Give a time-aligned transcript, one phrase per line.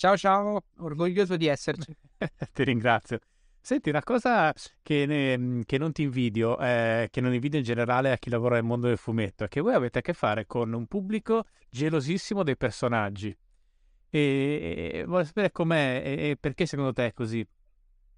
[0.00, 1.94] Ciao ciao, orgoglioso di esserci.
[2.54, 3.18] ti ringrazio.
[3.60, 4.50] Senti, una cosa
[4.80, 8.54] che, ne, che non ti invidio, eh, che non invidio in generale a chi lavora
[8.54, 12.42] nel mondo del fumetto, è che voi avete a che fare con un pubblico gelosissimo
[12.42, 13.36] dei personaggi.
[14.08, 17.46] E, e voglio sapere com'è e, e perché secondo te è così.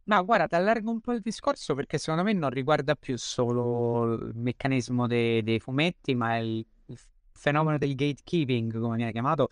[0.04, 4.30] Ma guarda, allargo un po' il discorso perché secondo me non riguarda più solo il
[4.36, 6.98] meccanismo dei, dei fumetti, ma il, il
[7.32, 9.48] fenomeno del gatekeeping, come viene chiamato,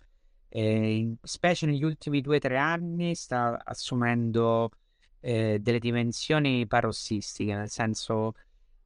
[0.53, 4.69] eh, specie negli ultimi due o tre anni sta assumendo
[5.21, 8.33] eh, delle dimensioni parossistiche, nel senso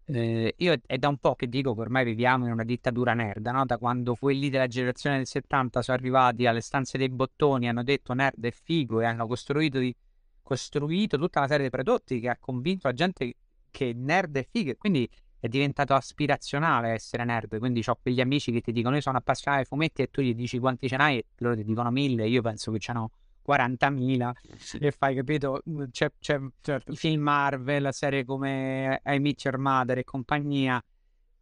[0.06, 3.48] eh, io è da un po' che dico che ormai viviamo in una dittatura nerd,
[3.48, 3.66] no?
[3.66, 8.14] da quando quelli della generazione del 70 sono arrivati alle stanze dei bottoni, hanno detto
[8.14, 9.96] nerd è figo e hanno costruito, di,
[10.44, 13.34] costruito tutta una serie di prodotti che ha convinto la gente
[13.72, 18.62] che nerd è figo, quindi è diventato aspirazionale essere nerd, quindi ho quegli amici che
[18.62, 21.26] ti dicono io sono appassionato ai fumetti e tu gli dici quanti ce n'hai e
[21.38, 23.12] loro ti dicono mille, io penso che ce n'ho
[23.48, 24.32] 40.000
[24.80, 25.62] e fai capito,
[25.92, 26.92] c'è, c'è certo.
[26.92, 30.84] i film Marvel, serie come I Meet Your Mother e compagnia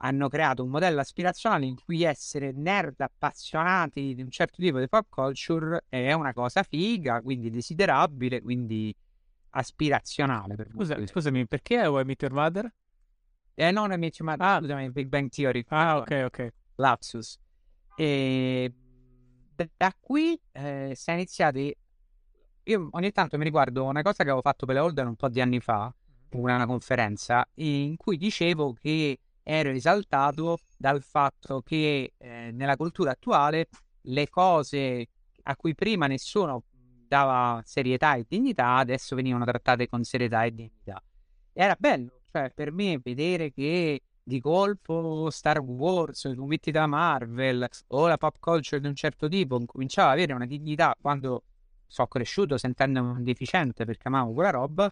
[0.05, 4.89] hanno creato un modello aspirazionale in cui essere nerd appassionati di un certo tipo di
[4.89, 8.93] pop culture è una cosa figa, quindi desiderabile, quindi
[9.51, 10.55] aspirazionale.
[10.55, 12.73] Per Scusa, scusami, perché I Meet Your Mother?
[13.55, 14.57] Eh, non Amici, ma ah.
[14.59, 15.63] scusami, Big Bang Theory.
[15.67, 16.53] Ah, ok, ok.
[16.75, 17.37] Lapsus.
[17.95, 18.73] E
[19.77, 21.75] da qui eh, si è iniziati.
[22.63, 25.29] Io ogni tanto mi riguardo una cosa che avevo fatto per le Holden un po'
[25.29, 25.93] di anni fa,
[26.31, 33.67] una conferenza, in cui dicevo che ero esaltato dal fatto che eh, nella cultura attuale
[34.03, 35.07] le cose
[35.43, 36.63] a cui prima nessuno
[37.05, 41.03] dava serietà e dignità adesso venivano trattate con serietà e dignità.
[41.51, 47.67] Era bello cioè, per me vedere che di colpo Star Wars, i fumetti da Marvel
[47.89, 51.43] o la pop culture di un certo tipo cominciava ad avere una dignità quando
[51.85, 54.91] sono cresciuto sentendomi un deficiente perché amavo quella roba,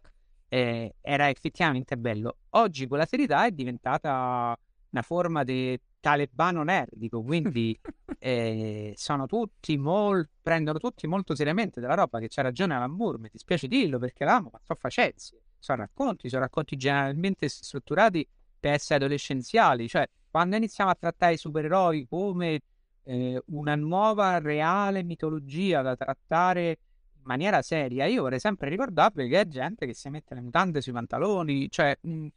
[0.49, 2.37] eh, era effettivamente bello.
[2.51, 4.55] Oggi quella serietà è diventata
[4.91, 7.75] una forma di talebano nerdico, quindi
[8.19, 13.17] eh, sono tutti molto, prendono tutti molto seriamente della roba che c'ha ragione Alan Moore,
[13.17, 15.15] mi dispiace dirlo perché l'amo, ma sto facendo
[15.61, 18.27] sono racconti, sono racconti generalmente strutturati
[18.59, 22.61] per essere adolescenziali, cioè quando iniziamo a trattare i supereroi come
[23.03, 26.77] eh, una nuova reale mitologia da trattare
[27.13, 30.81] in maniera seria, io vorrei sempre ricordarvi che è gente che si mette le mutande
[30.81, 32.27] sui pantaloni, cioè mh, mm,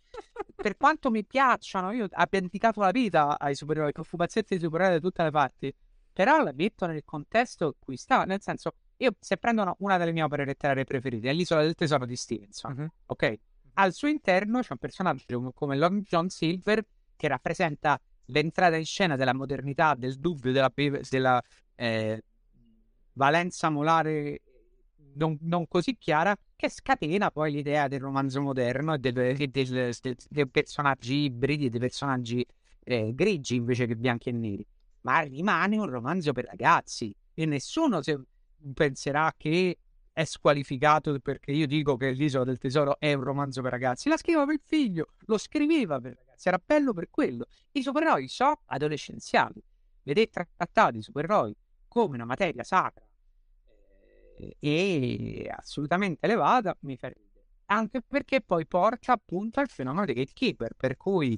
[0.54, 4.94] per quanto mi piacciono, io abbia dedicato la vita ai supereroi, con fumetti di supereroi
[4.94, 5.74] da tutte le parti,
[6.12, 10.12] però la metto nel contesto in cui sta, nel senso io, se prendo una delle
[10.12, 12.88] mie opere letterarie preferite, è L'isola del tesoro di Stevenson, uh-huh.
[13.06, 13.34] ok?
[13.74, 16.84] Al suo interno c'è un personaggio come Long John Silver
[17.16, 20.72] che rappresenta l'entrata in scena della modernità, del dubbio, della,
[21.08, 21.42] della
[21.74, 22.22] eh,
[23.14, 24.40] valenza molare
[25.14, 31.68] non, non, così chiara, che scatena poi l'idea del romanzo moderno e dei personaggi ibridi,
[31.68, 32.44] dei personaggi
[32.82, 34.66] eh, grigi invece che bianchi e neri.
[35.02, 38.18] Ma rimane un romanzo per ragazzi e nessuno, se,
[38.72, 39.78] penserà che
[40.12, 44.08] è squalificato perché io dico che L'isola del tesoro è un romanzo per ragazzi.
[44.08, 47.46] La scriveva per il figlio, lo scriveva per ragazzi, era bello per quello.
[47.72, 49.62] I supereroi sono adolescenziali.
[50.02, 51.54] Vedete trattati i supereroi
[51.88, 53.04] come una materia sacra
[54.36, 57.44] eh, e assolutamente elevata, mi fa ridere.
[57.66, 61.36] Anche perché poi porta appunto al fenomeno dei gatekeeper, per cui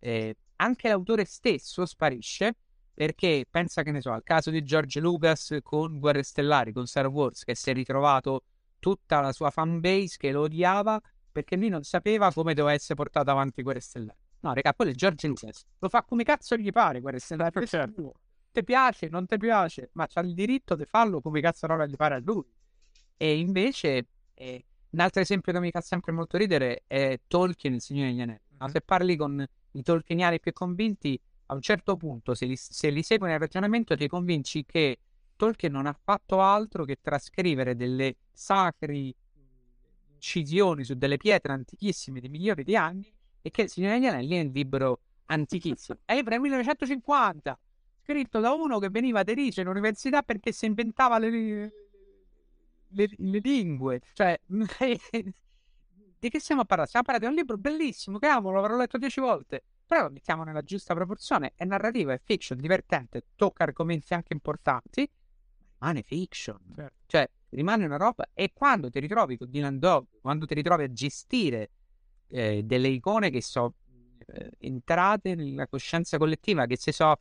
[0.00, 2.54] eh, anche l'autore stesso sparisce
[2.98, 7.06] perché pensa che ne so, al caso di George Lucas con Guerre Stellari, con Star
[7.06, 8.42] Wars, che si è ritrovato
[8.80, 11.00] tutta la sua fanbase che lo odiava
[11.30, 14.18] perché lui non sapeva come doveva essere portato avanti Guerre Stellari.
[14.40, 15.64] No, raga, quello è George Lucas.
[15.78, 17.64] Lo fa come cazzo gli pare Guerre Stellari.
[17.68, 18.14] Certo.
[18.50, 21.94] Ti piace, non ti piace, ma c'ha il diritto di farlo come cazzo roba gli
[21.94, 22.52] pare a lui.
[23.16, 27.80] E invece E un altro esempio che mi fa sempre molto ridere è Tolkien, il
[27.80, 28.56] Signore degli Anelli.
[28.58, 28.68] No?
[28.68, 33.02] Se parli con i tolkieniani più convinti, a un certo punto, se li, se li
[33.02, 34.98] segui nel ragionamento, ti convinci che
[35.34, 39.14] Tolkien non ha fatto altro che trascrivere delle sacri
[40.12, 43.10] incisioni su delle pietre antichissime di milioni di anni
[43.40, 46.00] e che il Signore degli Anelli è un libro antichissimo.
[46.04, 47.58] È nel 1950,
[48.02, 51.30] scritto da uno che veniva deriso in università perché si inventava le,
[52.88, 54.02] le, le lingue.
[54.12, 56.88] Cioè, di che stiamo a parlare?
[56.88, 59.62] Stiamo parlando di un libro bellissimo che amo, l'avrò letto dieci volte.
[59.88, 61.52] Però lo mettiamo nella giusta proporzione.
[61.54, 65.10] È narrativa, è fiction, divertente, tocca argomenti anche importanti,
[65.78, 66.58] rimane fiction.
[66.76, 66.94] Certo.
[67.06, 68.28] Cioè, rimane una roba.
[68.34, 71.70] E quando ti ritrovi con Dylan Dog, quando ti ritrovi a gestire
[72.28, 73.76] eh, delle icone che sono
[74.26, 77.16] eh, entrate nella coscienza collettiva, che si sono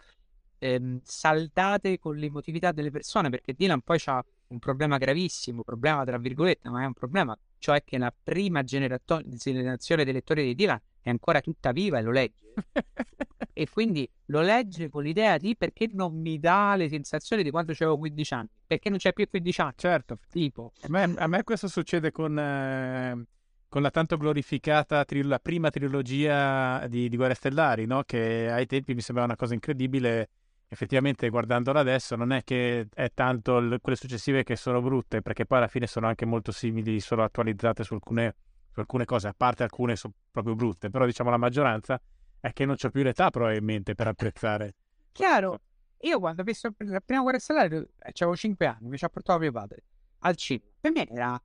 [0.60, 6.18] ehm, saldate con l'emotività delle persone, perché Dylan poi ha un problema gravissimo, problema tra
[6.18, 11.10] virgolette, ma è un problema, cioè che la prima generazione dei lettori di Dylan è
[11.10, 12.44] ancora tutta viva e lo legge.
[13.54, 17.72] e quindi lo legge con l'idea di perché non mi dà le sensazioni di quando
[17.72, 19.74] avevo 15 anni, perché non c'è più 15 anni.
[19.78, 20.20] Certo.
[20.30, 20.74] Tipo.
[20.82, 22.38] A me, a me questo succede con...
[22.38, 23.26] Eh
[23.70, 28.04] con la tanto glorificata tri- la prima trilogia di, di Guerre Stellari, no?
[28.04, 30.30] che ai tempi mi sembrava una cosa incredibile
[30.70, 35.46] effettivamente guardandola adesso non è che è tanto l- quelle successive che sono brutte, perché
[35.46, 38.36] poi alla fine sono anche molto simili, solo attualizzate su alcune,
[38.78, 42.00] su alcune cose, a parte alcune sono proprio brutte, però diciamo la maggioranza
[42.40, 44.76] è che non c'ho più l'età probabilmente per apprezzare.
[45.12, 45.62] Chiaro,
[46.02, 49.10] io quando ho visto la prima guerra stellare eh, avevo 5 anni, mi ci ha
[49.10, 49.84] portato mio padre
[50.20, 50.70] al cinema.
[50.80, 51.42] Per me era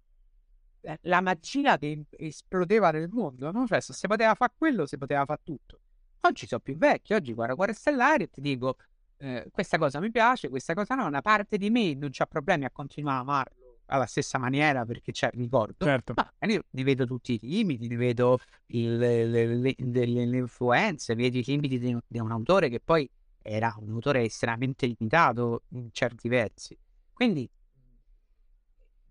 [0.82, 3.66] eh, la magia che esplodeva nel mondo, no?
[3.66, 5.80] Cioè, se si poteva fare quello, si poteva fare tutto.
[6.20, 8.76] Oggi sono più vecchio, oggi guardo Guerre Stellari e ti dico,
[9.16, 12.66] eh, questa cosa mi piace, questa cosa no, una parte di me non c'ha problemi
[12.66, 13.61] a continuare a amarlo
[13.92, 16.14] alla stessa maniera perché c'è ricordo, certo.
[16.16, 21.14] ma io ne vedo tutti i limiti, ne vedo il, le, le, le, le, influenze,
[21.14, 23.08] vedo i limiti di, di, un autore che poi
[23.42, 26.76] era un autore estremamente limitato in certi versi.
[27.12, 27.48] Quindi...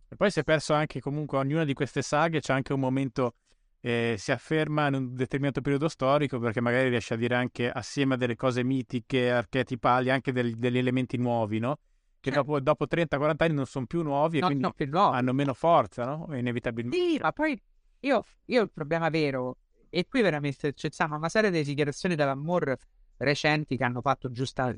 [0.10, 3.36] E poi si è perso anche comunque ognuna di queste saghe, c'è anche un momento
[3.82, 8.16] eh, si afferma in un determinato periodo storico perché magari riesce a dire anche assieme
[8.16, 11.78] a delle cose mitiche, archetipali, anche del, degli elementi nuovi, no?
[12.22, 15.56] Che dopo, dopo 30-40 anni non sono più nuovi e no, quindi no, hanno meno
[15.56, 16.28] forza, no?
[16.36, 16.96] Inevitabilmente.
[16.96, 17.60] Sì, ma poi
[18.02, 19.58] io, io il problema vero,
[19.90, 22.78] e qui veramente c'è stata una serie di dichiarazioni dall'amor
[23.18, 24.72] recenti che hanno fatto giusta,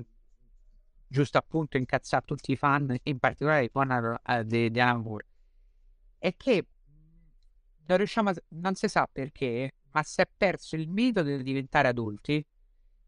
[1.05, 5.25] giusto appunto incazzare tutti i fan, in particolare i fan uh, di, di Moore,
[6.17, 6.65] è che
[7.85, 8.35] non riusciamo a...
[8.49, 12.45] non si sa perché, ma si è perso il mito del diventare adulti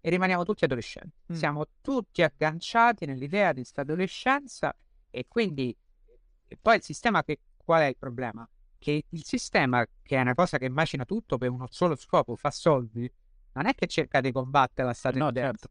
[0.05, 1.15] e rimaniamo tutti adolescenti.
[1.33, 1.35] Mm.
[1.35, 4.71] Siamo tutti agganciati nell'idea di questa adolescenza
[5.09, 5.75] e quindi
[6.47, 8.47] e poi il sistema che qual è il problema?
[8.77, 12.51] Che il sistema, che è una cosa che macina tutto per uno solo scopo, fa
[12.51, 13.11] soldi,
[13.53, 15.41] non è che cerca di combattere la statunitense.
[15.41, 15.69] No, certo.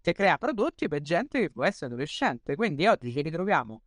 [0.00, 2.54] Che crea prodotti per gente che può essere adolescente.
[2.54, 3.82] Quindi oggi ci ritroviamo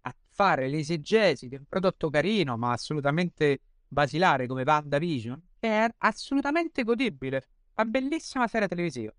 [0.00, 7.46] a fare l'esegesi di un prodotto carino, ma assolutamente basilare come WandaVision è assolutamente godibile.
[7.74, 9.12] Una bellissima serie televisiva.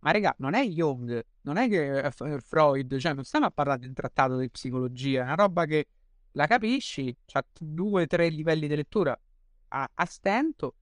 [0.00, 2.10] Ma raga, non è Young, non è che è
[2.40, 5.86] Freud, cioè non stiamo a parlare di un trattato di psicologia, è una roba che
[6.32, 9.18] la capisci, ha due o tre livelli di lettura
[9.68, 10.74] a, a stento,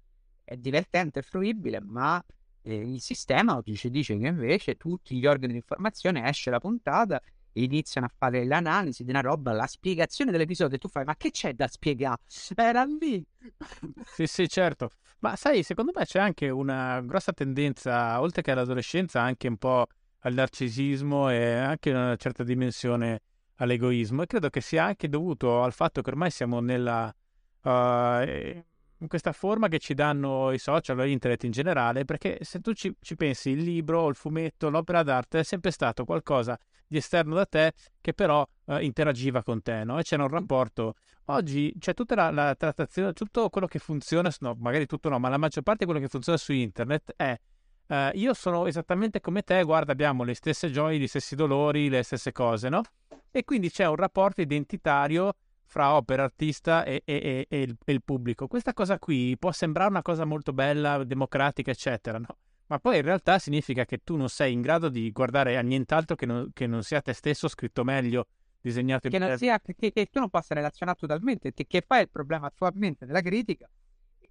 [0.43, 2.25] è divertente, è fruibile, ma
[2.63, 7.21] eh, il sistema ci dice che invece tutti gli organi di informazione esce la puntata
[7.55, 11.31] iniziano a fare l'analisi di una roba, la spiegazione dell'episodio e tu fai ma che
[11.31, 12.23] c'è da spiegare?
[12.55, 13.25] Era lì.
[14.15, 14.91] sì, sì, certo.
[15.21, 19.87] Ma sai, secondo me c'è anche una grossa tendenza, oltre che all'adolescenza, anche un po'
[20.21, 23.21] al narcisismo e anche una certa dimensione
[23.57, 27.15] all'egoismo e credo che sia anche dovuto al fatto che ormai siamo nella...
[27.63, 28.63] Uh,
[29.03, 32.73] in questa forma che ci danno i social o internet in generale, perché se tu
[32.73, 36.57] ci, ci pensi, il libro, il fumetto, l'opera d'arte è sempre stato qualcosa
[36.93, 39.99] di esterno da te che però eh, interagiva con te, no?
[39.99, 40.95] E c'era un rapporto.
[41.27, 45.29] Oggi c'è tutta la, la, trattazione, tutto quello che funziona, no, magari tutto no, ma
[45.29, 47.39] la maggior parte di quello che funziona su internet è
[47.93, 52.03] eh, io sono esattamente come te, guarda, abbiamo le stesse gioie, gli stessi dolori, le
[52.03, 52.83] stesse cose, no?
[53.31, 55.35] E quindi c'è un rapporto identitario
[55.65, 58.47] fra opera, artista e, e, e, il, e, il, pubblico.
[58.47, 62.37] Questa cosa qui può sembrare una cosa molto bella, democratica, eccetera, no?
[62.73, 66.17] Ma poi in realtà significa che tu non sei in grado di guardare a nient'altro
[66.17, 68.29] che non, che non sia te stesso scritto meglio,
[68.62, 72.09] disegnato in che, sia, che, che, tu non possa relazionare totalmente, che poi è il
[72.09, 73.69] problema attualmente della critica.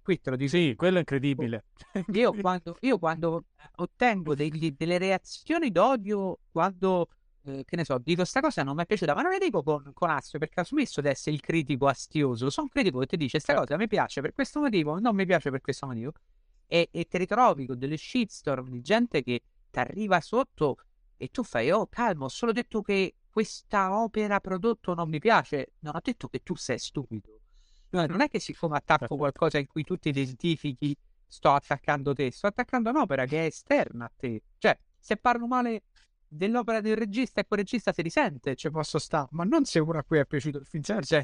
[0.02, 0.50] Qui te lo dico.
[0.50, 1.66] Sì, quello è incredibile.
[2.14, 3.44] Io quando, io quando
[3.76, 7.10] ottengo degli, delle reazioni d'odio, quando
[7.44, 9.62] eh, che ne so, dico sta cosa non mi è piaciuta, ma non la dico
[9.62, 12.50] con, con astio perché ho smesso di essere il critico astioso.
[12.50, 15.26] Sono un critico che ti dice sta cosa mi piace per questo motivo, non mi
[15.26, 16.12] piace per questo motivo.
[16.72, 20.76] E, e ti ritrovi con delle shitstorm di gente che ti arriva sotto
[21.18, 25.74] e tu fai, oh calmo, ho solo detto che questa opera prodotto non mi piace.
[25.80, 27.40] Non ho detto che tu sei stupido.
[27.90, 32.30] No, non è che siccome attacco qualcosa in cui tu ti identifichi, sto attaccando te,
[32.30, 34.42] sto attaccando un'opera che è esterna a te.
[34.56, 35.82] Cioè, se parlo male
[36.26, 39.98] dell'opera del regista e quel regista si risente, ci posso stare, ma non se uno
[39.98, 40.82] a cui è piaciuto il film.
[40.82, 41.22] Cioè,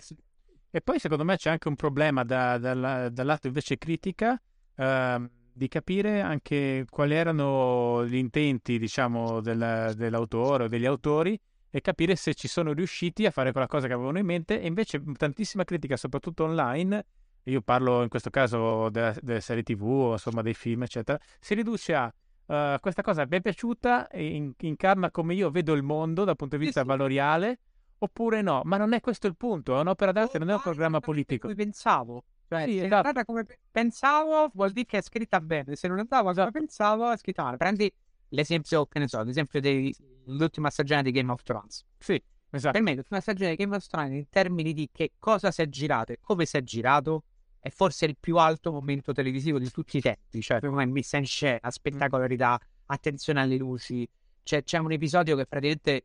[0.71, 4.39] e poi secondo me c'è anche un problema da, da, dal lato invece critica
[4.79, 11.39] eh, di capire anche quali erano gli intenti, diciamo, del, dell'autore o degli autori
[11.69, 14.67] e capire se ci sono riusciti a fare quella cosa che avevano in mente e
[14.67, 17.05] invece tantissima critica, soprattutto online,
[17.43, 21.55] io parlo in questo caso delle, delle serie tv o insomma dei film eccetera, si
[21.55, 22.07] riduce a
[22.47, 26.57] uh, questa cosa mi è piaciuta in, incarna come io vedo il mondo dal punto
[26.57, 26.93] di vista sì, sì.
[26.93, 27.59] valoriale
[27.99, 31.01] oppure no, ma non è questo il punto, è un'opera d'arte, non è un programma
[31.01, 31.49] politico.
[31.49, 32.23] Come pensavo.
[32.49, 33.21] Cioè, sì, se esatto.
[33.21, 35.77] è come pensavo, vuol dire che è scritta bene.
[35.77, 37.59] Se non è andava come pensavo, è scritta male.
[37.59, 37.93] Prendi
[38.29, 41.85] l'esempio, che ne so, l'esempio dell'ultima stagione di Game of Thrones.
[41.99, 42.73] Sì, esatto.
[42.73, 45.69] Per me l'ultima stagione di Game of Thrones in termini di che cosa si è
[45.69, 47.25] girato e come si è girato
[47.61, 50.41] è forse il più alto momento televisivo di tutti i tempi.
[50.41, 54.09] Cioè, come messa in scena, spettacolarità, attenzione alle luci.
[54.43, 56.05] Cioè, c'è un episodio che praticamente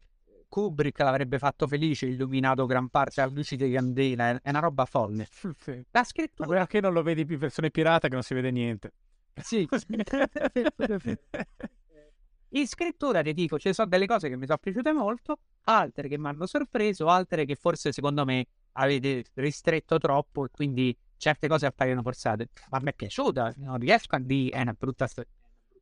[0.54, 4.40] Kubrick l'avrebbe fatto felice, illuminato gran parte a luci di candela.
[4.40, 5.28] È una roba folle.
[5.58, 5.84] Sì.
[5.90, 6.60] La scrittura.
[6.60, 8.94] Ma che non lo vedi più versione pirata che non si vede niente.
[9.34, 9.68] Sì.
[12.50, 16.20] In scrittura ti dico, ci sono delle cose che mi sono piaciute molto, altre che
[16.20, 21.66] mi hanno sorpreso, altre che forse secondo me avete ristretto troppo e quindi certe cose
[21.66, 22.50] appaiono forzate.
[22.70, 25.32] Ma mi è piaciuta, non riesco a dire è una brutta storia.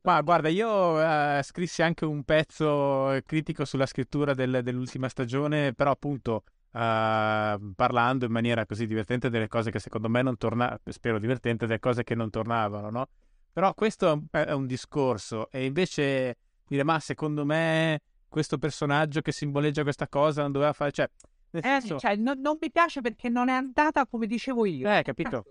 [0.04, 5.92] Ma guarda, io eh, scrissi anche un pezzo critico sulla scrittura del, dell'ultima stagione, però
[5.92, 6.42] appunto
[6.72, 11.66] eh, parlando in maniera così divertente delle cose che secondo me non tornavano, spero divertente,
[11.66, 13.08] delle cose che non tornavano, no?
[13.52, 19.82] Però questo è un discorso e invece dire ma secondo me questo personaggio che simboleggia
[19.82, 20.90] questa cosa non doveva fare...
[20.90, 21.08] Cioè,
[21.50, 21.98] nel eh, senso...
[21.98, 24.90] cioè no, non mi piace perché non è andata come dicevo io.
[24.90, 25.44] Eh, capito?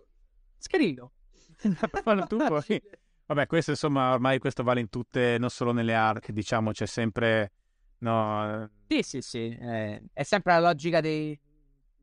[0.58, 1.12] Scrivo.
[2.04, 2.82] Fallo tu poi.
[3.32, 7.54] Vabbè, questo insomma ormai questo vale in tutte, non solo nelle arche, diciamo, c'è sempre...
[8.00, 8.70] No...
[8.90, 11.40] Sì, sì, sì, eh, è sempre la logica dei,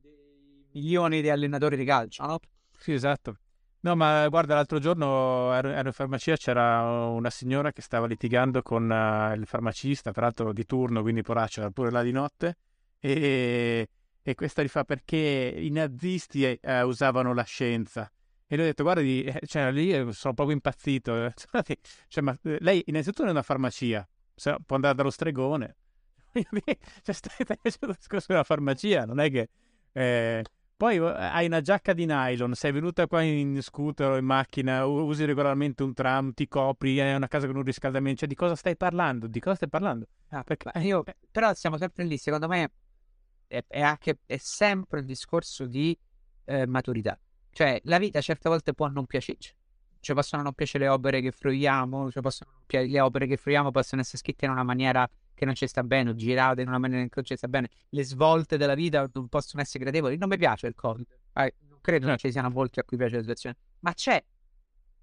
[0.00, 2.38] dei milioni di allenatori di calcio, no?
[2.78, 3.40] Sì, esatto.
[3.80, 8.62] No, ma guarda, l'altro giorno ero, ero in farmacia, c'era una signora che stava litigando
[8.62, 12.56] con uh, il farmacista, peraltro di turno, quindi poraccio, era pure là di notte,
[12.99, 13.87] e,
[14.23, 15.18] e questa gli fa perché
[15.58, 18.11] i nazisti eh, usavano la scienza.
[18.50, 21.31] E lui ha detto, guarda, eh, cioè, lì sono proprio impazzito.
[22.09, 24.09] cioè, ma, eh, lei innanzitutto è una farmacia,
[24.64, 25.76] può andare dallo stregone.
[26.33, 29.49] cioè, stai facendo il discorso della farmacia, non è che...
[29.93, 30.43] Eh,
[30.78, 34.87] poi eh, hai una giacca di nylon, sei venuta qua in scooter o in macchina,
[34.87, 38.21] usi regolarmente un tram, ti copri, hai una casa con un riscaldamento.
[38.21, 39.26] Cioè, di cosa stai parlando?
[39.26, 40.07] Di cosa stai parlando?
[40.28, 42.71] Ah, perché io, però siamo sempre lì, secondo me
[43.49, 45.99] è, è, anche, è sempre un discorso di
[46.45, 47.19] eh, maturità.
[47.50, 49.55] Cioè, la vita certe volte può non piacerci.
[50.00, 52.11] Ci possono non piacere le opere che fruiamo,
[52.69, 56.11] le opere che fruiamo possono essere scritte in una maniera che non ci sta bene,
[56.11, 59.28] o girate in una maniera che non ci sta bene, le svolte della vita non
[59.28, 60.17] possono essere gradevoli.
[60.17, 61.07] Non mi piace il Covid.
[61.35, 64.23] Eh, non credo che ci siano molti a cui piace la situazione, ma c'è.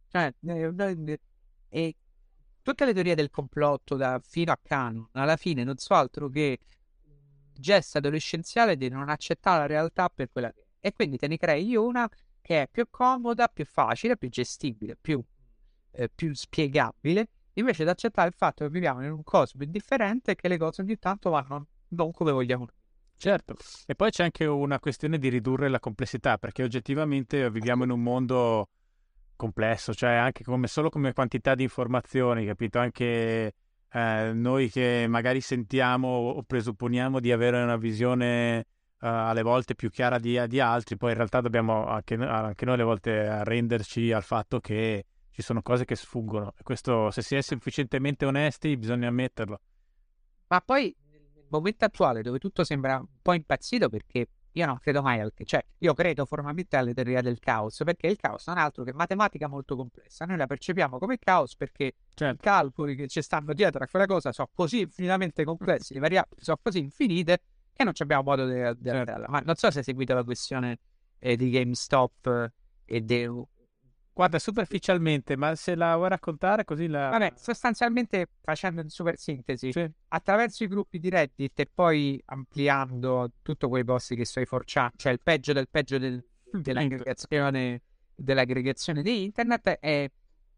[0.10, 1.20] Cioè, eh,
[1.70, 1.96] e
[2.62, 6.60] tutte le teorie del complotto, da fino a Canon, alla fine non so altro che
[7.54, 10.66] gesto adolescenziale di non accettare la realtà per quella che.
[10.80, 12.10] E quindi te ne crei una
[12.46, 15.20] che è più comoda, più facile, più gestibile, più,
[15.94, 20.36] eh, più spiegabile invece di accettare il fatto che viviamo in un cosmo indifferente e
[20.36, 22.68] che le cose ogni tanto vanno non come vogliamo.
[23.18, 23.56] Certo,
[23.88, 28.04] e poi c'è anche una questione di ridurre la complessità, perché oggettivamente viviamo in un
[28.04, 28.70] mondo
[29.36, 32.78] complesso, cioè anche come, solo come quantità di informazioni, capito?
[32.78, 33.54] Anche
[33.90, 38.68] eh, noi che magari sentiamo o presupponiamo di avere una visione
[39.06, 42.84] alle volte più chiara di, di, altri, poi in realtà dobbiamo anche, anche noi alle
[42.84, 47.42] volte arrenderci al fatto che ci sono cose che sfuggono e questo se si è
[47.42, 49.60] sufficientemente onesti bisogna ammetterlo.
[50.48, 55.02] Ma poi nel momento attuale dove tutto sembra un po' impazzito perché io non credo
[55.02, 58.62] mai al cioè io credo formalmente alle teorie del caos perché il caos non è
[58.62, 62.36] altro che matematica molto complessa noi la percepiamo come caos perché certo.
[62.36, 66.42] i calcoli che ci stanno dietro a quella cosa sono così infinitamente complessi le variabili
[66.42, 67.42] sono così infinite
[67.76, 69.26] che non abbiamo modo di certo.
[69.28, 70.80] ma non so se hai seguito la questione
[71.20, 72.52] eh, di GameStop eh,
[72.86, 73.44] e del
[74.16, 77.10] Guarda, superficialmente, ma se la vuoi raccontare così la...
[77.10, 79.86] Vabbè, sostanzialmente facendo in super sintesi, Sì.
[80.08, 84.92] attraverso i gruppi di Reddit e poi ampliando tutto quei posti che sono i 4chan,
[84.96, 87.82] cioè il peggio del peggio del- dell'aggregazione,
[88.16, 90.10] dell'aggregazione di internet, è,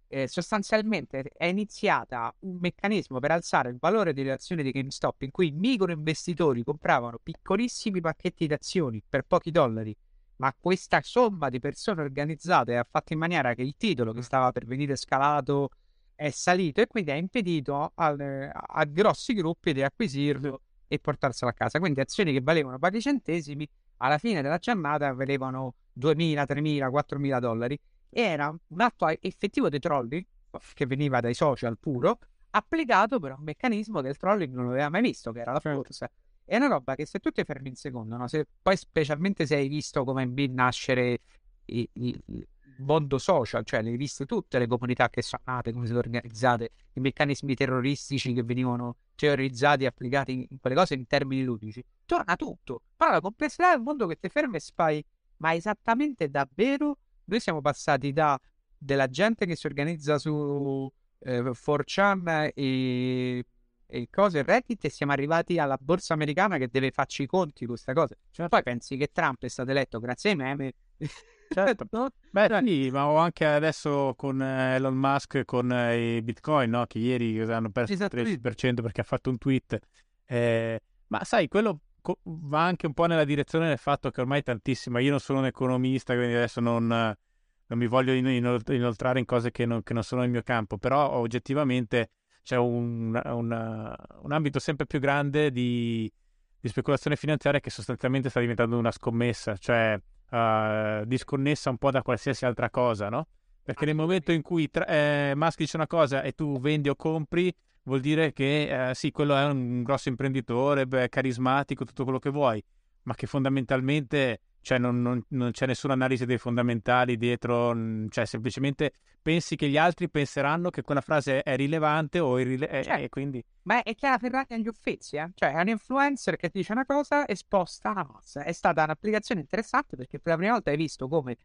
[0.08, 5.32] è sostanzialmente è iniziata un meccanismo per alzare il valore delle azioni di GameStop in
[5.32, 9.96] cui micro investitori compravano piccolissimi pacchetti di azioni per pochi dollari.
[10.38, 14.52] Ma questa somma di persone organizzate ha fatto in maniera che il titolo che stava
[14.52, 15.70] per venire scalato
[16.16, 21.54] è salito e quindi ha impedito al- a grossi gruppi di acquisirlo e portarselo a
[21.54, 21.80] casa.
[21.80, 27.80] Quindi azioni che valevano pochi centesimi, alla fine della giornata valevano 2.000, 3.000, 4.000 dollari.
[28.10, 30.26] Era un atto effettivo di trolling
[30.74, 32.20] che veniva dai social puro,
[32.52, 35.82] applicato per un meccanismo che il trolling non aveva mai visto, che era la Certo.
[35.82, 36.10] borsa.
[36.44, 38.28] È una roba che se tu ti fermi un secondo, no?
[38.28, 41.20] Se- poi specialmente se hai visto come B nascere
[41.66, 42.48] i- i- il
[42.78, 47.00] mondo social, cioè hai viste tutte le comunità che sono nate, come sono organizzate, i
[47.02, 51.84] meccanismi terroristici che venivano teorizzati e applicati in quelle cose in termini ludici.
[52.06, 52.82] Torna tutto.
[52.96, 55.04] Però la complessità è un mondo che ti ferma e fai,
[55.38, 56.98] ma esattamente davvero
[57.28, 58.40] noi siamo passati da
[58.80, 60.88] della gente che si organizza su
[61.20, 63.46] eh, 4chan e,
[63.88, 67.74] e cose Reddit e siamo arrivati alla borsa americana che deve farci i conti con
[67.74, 68.18] queste cose.
[68.30, 68.50] Certo.
[68.56, 70.74] Poi pensi che Trump è stato eletto grazie ai meme.
[71.50, 71.88] Certo.
[71.92, 72.10] No?
[72.30, 76.86] Beh, Cioè- sì, ma anche adesso con eh, Elon Musk con eh, i Bitcoin, no?
[76.86, 78.50] Che ieri hanno perso il Esattamente.
[78.52, 79.80] 13% perché ha fatto un tweet.
[80.26, 81.80] Eh, ma sai, quello
[82.24, 85.46] va anche un po' nella direzione del fatto che ormai tantissima, io non sono un
[85.46, 89.94] economista, quindi adesso non, non mi voglio in- inol- inoltrare in cose che non, che
[89.94, 92.12] non sono nel mio campo, però oggettivamente
[92.44, 96.12] c'è un, un- un ambito sempre più grande di,
[96.60, 100.00] di speculazione finanziaria che sostanzialmente sta diventando una scommessa, cioè
[100.30, 103.28] eh, disconnessa un po' da qualsiasi altra cosa, no?
[103.64, 106.96] Perché nel momento in cui tra- eh, Musk dice una cosa e tu vendi o
[106.96, 107.54] compri,
[107.88, 112.30] vuol dire che eh, sì, quello è un grosso imprenditore, beh, carismatico, tutto quello che
[112.30, 112.62] vuoi,
[113.04, 118.26] ma che fondamentalmente cioè, non, non- non c'è nessuna analisi dei fondamentali dietro, mm, cioè
[118.26, 118.92] semplicemente
[119.22, 123.04] pensi che gli altri penseranno che quella frase è rilevante o irrile- e- Certo.
[123.04, 125.32] e quindi Ma è Chiara Ferragni agli Uffizi, eh?
[125.34, 128.44] Cioè, è un influencer che dice una cosa e sposta la massa.
[128.44, 131.38] È stata un'applicazione interessante perché per la prima volta hai visto come,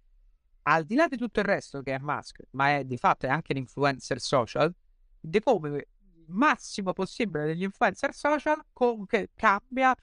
[0.62, 3.28] al di là di tutto il resto che è Musk, ma è di fatto è
[3.28, 4.72] anche un influencer social,
[5.20, 5.86] di come
[6.28, 9.94] massimo possibile degli influencer social comunque cambia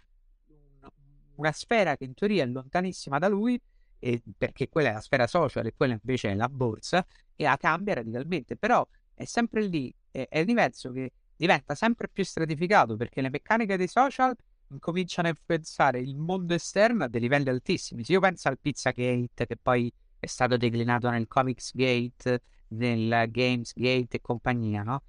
[0.47, 0.89] un-
[1.35, 3.59] una sfera che in teoria è lontanissima da lui,
[3.99, 7.05] e- perché quella è la sfera social e quella invece è la borsa,
[7.35, 8.55] e la cambia radicalmente.
[8.57, 13.77] Però è sempre lì, è, è l'universo che diventa sempre più stratificato perché le meccaniche
[13.77, 14.35] dei social
[14.71, 18.03] incominciano a influenzare il mondo esterno a dei livelli altissimi.
[18.03, 24.21] Se io penso al Pizzagate, che poi è stato declinato nel Comicsgate, nel Gamesgate e
[24.21, 25.01] compagnia, no?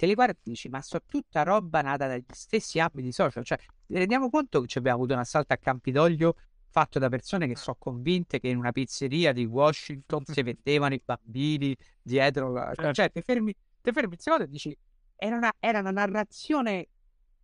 [0.00, 3.44] Te li guardi e dici, ma so tutta roba nata dagli stessi ambiti social.
[3.44, 6.36] Cioè, ti rendiamo conto che ci abbiamo avuto un assalto a Campidoglio
[6.70, 11.02] fatto da persone che sono convinte che in una pizzeria di Washington si vendevano i
[11.04, 12.50] bambini dietro.
[12.50, 12.92] la- Certo.
[12.94, 14.74] Cioè, ti fermi, ti fermi un secondo e dici,
[15.16, 16.88] era una, era una narrazione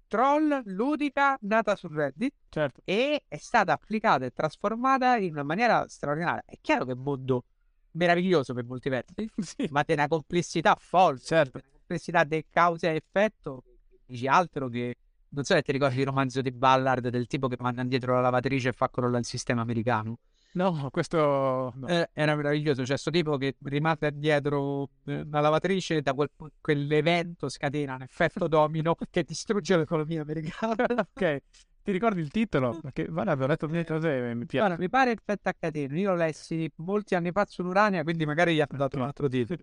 [0.06, 5.86] troll ludica nata su Reddit certo, e è stata applicata e trasformata in una maniera
[5.88, 6.42] straordinaria.
[6.46, 7.44] È chiaro che è un mondo
[7.90, 11.60] meraviglioso per molti versi, sì, ma di una complessità folle, certo.
[11.86, 13.62] Complessità di causa e effetto.
[14.04, 14.96] Dici altro che
[15.28, 18.20] non so se ti ricordi il romanzo di Ballard del tipo che manda indietro la
[18.20, 20.18] lavatrice e fa crollare il sistema americano.
[20.52, 21.86] No, questo no.
[21.86, 22.82] Eh, era meraviglioso.
[22.82, 28.48] C'è questo tipo che rimane dietro eh, una lavatrice da quel, quell'evento scatena un effetto
[28.48, 30.86] domino che distrugge l'economia americana.
[31.12, 31.42] ok,
[31.82, 32.78] ti ricordi il titolo?
[32.80, 34.66] Perché guarda, ho letto delle cose mi piace.
[34.66, 35.98] Guarda, mi pare effetto a catena.
[35.98, 39.28] Io lo lessi molti anni fa su Urania, quindi magari gli hanno dato un altro
[39.28, 39.60] titolo.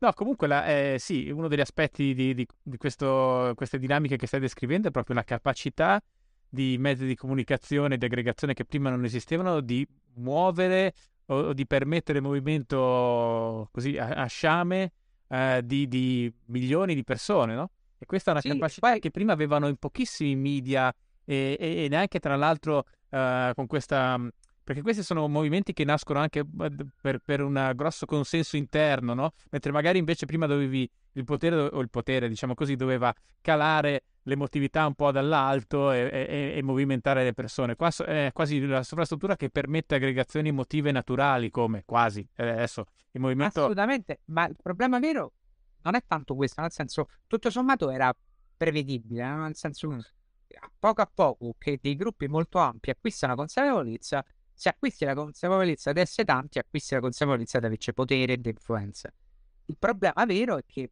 [0.00, 4.26] No, comunque la- eh, sì, uno degli aspetti di, di- di questo- queste dinamiche che
[4.28, 6.00] stai descrivendo è proprio la capacità
[6.48, 10.94] di mezzi di comunicazione e di aggregazione che prima non esistevano di muovere
[11.26, 14.92] o, o di permettere il movimento così a, a sciame
[15.28, 17.70] eh, di, di milioni di persone, no?
[17.98, 21.84] E questa è una Sì, capacità poi- che prima avevano in pochissimi media e, e-
[21.84, 24.18] e neanche tra l'altro eh, con questa
[24.68, 29.32] perché questi sono movimenti che nascono anche eh, per, per un grosso consenso interno, no?
[29.48, 34.86] Mentre magari invece prima dovevi il potere, o il potere, diciamo così, doveva calare l'emotività
[34.86, 37.76] un po' dall'alto e, e- e movimentare le persone.
[37.76, 42.28] Qua è quasi la sovrastruttura che permette aggregazioni emotive naturali, come quasi.
[42.36, 43.60] Eh, adesso il movimento...
[43.60, 45.32] Assolutamente, ma il problema vero
[45.84, 48.14] non è tanto questo, nel senso, tutto sommato era
[48.54, 49.44] prevedibile, no?
[49.44, 54.22] nel senso, a poco a poco che dei gruppi molto ampi acquistano consapevolezza,
[54.58, 59.08] Se acquisti la consapevolezza di essere tanti, acquisti la consapevolezza di averci potere e influenza.
[59.66, 60.90] Il problema vero è che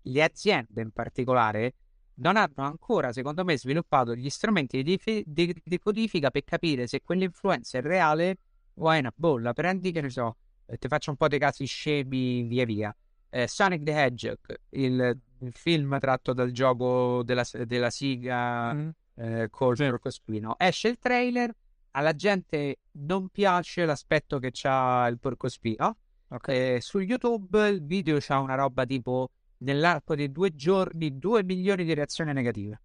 [0.00, 1.74] le aziende in particolare
[2.14, 6.86] non hanno ancora, secondo me, sviluppato gli strumenti di, dif- di, di codifica per capire
[6.86, 8.38] se quell'influenza è reale
[8.76, 9.52] o è una bolla.
[9.52, 12.96] Prendi, che ne so, eh, ti faccio un po' dei casi scemi via via.
[13.28, 14.38] Eh, Sonic the Hedgehog,
[14.70, 18.88] il, il, film tratto dal gioco della, della siga mm.
[19.16, 20.42] eh, col sì.
[20.56, 21.54] Esce il trailer,
[21.92, 25.96] alla gente non piace l'aspetto che c'ha il porcospino.
[26.28, 26.76] Okay.
[26.76, 31.84] Eh, su YouTube il video c'ha una roba tipo nell'arco di due giorni 2 milioni
[31.84, 32.80] di reazioni negative.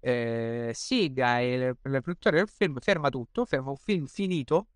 [0.00, 4.66] Eh, Siga e il produttore del film ferma tutto, ferma un film finito,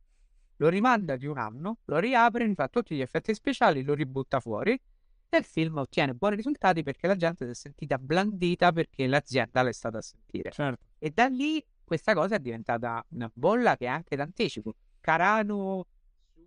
[0.57, 4.81] lo rimanda di un anno, lo riapre, fa tutti gli effetti speciali, lo ributta fuori
[5.29, 9.63] e il film ottiene buoni risultati perché la gente si è sentita blandita perché l'azienda
[9.63, 10.51] l'è stata a sentire.
[10.53, 10.85] Certo.
[10.99, 14.75] E da lì questa cosa è diventata una bolla che è anche d'anticipo.
[15.01, 15.87] Carano
[16.35, 16.43] su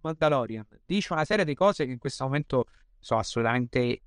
[0.00, 2.66] Mandalorian dice una serie di cose che in questo momento
[3.00, 4.02] sono assolutamente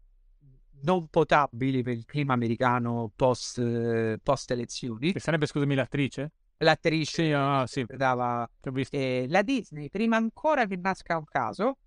[0.84, 5.12] non potabili per il clima americano post, post elezioni.
[5.12, 6.32] Che sarebbe, scusami, l'attrice?
[6.58, 7.86] L'attrice sì, oh, sì.
[7.88, 8.50] dava
[8.90, 11.78] eh, la Disney, prima ancora che nasca un caso,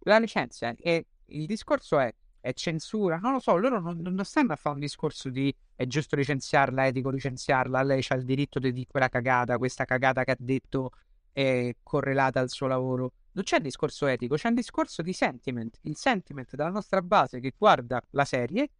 [0.00, 3.18] la licenzia e il discorso è, è censura.
[3.18, 6.86] Non lo so, loro non, non, stanno a fare un discorso di è giusto licenziarla,
[6.86, 10.90] etico licenziarla, lei ha il diritto di dire quella cagata, questa cagata che ha detto
[11.32, 15.78] è correlata al suo lavoro non c'è un discorso etico, c'è un discorso di sentiment.
[15.82, 18.70] Il sentiment della nostra base che guarda la serie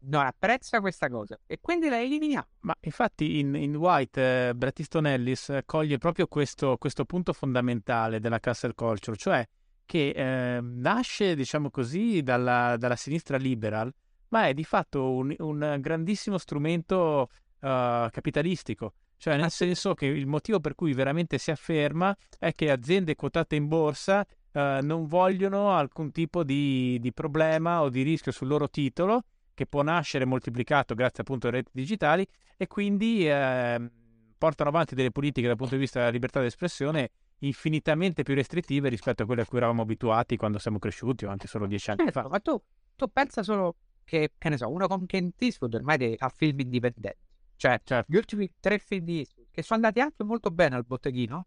[0.00, 2.46] non apprezza questa cosa e quindi la eliminiamo.
[2.60, 8.18] Ma infatti in, in White eh, Bret Easton Ellis coglie proprio questo, questo, punto fondamentale
[8.18, 9.46] della castle culture, cioè
[9.84, 13.92] che eh, nasce, diciamo così, dalla, dalla, sinistra liberal,
[14.28, 17.28] ma è di fatto un, un grandissimo strumento
[17.60, 18.94] uh, capitalistico.
[19.16, 23.56] Cioè, nel senso che il motivo per cui veramente si afferma è che aziende quotate
[23.56, 28.68] in borsa eh, non vogliono alcun tipo di, di, problema o di rischio sul loro
[28.68, 33.90] titolo, che può nascere moltiplicato grazie appunto alle reti digitali, e quindi eh,
[34.38, 37.10] portano avanti delle politiche dal punto di vista della libertà d'espressione
[37.40, 41.46] infinitamente più restrittive rispetto a quelle a cui eravamo abituati quando siamo cresciuti o anche
[41.46, 42.28] solo dieci anni certo, fa.
[42.28, 42.60] Ma tu,
[42.96, 43.76] tu pensa solo
[44.08, 47.26] che, che ne so, uno come Kent Eastwood ormai ha film indipendenti
[47.58, 48.12] cioè, certo.
[48.12, 51.42] gli ultimi tre film di Eastwood, che sono andati anche molto bene al botteghino,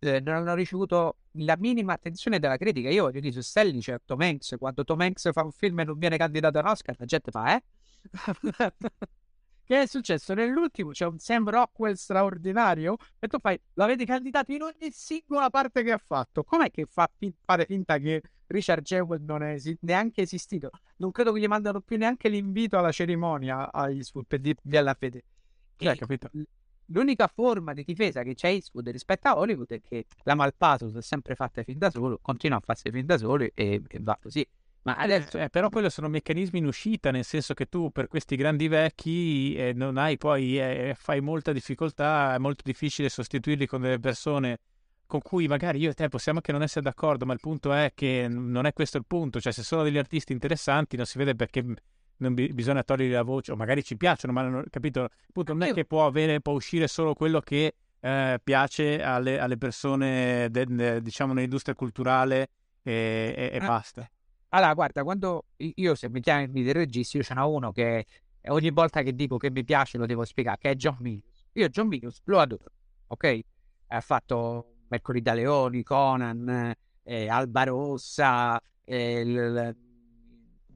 [0.00, 2.90] eh, non hanno ricevuto la minima attenzione della critica.
[2.90, 5.84] Io voglio dire, su Stelli c'è Tom Hanks, quando Tom Hanks fa un film e
[5.84, 7.62] non viene candidato all'Oscar, la gente fa, eh?
[9.66, 10.32] che è successo?
[10.32, 15.82] Nell'ultimo c'è un Sam Rockwell straordinario e tu fai, l'avete candidato in ogni singola parte
[15.82, 16.44] che ha fatto.
[16.44, 20.70] Com'è che fa fin- fare finta che Richard Jewell non è esi- neanche esistito?
[20.98, 24.94] Non credo che gli mandano più neanche l'invito alla cerimonia agli Eastwood per dirgli alla
[24.94, 25.24] fede.
[25.76, 26.30] Cioè, capito?
[26.90, 30.96] L'unica forma di difesa che c'è Eastwood rispetto a Hollywood è che la Malpato si
[30.96, 34.16] è sempre fatta fin da solo, continua a farsi fin da solo e, e va
[34.22, 34.46] così.
[34.86, 38.36] Ma adesso, eh, però quello sono meccanismi in uscita, nel senso che tu per questi
[38.36, 43.80] grandi vecchi eh, non hai poi, eh, fai molta difficoltà, è molto difficile sostituirli con
[43.80, 44.60] delle persone
[45.04, 47.92] con cui magari io e te possiamo anche non essere d'accordo, ma il punto è
[47.96, 51.34] che non è questo il punto, cioè se sono degli artisti interessanti non si vede
[51.34, 51.64] perché
[52.18, 55.08] non bi- bisogna togliere la voce, o magari ci piacciono, ma non, capito?
[55.28, 59.58] Appunto, non è che può, avere, può uscire solo quello che eh, piace alle, alle
[59.58, 62.50] persone, de, de, diciamo, nell'industria culturale
[62.82, 63.66] e, e, e ah.
[63.66, 64.08] basta.
[64.56, 68.06] Allora, guarda, quando io se mi chiami dei registi, io ce n'ho uno che
[68.48, 71.44] ogni volta che dico che mi piace lo devo spiegare, che è John Milius.
[71.52, 72.72] Io John Milius lo adoro,
[73.08, 73.40] ok?
[73.88, 79.74] Ha fatto Mercoledì da Leoni, Conan, eh, Alba Rossa, eh, l, l,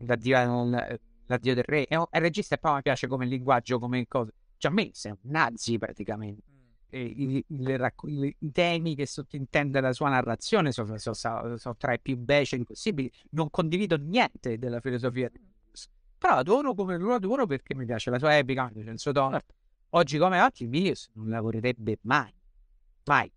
[0.04, 1.86] la, la, l'addio del re.
[1.86, 4.30] È un, è regista e poi mi piace come linguaggio, come cosa.
[4.60, 6.42] A me sei un nazi praticamente.
[6.98, 12.00] I, i, racco- i, temi che sottintende la sua narrazione sono, sono, sono, tra i
[12.00, 13.10] più beceri possibili.
[13.30, 15.30] Non condivido niente della filosofia.
[16.18, 19.12] Però adoro come lo adoro perché mi piace la sua epica, mi piace il suo
[19.12, 19.38] tono.
[19.90, 22.32] Oggi come oggi, Milius non lavorerebbe mai.
[23.04, 23.32] Mai.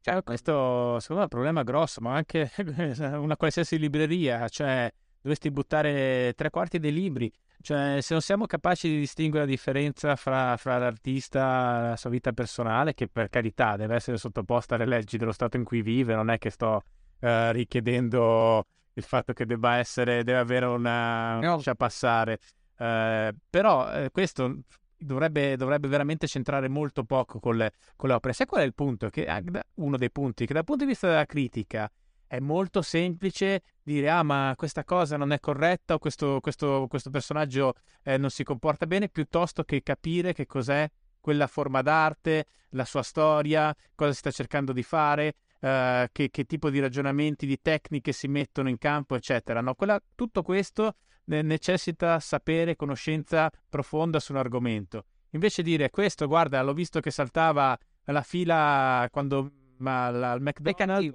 [0.00, 2.50] Cioè, questo secondo me è un problema grosso, ma anche
[3.18, 4.90] una qualsiasi libreria, cioè
[5.28, 7.30] dovresti buttare tre quarti dei libri.
[7.60, 12.10] Cioè, se non siamo capaci di distinguere la differenza fra, fra l'artista e la sua
[12.10, 16.14] vita personale, che per carità deve essere sottoposta alle leggi dello Stato in cui vive,
[16.14, 16.82] non è che sto
[17.20, 18.64] uh, richiedendo
[18.94, 21.56] il fatto che debba essere, deve avere una no.
[21.56, 22.38] lascia passare.
[22.78, 24.60] Uh, però uh, questo
[24.96, 28.34] dovrebbe, dovrebbe, veramente centrare molto poco con le, con le opere.
[28.34, 29.10] Sai qual è il punto?
[29.10, 29.26] Che,
[29.74, 31.90] uno dei punti che dal punto di vista della critica
[32.28, 37.10] è molto semplice dire ah ma questa cosa non è corretta o questo, questo, questo
[37.10, 40.88] personaggio eh, non si comporta bene piuttosto che capire che cos'è
[41.20, 46.44] quella forma d'arte, la sua storia, cosa si sta cercando di fare, uh, che, che,
[46.44, 49.60] tipo di ragionamenti, di tecniche si mettono in campo, eccetera.
[49.60, 49.74] No?
[49.74, 55.04] Quella, tutto questo necessita sapere, conoscenza profonda su un argomento.
[55.30, 61.14] Invece dire questo, guarda, l'ho visto che saltava la fila quando ma la, il McDonald's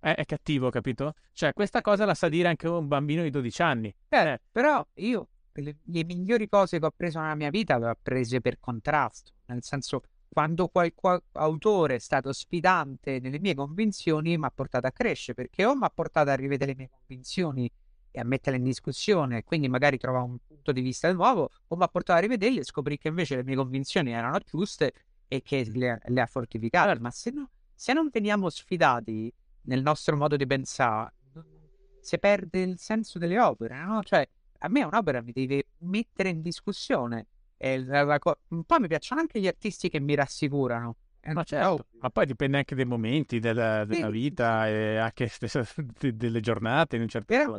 [0.00, 0.20] è cattivo.
[0.20, 1.14] È, cattivo, capito?
[1.32, 3.94] Cioè, questa cosa la sa dire anche un bambino di 12 anni.
[4.08, 7.96] Eh, però io le, le, migliori cose che ho preso nella mia vita le ho
[8.00, 9.32] prese per contrasto.
[9.46, 14.90] Nel senso, quando qualche autore è stato sfidante nelle mie convinzioni, mi ha portato a
[14.90, 17.70] crescere perché o mi ha portato a rivedere le mie convinzioni
[18.12, 21.82] e a metterle in discussione, quindi magari trovare un punto di vista nuovo, o mi
[21.82, 24.92] ha portato a rivederle e scoprire che invece le mie convinzioni erano giuste
[25.28, 26.98] e che le, le ha fortificate.
[26.98, 29.32] Ma se, no, se non veniamo sfidati
[29.62, 31.12] nel nostro modo di pensare,
[32.00, 34.02] si perde il senso delle opere, no?
[34.02, 34.26] Cioè,
[34.58, 37.26] a me un'opera mi deve mettere in discussione.
[37.58, 40.96] La, poi mi piacciono anche gli artisti che mi rassicurano.
[41.22, 44.12] Ma certo, ma poi dipende anche dai momenti della, della sì.
[44.12, 45.30] vita e anche
[46.14, 47.56] delle giornate in un certo Però,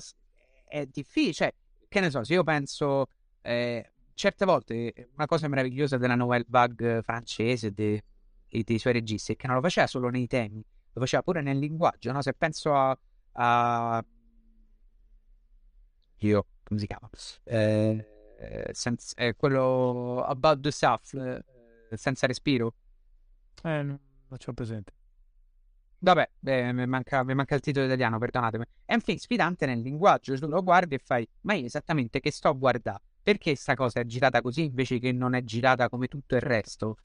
[0.67, 1.33] è difficile.
[1.33, 1.53] Cioè,
[1.87, 3.05] che ne so, se io penso
[3.41, 8.03] eh, certe volte una cosa meravigliosa della nouvelle vague francese de,
[8.47, 11.41] e dei suoi registi è che non lo faceva solo nei temi, lo faceva pure
[11.41, 12.11] nel linguaggio.
[12.11, 12.21] No?
[12.21, 12.97] Se penso a,
[13.33, 14.05] a...
[16.17, 17.09] io come si chiama?
[17.43, 22.73] Eh, senza, eh, quello About the South, eh, senza respiro.
[23.63, 23.99] Eh, non
[24.37, 24.93] c'ho presente.
[25.99, 28.63] Vabbè, beh, mi, manca, mi, manca, il titolo italiano, perdonatemi.
[28.85, 32.31] È un film sfidante nel linguaggio, tu lo guardi e fai, ma io esattamente che
[32.31, 33.01] sto a guardare?
[33.21, 36.97] Perché questa cosa è girata così invece che non è girata come tutto il resto?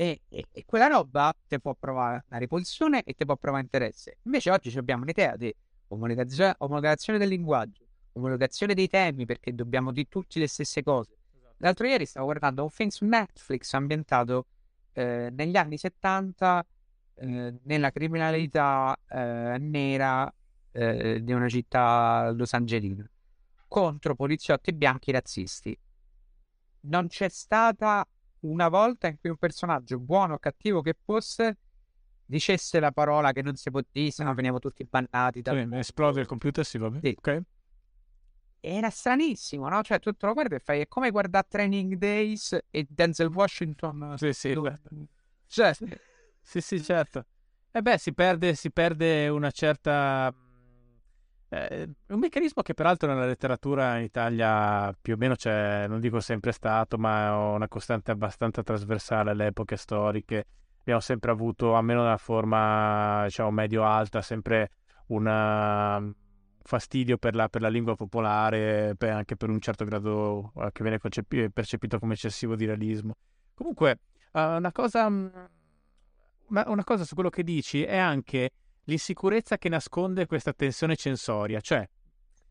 [0.00, 4.16] E, e, e quella roba ti può provare una repulsione e ti può provare interesse.
[4.22, 5.54] Invece oggi abbiamo un'idea di
[5.88, 11.18] omologazione, omologazione del linguaggio, omologazione dei temi, perché dobbiamo dire tutti le stesse cose.
[11.36, 11.54] Esatto.
[11.58, 14.46] L'altro ieri stavo guardando un film su Netflix ambientato
[14.92, 16.66] eh, negli anni 70
[17.16, 20.32] eh, nella criminalità eh, nera
[20.72, 23.06] eh, di una città losangelina
[23.68, 25.78] contro poliziotti bianchi razzisti.
[26.84, 28.08] Non c'è stata
[28.40, 31.58] una volta in cui un personaggio buono o cattivo che fosse
[32.24, 35.42] dicesse la parola che non si può dire, se no veniamo tutti bannati.
[35.44, 37.00] Sì, esplode il computer, sì, vabbè.
[37.02, 37.14] Sì.
[37.18, 37.42] Ok.
[38.60, 39.82] Era stranissimo, no?
[39.82, 44.14] Cioè, tu te lo guardi e fai, è come guardare Training Days e Denzel Washington.
[44.16, 44.52] Sì, sì.
[44.52, 44.80] Dove...
[45.46, 45.72] Cioè,
[46.40, 47.26] sì, sì, certo.
[47.72, 50.32] E eh beh, si perde, si perde una certa...
[51.52, 56.20] Eh, un meccanismo che peraltro nella letteratura in Italia più o meno c'è, non dico
[56.20, 60.46] sempre stato, ma è una costante abbastanza trasversale alle epoche storiche.
[60.78, 64.70] Abbiamo sempre avuto, almeno nella forma diciamo medio-alta, sempre
[65.08, 66.14] un
[66.62, 70.82] fastidio per la, per la, lingua popolare, per, anche per un certo grado eh, che
[70.84, 73.14] viene percepito come eccessivo di realismo.
[73.54, 73.98] Comunque,
[74.32, 75.08] uh, una cosa
[76.50, 78.50] ma una cosa su quello che dici è anche
[78.90, 81.60] l'insicurezza che nasconde questa tensione censoria.
[81.60, 81.88] Cioè,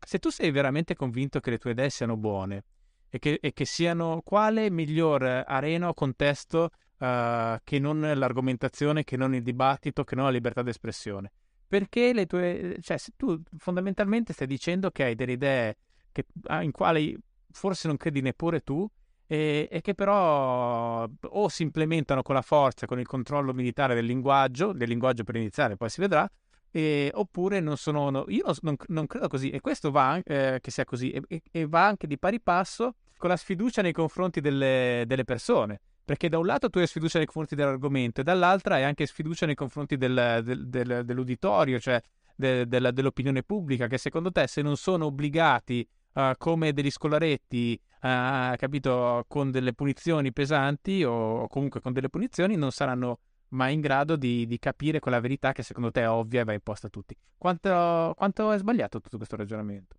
[0.04, 2.64] se tu sei veramente convinto che le tue idee siano buone
[3.10, 9.18] e che, e che siano quale miglior arena o contesto uh, che non l'argomentazione, che
[9.18, 11.30] non il dibattito, che non la libertà d'espressione.
[11.68, 12.78] Perché le tue...
[12.80, 15.76] cioè, se tu fondamentalmente stai dicendo che hai delle idee
[16.10, 17.16] che, ah, in quali
[17.52, 18.90] forse non credi neppure tu,
[19.32, 24.04] e, e, che però o si implementano con la forza, con il controllo militare del
[24.04, 26.28] linguaggio, del linguaggio per iniziare, poi si vedrà,
[26.68, 28.10] e, oppure non sono...
[28.10, 31.42] No, io non, non, non, credo così, e questo va eh, che sia così, e,
[31.48, 35.80] e, va anche di pari passo con la sfiducia nei confronti delle, delle, persone.
[36.04, 39.46] Perché da un lato tu hai sfiducia nei confronti dell'argomento, e dall'altra hai anche sfiducia
[39.46, 42.02] nei confronti del, del, del, dell'uditorio, cioè
[42.34, 49.24] dell'opinione pubblica, che secondo te se non sono obbligati uh, come degli scolaretti, uh, capito,
[49.28, 54.46] con delle punizioni pesanti o comunque con delle punizioni, non saranno mai in grado di,
[54.46, 57.16] di capire quella verità che secondo te è ovvia e va imposta a tutti.
[57.36, 59.96] Quanto, quanto è sbagliato tutto questo ragionamento?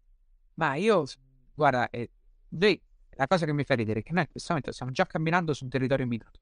[0.56, 1.06] Ma io,
[1.54, 2.10] guarda, eh,
[3.16, 5.54] la cosa che mi fa ridere è che noi in questo momento stiamo già camminando
[5.54, 6.40] su un territorio minato.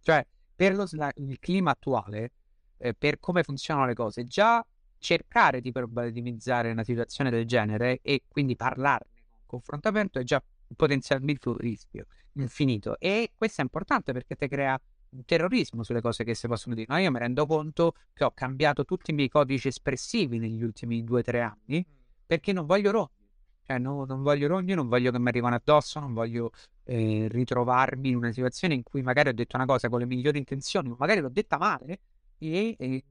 [0.00, 2.32] Cioè, per lo, la, il clima attuale,
[2.78, 4.64] eh, per come funzionano le cose, già
[4.98, 9.12] cercare di problematizzare una situazione del genere e quindi parlarne
[9.46, 10.42] con confronto aperto è già
[10.76, 12.98] potenzialmente un rischio infinito.
[12.98, 16.86] E questo è importante perché ti crea un terrorismo sulle cose che si possono dire.
[16.88, 21.02] No, io mi rendo conto che ho cambiato tutti i miei codici espressivi negli ultimi
[21.04, 21.84] due o tre anni
[22.26, 23.22] perché non voglio rogni.
[23.66, 26.50] Cioè, no, non voglio rogni, non voglio che mi arrivano addosso, non voglio
[26.84, 30.36] eh, ritrovarmi in una situazione in cui magari ho detto una cosa con le migliori
[30.36, 32.00] intenzioni, o magari l'ho detta male
[32.38, 33.04] e, e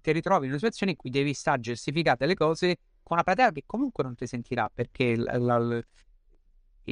[0.00, 3.52] ti ritrovi in una situazione in cui devi stare giustificate le cose con una platea
[3.52, 5.82] che comunque non ti sentirà perché la, la,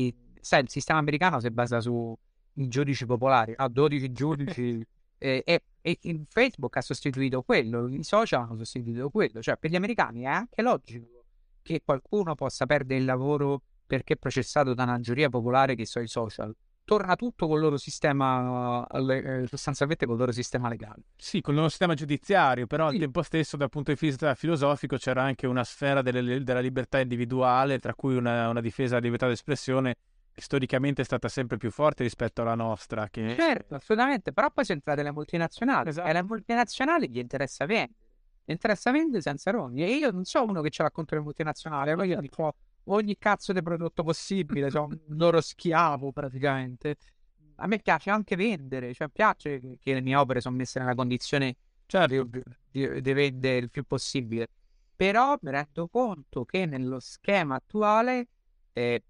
[0.05, 2.17] il, sai, il sistema americano si basa su
[2.55, 4.87] i giudici popolari, a 12 giudici.
[5.19, 9.41] e, e, e Facebook ha sostituito quello, i social hanno sostituito quello.
[9.41, 11.25] Cioè, per gli americani è anche logico
[11.63, 16.05] che qualcuno possa perdere il lavoro perché è processato da una giuria popolare che sono
[16.05, 16.55] i social
[16.87, 21.03] torna tutto col loro sistema, eh, sostanzialmente col loro sistema legale.
[21.16, 22.94] Sì, con il loro sistema giudiziario, però sì.
[22.94, 27.01] al tempo stesso dal punto di vista filosofico c'era anche una sfera delle, della libertà
[27.01, 29.96] individuale, tra cui una, una difesa della libertà d'espressione
[30.33, 33.09] che storicamente è stata sempre più forte rispetto alla nostra.
[33.09, 33.35] Che...
[33.35, 36.09] Certo, assolutamente, però poi sono entrate le multinazionali esatto.
[36.09, 38.05] e le multinazionali gli interessa vendere.
[38.44, 39.83] Gli interessa vendere senza rogni.
[39.83, 42.55] E io non so uno che ce l'ha contro le multinazionali, poi io dico
[42.87, 46.96] ogni cazzo di prodotto possibile, sono un loro schiavo praticamente.
[47.57, 51.57] A me piace anche vendere, cioè piace che le mie opere sono messe nella condizione
[51.87, 52.25] certo.
[52.25, 54.49] di, di, di vendere il più possibile.
[54.94, 58.29] Però mi rendo conto che nello schema attuale
[58.72, 59.03] eh,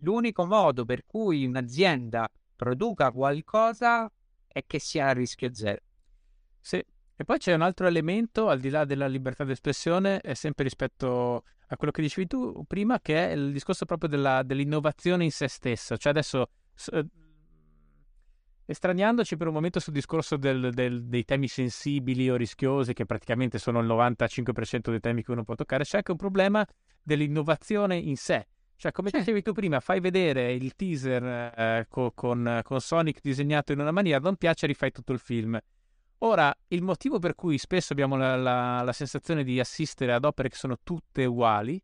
[0.00, 4.10] l'unico modo per cui un'azienda produca qualcosa
[4.46, 5.82] è che sia a rischio zero.
[6.60, 6.84] Sì,
[7.20, 11.42] e poi c'è un altro elemento, al di là della libertà d'espressione, è sempre rispetto
[11.66, 15.48] a quello che dicevi tu prima, che è il discorso proprio della, dell'innovazione in se
[15.48, 15.96] stessa.
[15.96, 16.48] Cioè adesso,
[16.92, 17.04] eh,
[18.66, 23.58] estraniandoci per un momento sul discorso del, del, dei temi sensibili o rischiosi, che praticamente
[23.58, 26.64] sono il 95% dei temi che uno può toccare, c'è anche un problema
[27.02, 28.46] dell'innovazione in sé.
[28.76, 29.18] Cioè, come sì.
[29.18, 33.90] dicevi tu prima, fai vedere il teaser eh, co- con, con Sonic disegnato in una
[33.90, 35.58] maniera, non piace, rifai tutto il film.
[36.20, 40.48] Ora, il motivo per cui spesso abbiamo la, la, la, sensazione di assistere ad opere
[40.48, 41.80] che sono tutte uguali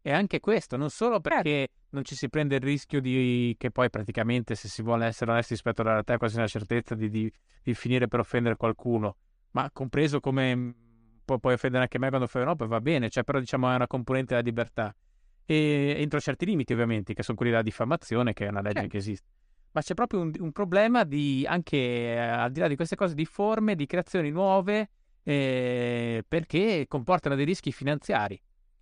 [0.00, 3.90] è anche questo, non solo perché non ci si prende il rischio di che poi
[3.90, 7.30] praticamente, se si vuole essere onesti rispetto alla realtà, è quasi una certezza di, di,
[7.62, 9.16] di finire per offendere qualcuno,
[9.50, 10.70] ma compreso come mm,
[11.24, 13.86] può, puoi offendere anche me quando fai un'opera, va bene, cioè però diciamo è una
[13.86, 14.94] componente della libertà.
[15.44, 18.90] E entro certi limiti ovviamente, che sono quelli della diffamazione, che è una legge certo.
[18.90, 19.28] che esiste
[19.72, 23.14] ma c'è proprio un, un problema di anche eh, al di là di queste cose
[23.14, 24.88] di forme, di creazioni nuove,
[25.22, 28.40] eh, perché comportano dei rischi finanziari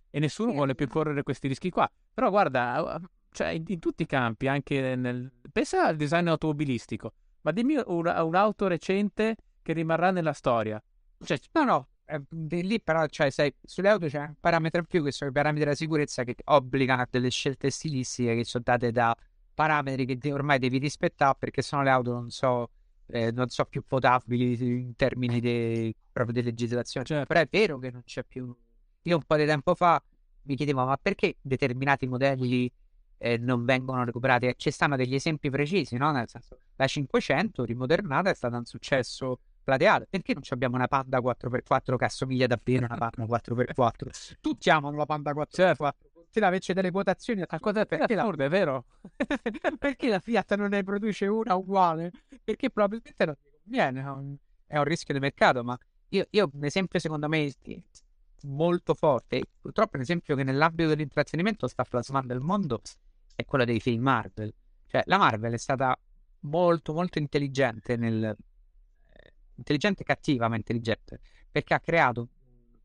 [0.09, 1.91] e nessuno vuole più correre questi rischi qua.
[2.13, 5.29] Però guarda, cioè, in, in tutti i campi, anche nel...
[5.51, 10.81] pensa al design automobilistico, ma dimmi un, un'auto recente che rimarrà nella storia.
[11.21, 12.21] Cioè, no, no, eh,
[12.61, 15.65] lì però cioè, sai, sulle auto c'è un parametro in più che sono i parametri
[15.65, 19.15] della sicurezza che obbligano a delle scelte stilistiche che sono date da
[19.55, 22.69] parametri che ormai devi rispettare perché sennò le auto non so,
[23.07, 27.05] eh, non so più potabili in termini de, proprio di legislazione.
[27.05, 28.55] Cioè, però è vero che non c'è più.
[29.03, 30.01] Io un po' di tempo fa
[30.43, 32.71] mi chiedevo ma perché determinati modelli
[33.17, 34.53] eh, non vengono recuperati?
[34.57, 36.11] Ci stanno degli esempi precisi, no?
[36.11, 40.05] Nel senso, la 500 rimodernata è stata un successo plateale.
[40.09, 44.35] Perché non abbiamo una Panda 4x4 che assomiglia davvero a una Panda 4x4?
[44.41, 45.45] Tutti amano la Panda 4x4.
[45.49, 48.29] Certo continua a invece delle quotazioni a cosa perché la...
[48.29, 48.85] è vero?
[49.79, 52.11] perché la Fiat non ne produce una uguale?
[52.43, 55.77] Perché probabilmente non ti conviene, è un rischio di mercato, ma
[56.09, 57.53] io, io un esempio secondo me
[58.43, 62.81] molto forte, purtroppo un esempio che nell'ambito dell'intrattenimento sta plasmando il mondo
[63.35, 64.53] è quello dei film Marvel.
[64.87, 65.97] Cioè la Marvel è stata
[66.41, 71.19] molto molto intelligente nel eh, intelligente cattiva ma intelligente
[71.49, 72.27] perché ha creato un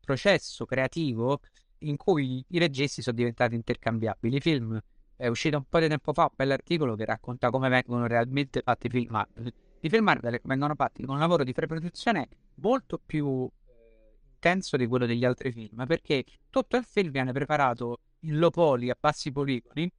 [0.03, 1.41] processo creativo
[1.81, 4.37] in cui i registi sono diventati intercambiabili.
[4.37, 4.81] I film
[5.15, 8.87] è uscito un po' di tempo fa un bell'articolo che racconta come vengono realmente fatti
[8.87, 9.53] i film Marvel.
[9.81, 14.87] I film Marvel vengono fatti con un lavoro di preproduzione molto più eh, intenso di
[14.87, 19.31] quello degli altri film, perché tutto il film viene preparato in low poly a bassi
[19.31, 19.91] poligoni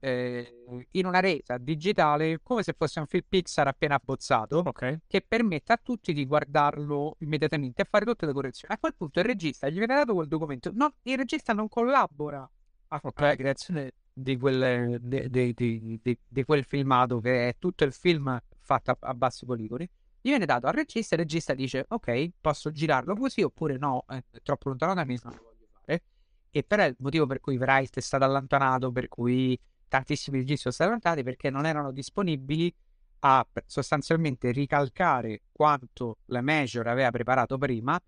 [0.00, 5.00] eh, in una resa digitale come se fosse un film Pixar appena abbozzato okay.
[5.06, 8.74] che permette a tutti di guardarlo immediatamente e fare tutte le correzioni.
[8.74, 10.70] A quel punto il regista gli viene dato quel documento.
[10.72, 12.48] No, il regista non collabora
[12.88, 13.36] alla okay.
[13.36, 18.90] creazione di quel, di, di, di, di quel, filmato che è tutto il film fatto
[18.90, 19.88] a, a bassi poligoni.
[20.20, 24.04] Gli viene dato al regista e il regista dice ok, posso girarlo così oppure no,
[24.08, 26.02] è troppo lontano da me, non lo voglio fare.
[26.50, 30.70] E però è il motivo per cui Wright è stato allontanato, per cui tantissimi registri
[30.70, 32.72] sono stati allontanati perché non erano disponibili
[33.20, 38.00] a sostanzialmente ricalcare quanto la Major aveva preparato prima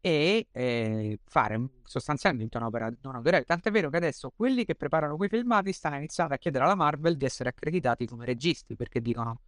[0.00, 3.44] e eh, fare sostanzialmente un'opera non autorevole.
[3.44, 7.16] Tant'è vero che adesso quelli che preparano quei filmati stanno iniziando a chiedere alla Marvel
[7.16, 9.40] di essere accreditati come registi perché dicono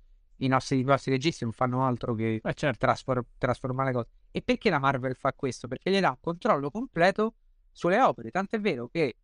[0.43, 2.79] i nostri, i nostri registi non fanno altro che eh certo.
[2.79, 4.09] trasfor- trasformare cose.
[4.31, 5.69] E perché la Marvel fa questo?
[5.69, 7.35] Perché gli dà un controllo completo
[7.71, 8.31] sulle opere.
[8.31, 9.17] Tant'è vero che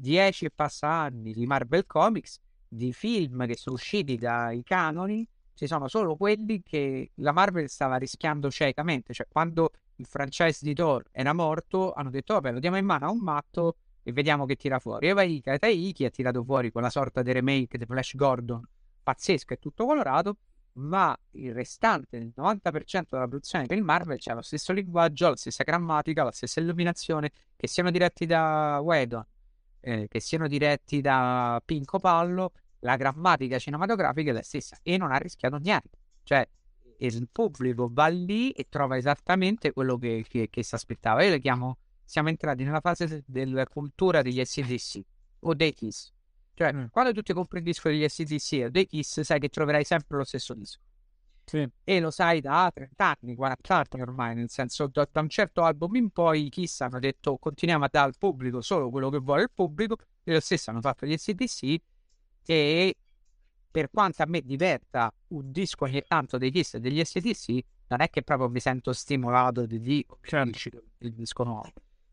[0.00, 5.66] 10 e passa anni di Marvel Comics, di film che sono usciti dai canoni, ci
[5.66, 11.04] sono solo quelli che la Marvel stava rischiando ciecamente, cioè quando il franchise di Thor
[11.10, 14.56] era morto, hanno detto vabbè lo diamo in mano a un matto e vediamo che
[14.56, 15.08] tira fuori.
[15.08, 18.66] E Waika Taiki ha tirato fuori quella sorta di remake di Flash Gordon
[19.02, 20.36] pazzesco e tutto colorato,
[20.74, 25.36] ma il restante, il 90% della produzione per il Marvel c'è lo stesso linguaggio, la
[25.36, 29.24] stessa grammatica, la stessa illuminazione, che siano diretti da Whedon,
[29.80, 35.12] eh, che siano diretti da Pinco Pallo, la grammatica cinematografica è la stessa e non
[35.12, 35.98] ha rischiato niente.
[36.22, 36.46] Cioè,
[36.98, 41.22] il pubblico va lì e trova esattamente quello che, che, che si aspettava.
[41.22, 45.00] Io le chiamo, siamo entrati nella fase della cultura degli SDC
[45.40, 46.12] o dei Kiss.
[46.54, 46.84] Cioè, mm.
[46.90, 50.18] quando tu ti compri il disco degli SDC o dei Kiss, sai che troverai sempre
[50.18, 50.80] lo stesso disco.
[51.50, 51.68] Sì.
[51.82, 55.64] E lo sai da 30 anni, 40 anni ormai, nel senso da, da, un certo
[55.64, 59.42] album in poi Kiss hanno detto continuiamo a dare al pubblico solo quello che vuole
[59.42, 61.76] il pubblico e lo stesso hanno fatto gli SDC
[62.46, 62.94] e
[63.68, 68.00] per quanto a me diverta un disco ogni tanto dei Kiss e degli SDC, non
[68.00, 70.84] è che proprio mi sento stimolato di dire certo.
[70.98, 71.72] il disco nuovo.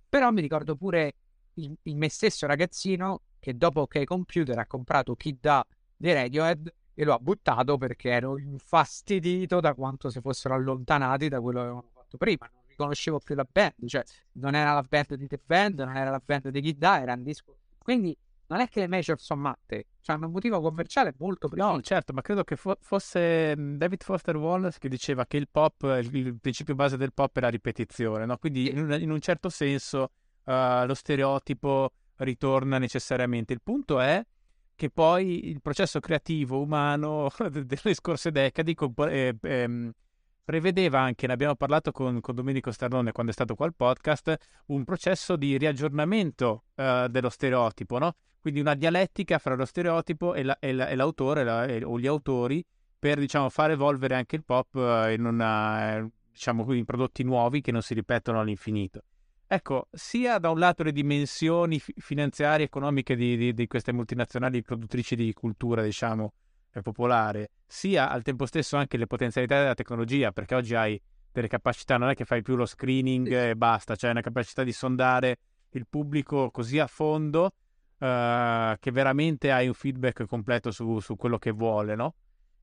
[0.10, 1.14] Però mi ricordo pure
[1.54, 5.64] il, il me stesso ragazzino che dopo OK Computer ha comprato Kid Da
[5.96, 11.40] dei Radiohead e lo ha buttato perché ero infastidito da quanto si fossero allontanati da
[11.40, 12.50] quello che avevano fatto prima.
[12.52, 16.10] Non riconoscevo più la band, cioè non era la band di The Band, non era
[16.10, 17.56] la band di Kid Da, era un disco.
[17.78, 18.18] Quindi
[18.48, 21.72] non è che le major sono matte, cioè hanno un motivo commerciale molto preciso.
[21.72, 25.50] No, certo, ma credo che fo- fosse mm, David Foster Wallace che diceva che il
[25.52, 28.38] pop, il, il principio base del pop è la ripetizione, no?
[28.38, 30.10] Quindi in, in, un certo senso
[30.46, 33.54] uh, lo stereotipo ritorna necessariamente.
[33.54, 34.26] Il punto è
[34.78, 38.78] che poi il processo creativo umano delle scorse decadi
[39.10, 39.92] eh, ehm,
[40.46, 44.38] prevedeva anche, ne abbiamo parlato con, con, Domenico Sternone quando è stato qua al podcast,
[44.68, 48.16] un processo di riaggiornamento uh, dello stereotipo, no?
[48.40, 52.00] Quindi una dialettica fra lo stereotipo e, la, e, la, e l'autore la, e, o
[52.00, 52.64] gli autori
[53.00, 57.72] per diciamo, far evolvere anche il pop uh, in, una, diciamo, in prodotti nuovi che
[57.72, 59.02] non si ripetono all'infinito.
[59.50, 64.62] Ecco, sia da un lato le dimensioni finanziarie e economiche di, di, di, queste multinazionali
[64.62, 66.34] produttrici di cultura, diciamo,
[66.74, 71.48] eh, popolare, sia al tempo stesso anche le potenzialità della tecnologia, perché oggi hai delle
[71.48, 75.38] capacità, non è che fai più lo screening e basta, cioè una capacità di sondare
[75.70, 81.38] il pubblico così a fondo uh, che veramente hai un feedback completo su, su quello
[81.38, 82.16] che vuole, no?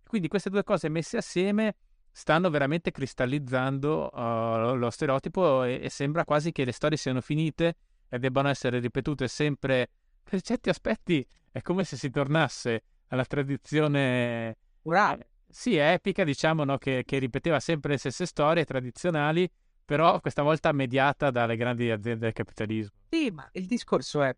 [0.07, 1.77] Quindi queste due cose messe assieme
[2.17, 7.75] stanno veramente cristallizzando uh, lo stereotipo e, e, sembra quasi che le storie siano finite
[8.09, 9.91] e debbano essere ripetute sempre.
[10.23, 15.31] Per certi aspetti è come se si tornasse alla tradizione orale.
[15.49, 16.79] Sì, epica, diciamo, no?
[16.79, 19.51] che, che, ripeteva sempre le stesse storie tradizionali,
[19.85, 22.97] però questa volta mediata dalle grandi aziende del capitalismo.
[23.11, 24.35] Sì, ma il discorso è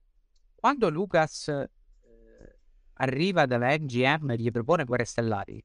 [0.55, 1.69] quando Lucas eh,
[2.95, 5.63] arriva dalla MGM e gli propone Guerre Stellari,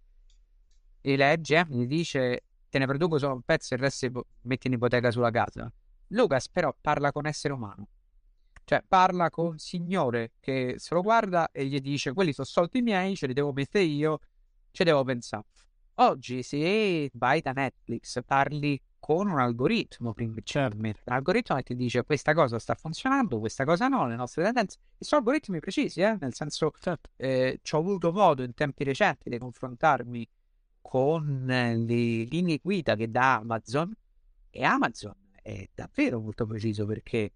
[1.02, 4.74] e MGM gli dice te ne produco solo un pezzo e il resto metti in
[4.74, 5.72] ipoteca sulla casa.
[6.08, 7.88] Lucas però parla con essere umano.
[8.64, 12.82] Cioè, parla con un signore che se lo guarda e gli dice: Quelli sono soldi
[12.82, 14.20] miei, ce li devo mettere io,
[14.72, 15.46] ci devo pensare.
[15.96, 21.02] Oggi, se vai da Netflix, parli con un algoritmo principalmente.
[21.06, 24.78] L'algoritmo che ti dice questa cosa sta funzionando, questa cosa no, le nostre tendenze.
[24.98, 26.16] E sono algoritmi precisi, eh?
[26.20, 27.10] nel senso, certo.
[27.18, 30.28] eh, ci ho avuto modo in tempi recenti di confrontarmi
[30.82, 33.94] con le linee guida che dà Amazon
[34.50, 37.32] e Amazon è davvero molto preciso perché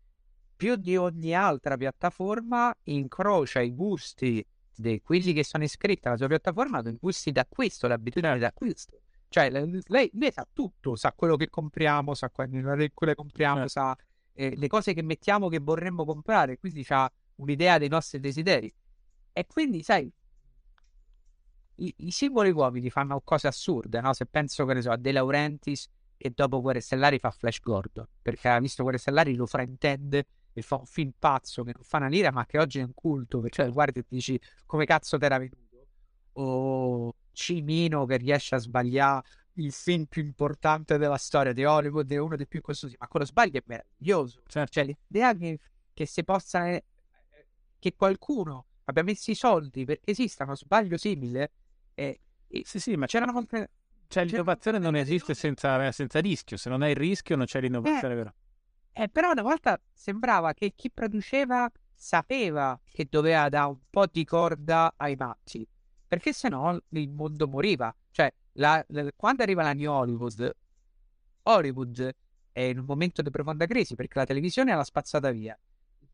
[0.56, 6.28] più di ogni altra piattaforma incrocia i gusti di quelli che sono iscritti alla sua
[6.28, 9.00] piattaforma con i gusti d'acquisto, le abitudini d'acquisto.
[9.28, 13.70] Cioè, lei, lei, sa tutto, sa quello che compriamo, sa quello che compriamo, eh.
[13.70, 13.96] sa
[14.34, 18.74] eh, le cose che mettiamo che vorremmo comprare, quindi ha un'idea dei nostri desideri.
[19.34, 20.10] E quindi, sai,
[21.78, 24.14] i, i singoli uomini fanno cose assurde, no?
[24.14, 28.08] Se penso, che ne so, a De Laurentiis che dopo Guerre Stellari fa Flash Gordon,
[28.22, 31.98] perché ha visto Guerre Stellari, lo fraintende e fa un film pazzo che non fa
[31.98, 35.18] una lira, ma che oggi è un culto, perché cioè, guardi e dici come cazzo
[35.18, 35.64] t'era venuto.
[36.38, 39.24] O Cimino che riesce a sbagliare
[39.56, 43.26] il film più importante della storia di Hollywood è uno dei più costosi, ma quello
[43.26, 44.42] sbaglio è meraviglioso.
[44.48, 44.72] Certo.
[44.72, 45.60] Cioè, l'idea che,
[45.94, 46.84] che si possa eh,
[47.80, 51.52] che qualcuno abbia messo i soldi perché esista uno sbaglio simile
[51.96, 53.72] e, e sì, sì, ma c'erano molte...
[54.08, 56.58] Cioè, l'innovazione non esiste senza, senza, rischio.
[56.58, 58.34] Se non hai il rischio, non c'è l'innovazione, eh, vero?
[58.94, 64.24] Eh, però una volta sembrava che chi produceva sapeva che doveva dare un po' di
[64.24, 65.68] corda ai matti,
[66.08, 67.94] perché se no il mondo moriva.
[68.12, 70.56] Cioè, la, la, quando arriva la New Hollywood,
[71.44, 72.16] Hollywood
[72.52, 75.58] è in un momento di profonda crisi perché la televisione l'ha spazzata via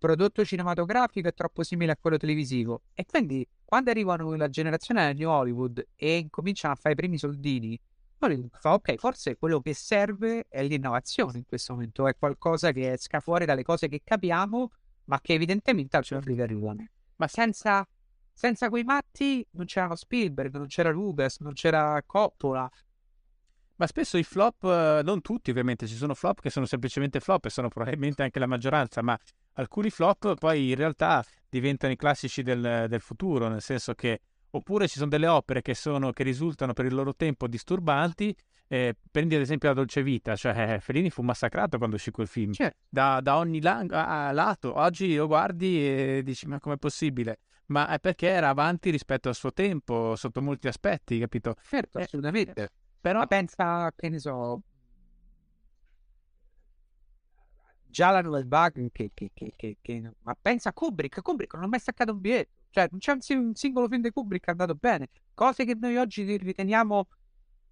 [0.01, 2.81] prodotto cinematografico è troppo simile a quello televisivo.
[2.95, 7.19] E quindi quando arrivano la generazione della New Hollywood e cominciano a fare i primi
[7.19, 7.79] soldini,
[8.17, 13.19] fa ok, forse quello che serve è l'innovazione in questo momento, è qualcosa che esca
[13.19, 14.71] fuori dalle cose che capiamo,
[15.05, 16.83] ma che evidentemente al certo arrivano.
[17.17, 17.87] Ma senza
[18.33, 22.67] Senza quei matti non c'erano Spielberg, non c'era Lucas, non c'era Coppola.
[23.75, 27.45] Ma spesso i flop, eh, non tutti ovviamente, ci sono flop che sono semplicemente flop
[27.45, 29.17] e sono probabilmente anche la maggioranza, ma
[29.53, 34.21] alcuni flop poi in realtà diventano i classici del, del futuro, nel senso che
[34.51, 38.35] oppure ci sono delle opere che, sono, che risultano per il loro tempo disturbanti.
[38.67, 42.53] Eh, prendi ad esempio la Dolce Vita, cioè Fellini fu massacrato quando uscì quel film
[42.53, 42.77] Certo.
[42.87, 44.77] da, da ogni la- lato.
[44.77, 47.39] Oggi lo guardi e dici: Ma com'è possibile?
[47.65, 51.55] Ma è perché era avanti rispetto al suo tempo, sotto molti aspetti, capito?
[51.61, 52.69] Certo, Eh, assolutamente.
[53.01, 54.61] Però Ma pensa, che ne so,
[58.21, 62.11] Nouvelle Vague che, che, che, che, Ma pensa a Kubrick, Kubrick non ha mai staccato
[62.11, 62.51] un biglietto.
[62.71, 65.09] Cioè, non c'è un, un singolo film di Kubrick andato bene.
[65.33, 67.07] Cose che noi oggi riteniamo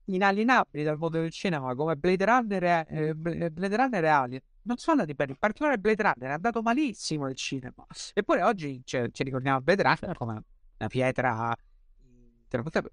[0.06, 4.42] inalienabili dal mondo del cinema, come Blade Runner e, eh, Bl- Blade Runner e Alien.
[4.64, 7.86] Non sono andati bene, in particolare Blade Runner è andato malissimo nel cinema.
[8.14, 10.44] Eppure oggi ci ricordiamo Blade Runner come
[10.78, 11.56] una pietra.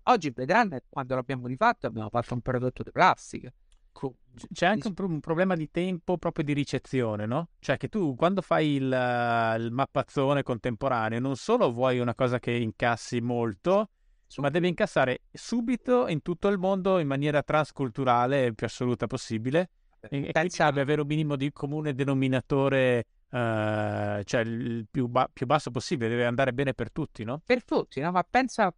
[0.04, 3.52] Oggi Blade Runner, quando l'abbiamo rifatto, abbiamo fatto un prodotto di plastica.
[3.98, 7.48] Co- c- c'è anche un, un problema di tempo proprio di ricezione, no?
[7.60, 12.38] Cioè che tu quando fai il, eh, il mappazzone contemporaneo non solo vuoi una cosa
[12.38, 13.88] che incassi molto,
[14.36, 19.70] ma devi incassare subito in tutto il mondo in maniera transculturale più assoluta possibile
[20.10, 25.30] e, e Pensa- deve avere un minimo di comune denominatore, eh, cioè il più, ba-
[25.32, 27.40] più basso possibile, deve andare bene per tutti, no?
[27.46, 28.10] per tutti, no?
[28.10, 28.70] Ma pensa,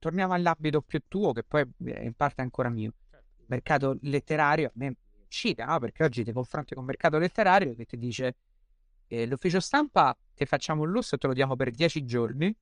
[0.00, 2.92] torniamo all'ambito più tuo, che poi è in parte ancora mio.
[3.46, 5.78] Mercato letterario a me uscita, no?
[5.78, 8.36] Perché oggi ti confronti con il mercato letterario che ti dice
[9.08, 12.54] eh, l'ufficio stampa ti facciamo un lusso e te lo diamo per 10 giorni.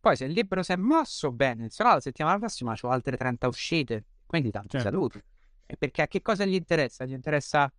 [0.00, 3.16] Poi se il libro si è mosso bene, se no la settimana prossima ho altre
[3.16, 4.04] 30 uscite.
[4.24, 4.88] Quindi tanti Certo.
[4.90, 5.22] saluti.
[5.66, 7.04] E perché a che cosa gli interessa?
[7.04, 7.70] Gli interessa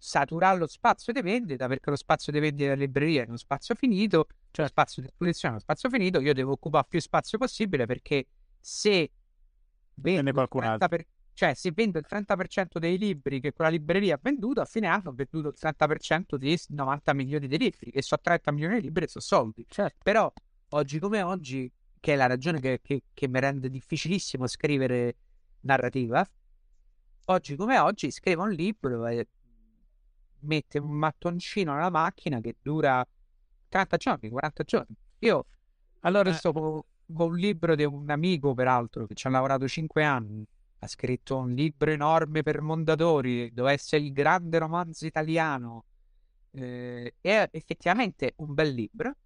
[0.00, 3.74] saturare lo spazio di vendita, perché lo spazio di vendita della libreria è uno spazio
[3.74, 7.36] finito, cioè lo spazio di esposizione è uno spazio finito, io devo occupare più spazio
[7.36, 8.26] possibile perché
[8.60, 9.10] se
[10.00, 10.88] vendo il qualcun altro.
[10.88, 14.88] 30%, cioè se vendo il 30% dei libri che quella libreria ha venduto, a fine
[14.88, 18.82] anno ho venduto il 30% di 90 milioni di libri, che so 30 milioni di
[18.82, 19.64] libri e sono soldi.
[19.68, 19.98] Certo.
[20.02, 20.32] Però
[20.70, 21.70] oggi come oggi,
[22.00, 25.16] che è la ragione che, che- che mi rende difficilissimo scrivere
[25.60, 26.28] narrativa,
[27.26, 29.28] oggi come oggi scrivo un libro e
[30.40, 33.06] mette un mattoncino nella macchina che dura
[33.68, 34.96] 30 giorni, 40 giorni.
[35.20, 35.46] Io
[36.00, 40.46] Allora, con, con un libro di un amico, peraltro, che ci ha lavorato 5 anni,
[40.80, 45.84] ha scritto un libro enorme per Mondadori, doveva essere il grande romanzo italiano.
[46.50, 49.16] Eh, è effettivamente un bel libro.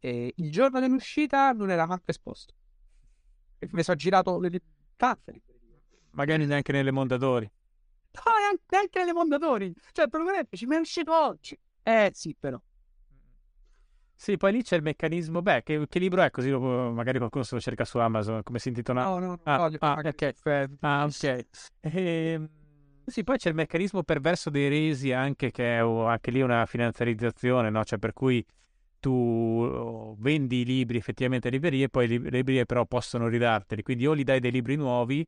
[0.00, 2.54] E il giorno dell'uscita non era manco esposto.
[3.58, 4.60] E mi sono girato le
[4.96, 5.42] tante
[6.18, 7.48] magari neanche nelle Mondadori.
[8.10, 9.72] No, neanche, neanche nelle Mondadori.
[9.92, 11.58] Cioè, il problema è che ci mi è uscito oggi.
[11.82, 12.60] Eh sì, però.
[14.20, 15.42] Sì, poi lì c'è il meccanismo.
[15.42, 16.30] Beh, che, che libro è?
[16.30, 18.42] Così lo- magari qualcuno se lo cerca su Amazon.
[18.42, 19.04] Come si intitola?
[19.04, 20.70] No, no, no, Ah, voglio ah, fare ok.
[20.80, 21.46] Ah, ok.
[21.82, 22.48] Ehm,
[23.04, 26.66] sì, poi c'è il meccanismo perverso dei resi anche, che è oh, anche lì una
[26.66, 27.84] finanziarizzazione, no?
[27.84, 28.44] Cioè, per cui
[28.98, 33.28] tu oh, vendi i libri effettivamente alle librerie, e poi le le librerie però possono
[33.28, 33.82] ridarteli.
[33.82, 35.24] Quindi o gli dai dei libri nuovi,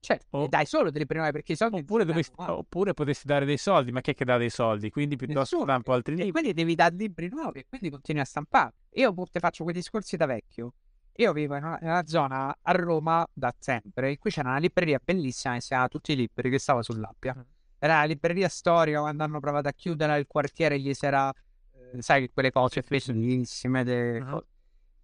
[0.00, 0.46] Cioè, Oh.
[0.48, 3.92] dai solo delle prime perché i soldi oppure, dovresti- danno, oppure potresti dare dei soldi.
[3.92, 4.90] Ma chi è che dà dei soldi?
[4.90, 5.64] Quindi piuttosto Nessuno.
[5.64, 6.32] stampo altri E libri.
[6.32, 8.72] quindi devi dare libri nuovi e quindi continui a stampare.
[8.94, 10.72] Io te faccio quei discorsi da vecchio.
[11.16, 14.58] Io vivo in una, in una zona a Roma da sempre, in cui c'era una
[14.58, 17.34] libreria bellissima che si chiamava Tutti i Libri, che stava sull'Appia.
[17.36, 17.40] Mm.
[17.78, 21.30] Era una libreria storica, quando hanno provato a chiudere il quartiere gli si era,
[21.92, 23.84] eh, sai, quelle cose bellissime.
[23.84, 24.40] de- Mhm.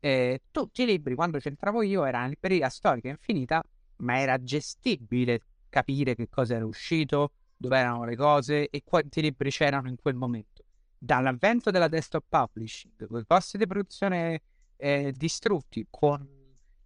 [0.00, 3.62] E tutti i libri, quando c'entravo io, era una libreria storica infinita,
[3.98, 9.50] ma era gestibile capire che cosa era uscito, dove erano le cose e quanti libri
[9.50, 10.64] c'erano in quel momento.
[10.98, 14.42] Dall'avvento della desktop publishing, con i costi di produzione
[14.76, 16.26] eh, distrutti, con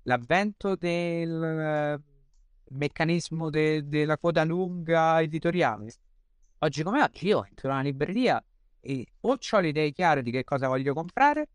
[0.03, 2.01] l'avvento del eh,
[2.71, 5.93] meccanismo de- della coda lunga editoriale,
[6.59, 8.43] oggi come oggi io entro in una libreria
[8.81, 11.49] e o ho le idee chiare di che cosa voglio comprare,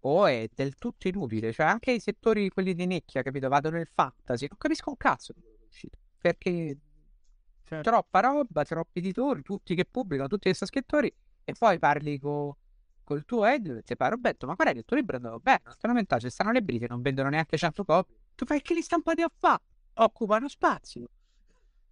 [0.00, 1.52] o è del tutto inutile.
[1.52, 3.48] Cioè, anche i settori, quelli di nicchia, capito?
[3.48, 5.98] Vado nel fantasy, non capisco un cazzo di uscito.
[6.18, 6.78] Perché
[7.64, 7.88] Certo.
[7.88, 11.12] troppa roba, troppi editori, tutti che pubblicano, tutti che sono scrittori,
[11.44, 12.56] e poi parli co-
[13.04, 15.38] col tuo editor e ti pare, Roberto, ma guarda che il tuo libro è andato
[15.40, 18.16] bene, lamentare, ci stanno libri che non vendono neanche 100 copie.
[18.34, 19.60] Tu fai che li stampati a fa?
[19.94, 21.08] Occupano spazio.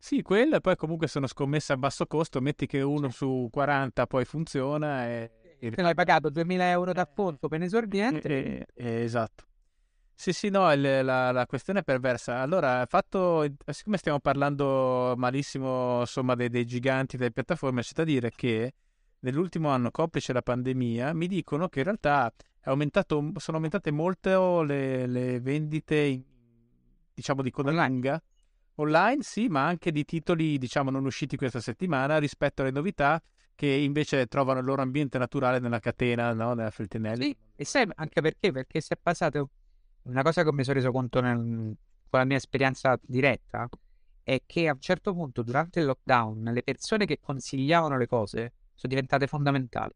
[0.01, 2.41] Sì, quello e poi comunque sono scommesse a basso costo.
[2.41, 5.48] Metti che uno su 40 poi funziona e...
[5.61, 9.45] Se l'hai pagato 2000 euro da conto per esordiente, Eh, eh, esatto.
[10.15, 12.41] Sì, sì, no, il- la, la questione è perversa.
[12.41, 18.31] Allora, fatto, siccome stiamo parlando malissimo, insomma, dei, dei giganti delle piattaforme, c'è da dire
[18.35, 18.73] che
[19.21, 22.33] nell'ultimo anno complice la pandemia, mi dicono che in realtà
[22.63, 26.23] aumentato, sono aumentate molto le, le vendite, in,
[27.15, 28.21] diciamo, di coda lunga.
[28.77, 33.21] Online sì, ma anche di titoli, diciamo, non usciti questa settimana rispetto alle novità
[33.59, 36.55] che invece trovano il loro ambiente naturale nella catena, no?
[36.55, 37.25] nella Feltinelli.
[37.25, 38.53] Sì, e sai anche perché?
[38.53, 39.51] Perché si è passato
[40.03, 41.37] una cosa che mi sono reso conto nel,
[42.09, 43.69] con la mia esperienza diretta
[44.23, 48.53] è che a un certo punto durante il lockdown le persone che consigliavano le cose
[48.75, 49.93] sono diventate fondamentali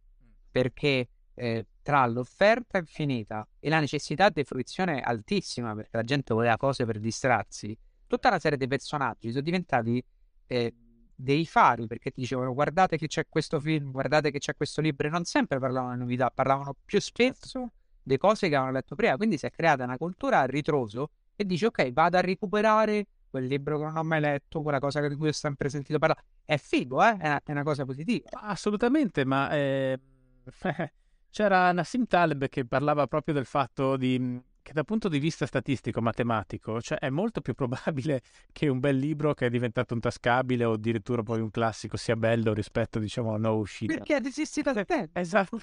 [0.50, 6.56] perché eh, tra l'offerta infinita e la necessità di fruizione altissima perché la gente voleva
[6.56, 10.04] cose per distrarsi tutta una serie di personaggi sono diventati
[10.48, 10.74] eh,
[11.22, 15.06] dei fari perché ti dicevano guardate che c'è questo film, guardate che c'è questo libro
[15.06, 19.16] e non sempre parlavano di novità, parlavano più spesso di cose che avevano letto prima,
[19.16, 23.46] quindi si è creata una cultura a ritroso e dici ok vado a recuperare quel
[23.46, 26.58] libro che non ho mai letto, quella cosa di cui ho sempre sentito parlare, è
[26.58, 27.16] figo, eh?
[27.16, 28.28] è, una, è una cosa positiva.
[28.32, 29.98] Assolutamente, ma eh,
[31.30, 36.00] c'era Nassim Taleb che parlava proprio del fatto di che dal punto di vista statistico,
[36.00, 40.64] matematico, cioè è molto più probabile che un bel libro che è diventato un tascabile
[40.64, 43.94] o addirittura poi un classico sia bello rispetto, diciamo, a una uscita.
[43.94, 45.18] Perché ad esiste da tempo.
[45.18, 45.58] Esatto.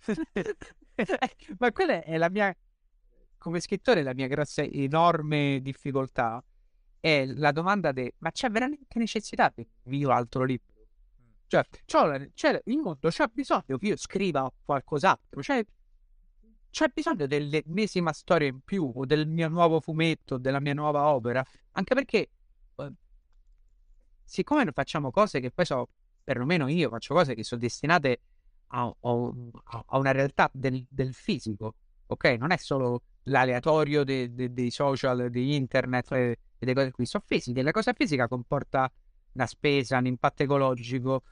[1.58, 2.56] Ma quella è la mia,
[3.36, 6.42] come scrittore, la mia grossa, enorme difficoltà.
[7.00, 9.52] È la domanda di, ma c'è veramente necessità
[9.82, 10.66] di un altro libro?
[11.46, 11.64] Cioè,
[12.34, 15.42] cioè, il mondo c'è bisogno che io scriva qualcos'altro.
[15.42, 15.64] Cioè,
[16.70, 21.44] c'è bisogno dell'ennesima storia in più, o del mio nuovo fumetto, della mia nuova opera,
[21.72, 22.30] anche perché
[22.76, 22.92] eh,
[24.24, 25.88] siccome noi facciamo cose che poi so,
[26.22, 28.20] perlomeno io faccio cose che sono destinate
[28.68, 29.32] a, a,
[29.86, 31.74] a una realtà del, del, fisico,
[32.06, 32.24] ok?
[32.38, 37.24] Non è solo l'aleatorio dei, dei, dei social, di internet e delle cose qui, sono
[37.26, 37.62] fisiche.
[37.62, 38.90] La cosa fisica comporta
[39.32, 41.22] una spesa, un impatto ecologico,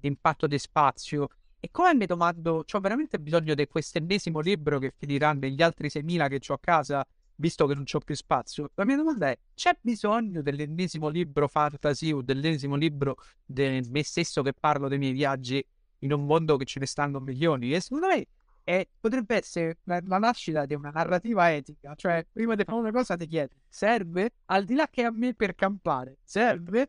[0.00, 1.28] impatto di spazio,
[1.64, 5.86] e come mi domando, ho veramente bisogno di questo ennesimo libro che finirà negli altri
[5.86, 7.06] 6.000 che ho a casa,
[7.36, 8.72] visto che non ho più spazio?
[8.74, 13.14] La mia domanda è, c'è bisogno dell'ennesimo libro fantasy o dell'ennesimo libro
[13.46, 15.64] di me stesso che parlo dei miei viaggi
[15.98, 17.72] in un mondo che ce ne stanno milioni?
[17.72, 18.26] E secondo me
[18.64, 21.94] è, potrebbe essere la, la, nascita di una narrativa etica.
[21.94, 24.32] Cioè, prima di fare una cosa ti chiedi, serve?
[24.46, 26.88] Al di là che a me per campare, serve?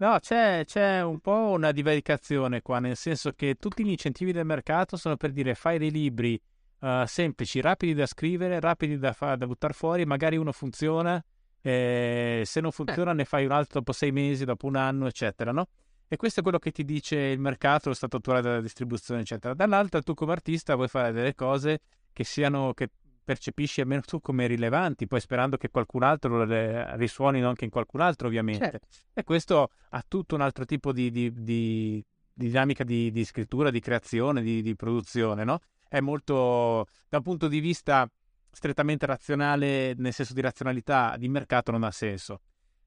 [0.00, 4.44] No, c'è, c'è, un po' una divaricazione qua, nel senso che tutti gli incentivi del
[4.44, 6.40] mercato sono per dire fai dei libri
[6.78, 11.20] uh, semplici, rapidi da scrivere, rapidi da, fa- da buttare fuori, magari uno funziona,
[11.60, 13.14] eh, se non funziona eh.
[13.14, 15.66] ne fai un altro dopo sei mesi, dopo un anno, eccetera, no?
[16.06, 19.52] E questo è quello che ti dice il mercato, lo stato attuale della distribuzione, eccetera.
[19.52, 21.80] Dall'altro, tu come artista vuoi fare delle cose
[22.12, 22.88] che siano, che
[23.28, 28.00] percepisci almeno tu come rilevanti, poi sperando che qualcun altro le risuonino anche in qualcun
[28.00, 28.70] altro, ovviamente.
[28.70, 28.86] Certo.
[29.12, 32.02] E questo ha tutto un altro tipo di, di, di,
[32.32, 35.58] di dinamica di, scrittura, di creazione, di, produzione, no?
[35.86, 38.10] È molto, da un punto di vista
[38.50, 42.40] strettamente razionale, nel senso di razionalità di mercato, non ha senso.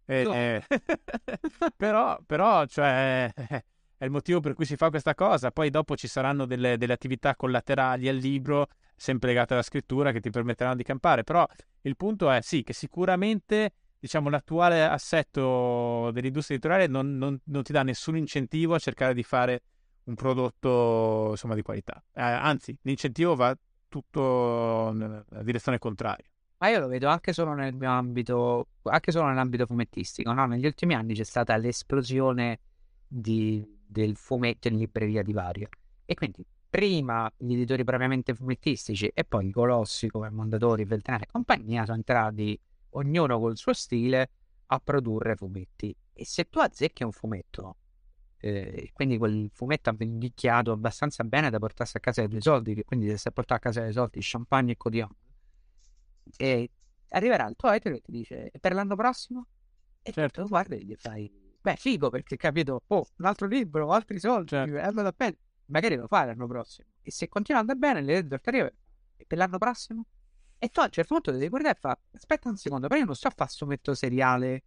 [0.06, 0.34] Eh, no.
[0.34, 0.64] eh,
[1.78, 5.52] però, però, cioè, è il motivo per cui si fa questa cosa.
[5.52, 8.70] Poi dopo ci saranno delle, delle attività collaterali al libro
[9.02, 11.24] sempre legate alla scrittura che ti permetteranno di campare.
[11.24, 11.46] Però
[11.82, 17.72] il punto è sì, che sicuramente diciamo, l'attuale assetto dell'industria editoriale non, non, non, ti
[17.72, 19.64] dà nessun incentivo a cercare di fare
[20.04, 22.04] un prodotto insomma, di qualità.
[22.14, 23.58] Eh, anzi, l'incentivo va
[23.90, 26.26] tutto nella direzione contraria.
[26.60, 30.32] Ma io lo vedo anche solo nel mio ambito, anche solo nell'ambito fumettistico.
[30.32, 30.46] No?
[30.46, 32.60] Negli ultimi anni c'è stata l'esplosione
[33.08, 35.70] di, del fumetto in libreria di vario.
[36.06, 41.28] E quindi prima gli editori propriamente fumettistici e poi i colossi come Mondadori, Veltenari e
[41.30, 42.58] compagnia sono entrati
[42.92, 44.30] ognuno col suo stile
[44.68, 45.94] a produrre fumetti.
[46.14, 47.76] E se tu azzecchi un fumetto,
[48.38, 53.18] eh, quindi quel fumetto avvendicchiato abbastanza bene da portarsi a casa dei soldi, che quindi
[53.18, 55.10] se portare a casa dei soldi, champagne e codion,
[56.38, 56.70] e
[57.10, 59.46] arriverà il tuo editor e ti dice, per l'anno prossimo?
[60.02, 60.44] E certo.
[60.44, 64.48] tu guardi e gli fai, beh figo perché capito, oh, un altro libro, altri soldi,
[64.48, 64.76] certo.
[64.78, 65.38] è andato bene
[65.72, 66.88] magari lo fai l'anno prossimo.
[67.02, 68.72] E se continua ad andare bene, le del arriva
[69.18, 70.06] e per l'anno prossimo?
[70.60, 73.06] E tu a un certo punto devi guardare e fa, aspetta un secondo, però io
[73.06, 74.64] non sto a fare fumetto seriale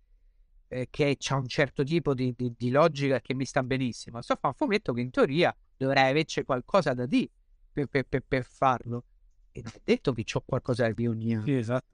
[0.68, 4.20] eh, che ha un certo tipo di, di, di, logica che mi sta benissimo.
[4.20, 7.30] Sto a fare un fumetto che in teoria dovrei averci qualcosa da dire
[7.72, 9.04] per, per, per, per farlo.
[9.52, 11.92] E non è detto che ho qualcosa da dire Sì, esatto.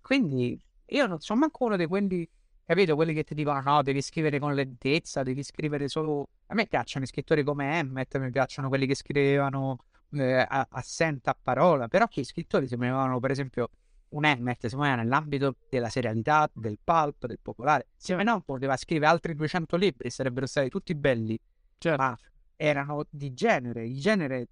[0.00, 0.56] Quindi
[0.86, 2.28] io non sono manco uno di quelli
[2.74, 2.94] capito?
[2.94, 6.28] Quelli che ti dicono no, devi scrivere con lentezza, devi scrivere solo...
[6.46, 9.78] A me piacciono i scrittori come Emmet, mi piacciono quelli che scrivevano
[10.12, 13.70] eh, a, assenta a parola, però che i scrittori si muovevano, per esempio,
[14.10, 19.10] un Emmet si muoveva nell'ambito della serialità, del pulp, del popolare, se no poteva scrivere
[19.10, 21.38] altri 200 libri, sarebbero stati tutti belli,
[21.76, 22.02] certo.
[22.02, 22.16] ma
[22.54, 23.84] erano di genere.
[23.86, 24.46] Il genere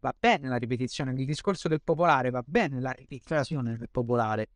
[0.00, 3.78] va bene la ripetizione, il discorso del popolare va bene la ripetizione certo.
[3.78, 4.48] del popolare,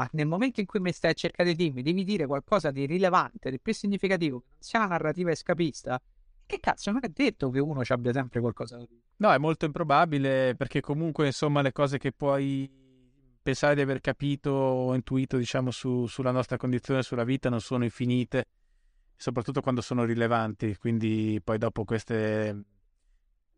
[0.00, 2.86] ma nel momento in cui mi stai a cercare di dirmi, devi dire qualcosa di
[2.86, 6.00] rilevante, di più significativo, che non sia una narrativa escapista,
[6.46, 9.02] che cazzo, non è detto che uno ci abbia sempre qualcosa da dire.
[9.16, 12.68] No, è molto improbabile perché comunque, insomma, le cose che puoi
[13.42, 17.84] pensare di aver capito o intuito, diciamo, su, sulla nostra condizione, sulla vita, non sono
[17.84, 18.46] infinite,
[19.16, 20.76] soprattutto quando sono rilevanti.
[20.76, 22.64] Quindi poi dopo queste...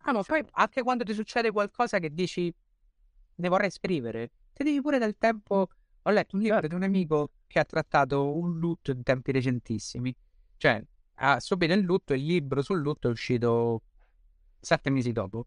[0.05, 2.53] Ah, ma poi anche quando ti succede qualcosa che dici
[3.37, 5.69] ne vorrei scrivere, ti devi pure del tempo...
[6.03, 10.15] Ho letto un libro di un amico che ha trattato un lutto in tempi recentissimi.
[10.57, 10.83] Cioè,
[11.15, 13.83] ha subito il lutto, il libro sul lutto è uscito
[14.59, 15.47] sette mesi dopo.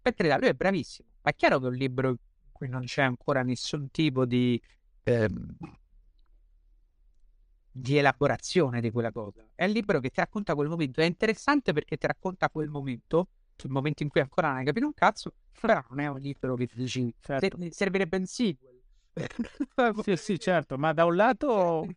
[0.00, 1.08] Per carità, lui è bravissimo.
[1.22, 2.16] Ma è chiaro che è un libro
[2.52, 4.60] cui non c'è ancora nessun tipo di,
[5.02, 5.28] eh,
[7.70, 9.46] di elaborazione di quella cosa.
[9.54, 11.00] È il libro che ti racconta quel momento.
[11.00, 13.28] È interessante perché ti racconta quel momento,
[13.62, 16.54] il momento in cui ancora non hai capito un cazzo, però non è un libro
[16.54, 17.58] che ti dici certo.
[17.70, 18.69] servirebbe un sequel.
[20.02, 21.86] sì, sì, certo, ma da un lato...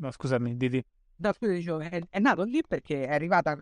[0.00, 0.80] No, scusami, Didi.
[1.16, 3.60] No, scusa, dicevo, è, è nato lì perché è arrivata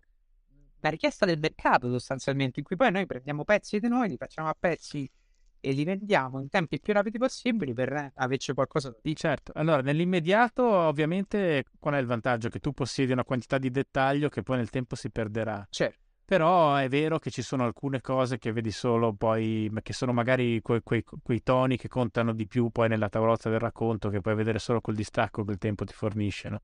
[0.81, 4.49] la richiesta del mercato sostanzialmente, in cui poi noi prendiamo pezzi di noi, li facciamo
[4.49, 5.11] a pezzi
[5.59, 9.17] e li vendiamo in tempi più rapidi possibili per averci qualcosa da dire.
[9.17, 12.51] Certo, allora nell'immediato ovviamente qual è il vantaggio?
[12.51, 15.67] Che tu possiedi una quantità di dettaglio che poi nel tempo si perderà.
[15.71, 16.06] Certo.
[16.27, 20.61] Però è vero che ci sono alcune cose che vedi solo poi, che sono magari
[20.61, 24.35] que- quei, quei, toni che contano di più poi nella tavolozza del racconto, che puoi
[24.35, 26.61] vedere solo col distacco che il tempo ti fornisce, no?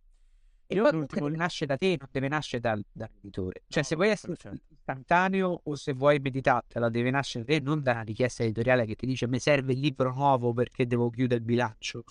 [0.66, 1.26] E Io l'ultimo...
[1.26, 3.62] deve nascere da te, non deve nascere dal, dall'editore.
[3.68, 4.58] Cioè, no, se vuoi essere certo.
[4.68, 8.96] istantaneo o se vuoi meditartela, deve nascere da te, non da una richiesta editoriale che
[8.96, 12.02] ti dice mi serve il libro nuovo perché devo chiudere il bilancio.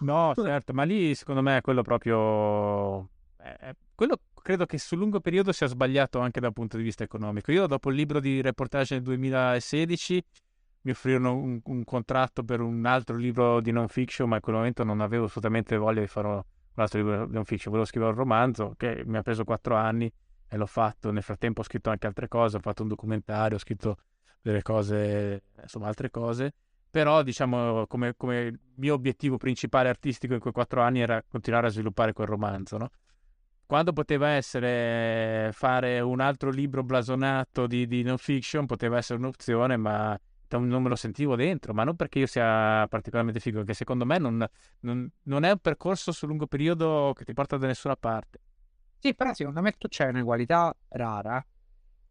[0.00, 3.10] No, certo, ma lì secondo me è quello proprio...
[3.44, 7.52] Eh, quello credo che sul lungo periodo sia sbagliato anche dal punto di vista economico.
[7.52, 10.24] Io dopo il libro di reportage nel 2016
[10.82, 14.56] mi offrirono un, un contratto per un altro libro di non fiction, ma in quel
[14.56, 18.12] momento non avevo assolutamente voglia di farlo un altro libro di un fiction, volevo scrivere
[18.12, 20.10] un romanzo che mi ha preso quattro anni
[20.48, 21.10] e l'ho fatto.
[21.10, 23.98] Nel frattempo ho scritto anche altre cose, ho fatto un documentario, ho scritto
[24.40, 26.54] delle cose, insomma altre cose.
[26.90, 31.70] Però diciamo come, come mio obiettivo principale artistico in quei quattro anni era continuare a
[31.70, 32.90] sviluppare quel romanzo, no?
[33.66, 39.76] Quando poteva essere fare un altro libro blasonato di, di non fiction, poteva essere un'opzione,
[39.76, 40.18] ma
[40.58, 44.18] non me lo sentivo dentro, ma non perché io sia particolarmente figo, perché secondo me
[44.18, 44.46] non,
[44.80, 48.40] non, non, è un percorso sul lungo periodo che ti porta da nessuna parte.
[48.98, 51.44] Sì, però secondo me tu c'hai una qualità rara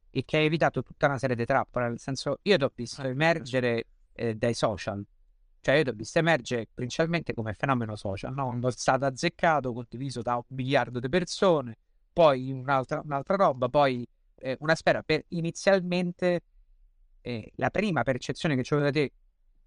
[0.10, 3.02] e che hai evitato tutta una serie di trappole, nel senso io ti ho visto
[3.02, 5.04] ah, emergere eh, dai social,
[5.64, 8.60] cioè io ti ho visto emergere principalmente come fenomeno social, no?
[8.68, 11.78] È stato azzeccato, condiviso da un miliardo di persone,
[12.12, 14.06] poi un'altra, un'altra roba, poi
[14.36, 16.42] eh, una sfera per inizialmente
[17.22, 19.14] eh, la prima percezione che c'avevo da te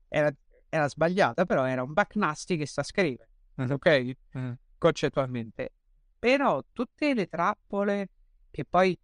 [0.09, 0.30] era,
[0.68, 3.30] era, sbagliata, però era un back nasty che sta scrivere,
[3.62, 3.70] mm.
[3.70, 4.16] ok?
[4.36, 4.53] Mm.
[4.76, 5.72] Concettualmente.
[6.18, 8.11] Però tutte le trappole
[8.51, 8.99] che poi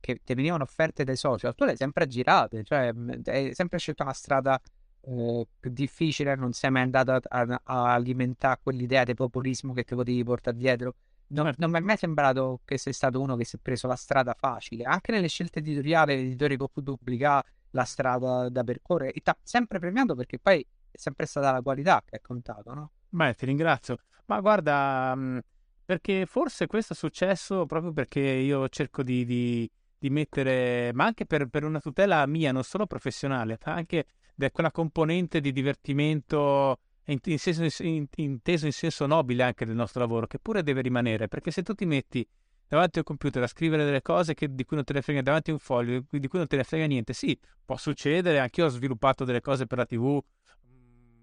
[0.00, 2.92] che ti venivano offerte dai social, tu le hai sempre girate, cioè
[3.24, 4.60] hai sempre scelto una strada
[5.06, 9.84] eh, più difficile, non sei mai andato a, a, a, alimentare quell'idea di populismo che
[9.84, 10.94] ti potevi portare dietro.
[11.28, 13.96] Non, non mi è mai sembrato che sei stato uno che si è preso la
[13.96, 19.30] strada facile, anche nelle scelte editoriali, l'editore che ho la strada da percorrere e ti
[19.30, 22.90] ha sempre premiato perché poi è sempre stata la qualità che è contato, no?
[23.08, 23.98] Beh, ti ringrazio.
[24.26, 25.16] Ma guarda,
[25.84, 31.26] perché forse questo è successo proprio perché io cerco di, di, di mettere, ma anche
[31.26, 36.78] per, per, una tutela mia, non solo professionale, ma anche di quella componente di divertimento
[37.06, 40.82] in, in senso, in, inteso in senso nobile anche del nostro lavoro, che pure deve
[40.82, 42.26] rimanere, perché se tu ti metti
[42.68, 45.50] davanti al computer a scrivere delle cose che, di cui non te ne frega davanti
[45.50, 47.12] a un foglio di cui non te ne frega niente.
[47.12, 50.20] Sì, può succedere, anch'io ho sviluppato delle cose per la TV,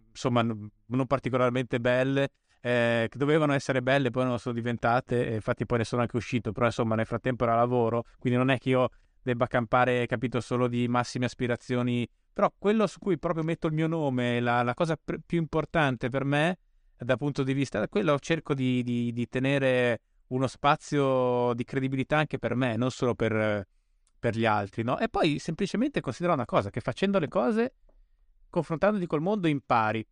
[0.09, 2.30] insomma, non particolarmente belle,
[2.61, 6.53] eh, che dovevano essere belle, poi non sono diventate, infatti poi ne sono anche uscito,
[6.53, 8.89] però insomma nel frattempo era lavoro, quindi non è che io
[9.24, 13.88] debba campare, capito, solo di massime aspirazioni, però quello su cui proprio metto il mio
[13.88, 16.58] nome, la, la cosa pr- più importante per me,
[16.98, 22.40] dal punto di vista, quello cerco di, di, di tenere uno spazio di credibilità anche
[22.40, 23.68] per me, non solo per,
[24.20, 25.00] per gli altri, no?
[25.00, 27.74] E poi semplicemente considera una cosa, che facendo le cose,
[28.50, 30.06] confrontandoti col mondo, impari.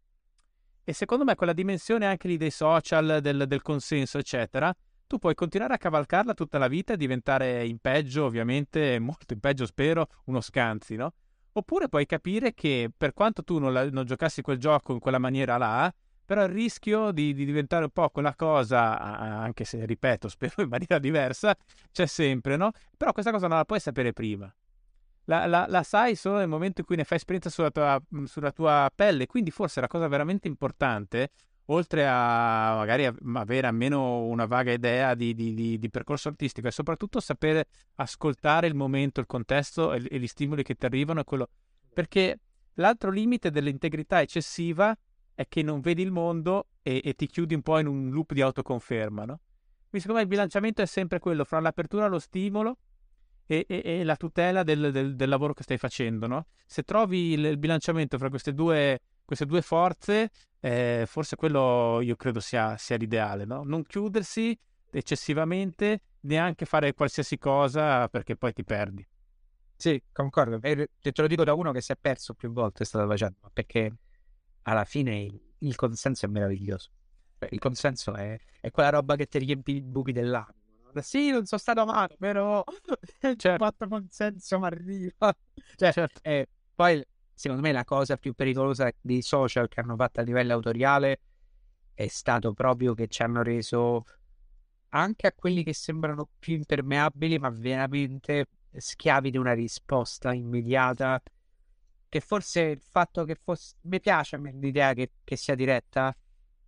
[0.84, 4.76] E secondo me quella dimensione anche lì dei social, del, del consenso, eccetera,
[5.12, 9.42] tu puoi continuare a cavalcarla tutta la vita e diventare in peggio, ovviamente, molto in
[9.42, 11.12] peggio spero, uno scanzi, no?
[11.52, 15.18] Oppure puoi capire che per quanto tu non, la, non giocassi quel gioco in quella
[15.18, 15.94] maniera là,
[16.24, 20.70] però il rischio di, di diventare un po' quella cosa, anche se ripeto, spero in
[20.70, 21.58] maniera diversa,
[21.92, 22.72] c'è sempre, no?
[22.96, 24.50] Però questa cosa non la puoi sapere prima.
[25.26, 28.52] La, la, la, sai solo nel momento in cui ne fai esperienza sulla tua, sulla
[28.54, 29.28] tua, pelle.
[29.28, 31.32] Quindi forse la cosa veramente importante,
[31.72, 36.72] oltre a magari avere almeno una vaga idea di, di, di, di percorso artistico, è
[36.72, 37.66] soprattutto sapere
[37.96, 41.24] ascoltare il momento, il contesto e, e gli stimoli che ti arrivano.
[41.24, 41.50] Quello...
[41.94, 42.40] Perché
[42.76, 44.96] l'altro limite dell'integrità eccessiva
[45.34, 48.34] è che non vedi il mondo e, e ti chiudi un po' in un loop
[48.34, 49.40] di autoconferma, no?
[49.90, 52.78] Quindi secondo me il bilanciamento è sempre quello fra l'apertura allo stimolo
[53.46, 56.48] e, e, e la tutela del, del, del, lavoro che stai facendo, no?
[56.66, 59.00] Se trovi il, il bilanciamento fra queste due,
[59.32, 60.30] queste due forze,
[60.60, 63.64] eh, forse quello io credo sia, sia l'ideale, no?
[63.64, 64.58] Non chiudersi
[64.92, 69.08] eccessivamente, neanche fare qualsiasi cosa perché poi ti perdi.
[69.78, 70.60] Sì, concordo.
[70.62, 73.96] E te lo dico da uno che si è perso più volte strada facendo, perché
[74.64, 75.30] alla fine
[75.60, 76.90] il, consenso è meraviglioso.
[77.52, 80.54] Il consenso è, è, quella roba che ti riempie i buchi dell'anima.
[81.00, 82.66] Sì, non sono stato male, però
[83.38, 83.64] certo.
[83.64, 85.34] fatto consenso mi arriva.
[85.78, 86.20] Cioè, certo.
[86.22, 87.02] eh, poi,
[87.42, 91.20] secondo me, la cosa più pericolosa dei social che hanno fatto a livello autoriale
[91.96, 94.06] è stato proprio che ci hanno reso
[94.90, 101.22] anche a quelli che sembrano più impermeabili, ma veramente schiavi di una risposta immediata.
[102.08, 103.76] Che forse il fatto che fosse.
[103.82, 106.16] Mi piace l'idea che, che sia diretta,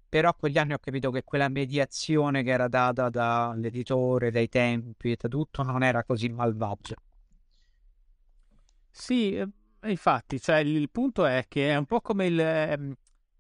[0.10, 5.12] però a quegli anni ho capito che quella mediazione che era data dall'editore, dai tempi
[5.12, 6.96] e da tutto non era così malvagia.
[8.90, 9.48] Sì, eh,
[9.90, 12.94] infatti, cioè, il punto è che è un po' come il, ehm,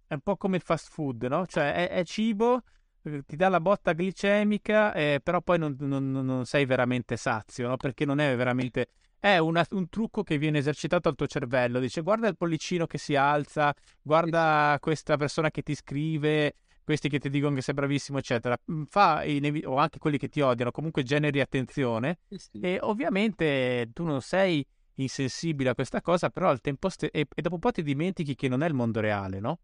[0.07, 1.45] è un po' come il fast food, no?
[1.45, 2.61] Cioè è, è cibo,
[3.03, 7.67] eh, ti dà la botta glicemica, eh, però poi non, non, non, sei veramente sazio,
[7.67, 7.77] no?
[7.77, 8.87] Perché non è veramente...
[9.23, 11.79] È una, un trucco che viene esercitato al tuo cervello.
[11.79, 17.19] Dice guarda il pollicino che si alza, guarda questa persona che ti scrive, questi che
[17.19, 20.71] ti dicono che sei bravissimo, eccetera, mm, fa inevi- o anche quelli che ti odiano,
[20.71, 22.59] comunque generi attenzione sì.
[22.59, 24.65] e ovviamente tu non sei
[24.95, 28.35] insensibile a questa cosa, però al tempo stesso e, e, dopo un po' ti dimentichi
[28.35, 29.59] che non è il mondo reale, no?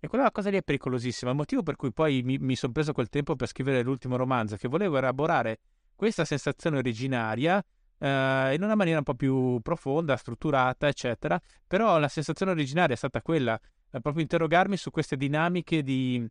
[0.00, 1.30] E quella cosa lì è pericolosissima.
[1.30, 4.56] Il motivo per cui poi mi, mi sono preso quel tempo per scrivere l'ultimo romanzo
[4.56, 5.58] che volevo elaborare
[5.94, 7.64] questa sensazione originaria
[8.00, 11.36] Uh, in una maniera un po' più profonda, strutturata, eccetera.
[11.66, 16.24] Però la sensazione originaria è stata quella, uh, proprio interrogarmi su queste dinamiche di,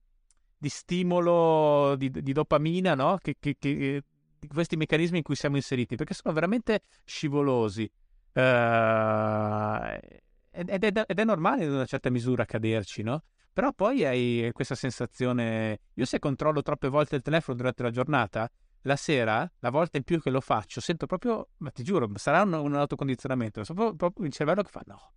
[0.58, 3.18] di stimolo di, di dopamina, no?
[3.22, 4.02] Che, che, che,
[4.48, 7.90] questi meccanismi in cui siamo inseriti, perché sono veramente scivolosi.
[8.38, 9.98] Uh,
[10.52, 10.78] ed, è,
[11.08, 13.24] ed, è, normale in una certa misura caderci, no?
[13.52, 15.80] Però poi hai questa sensazione.
[15.96, 18.48] Io se controllo troppe volte il telefono durante la giornata,
[18.82, 22.44] la sera, la volta in più che lo faccio, sento proprio, ma ti giuro, sarà
[22.44, 25.14] un, un autocondizionamento, proprio, proprio il cervello che fa no,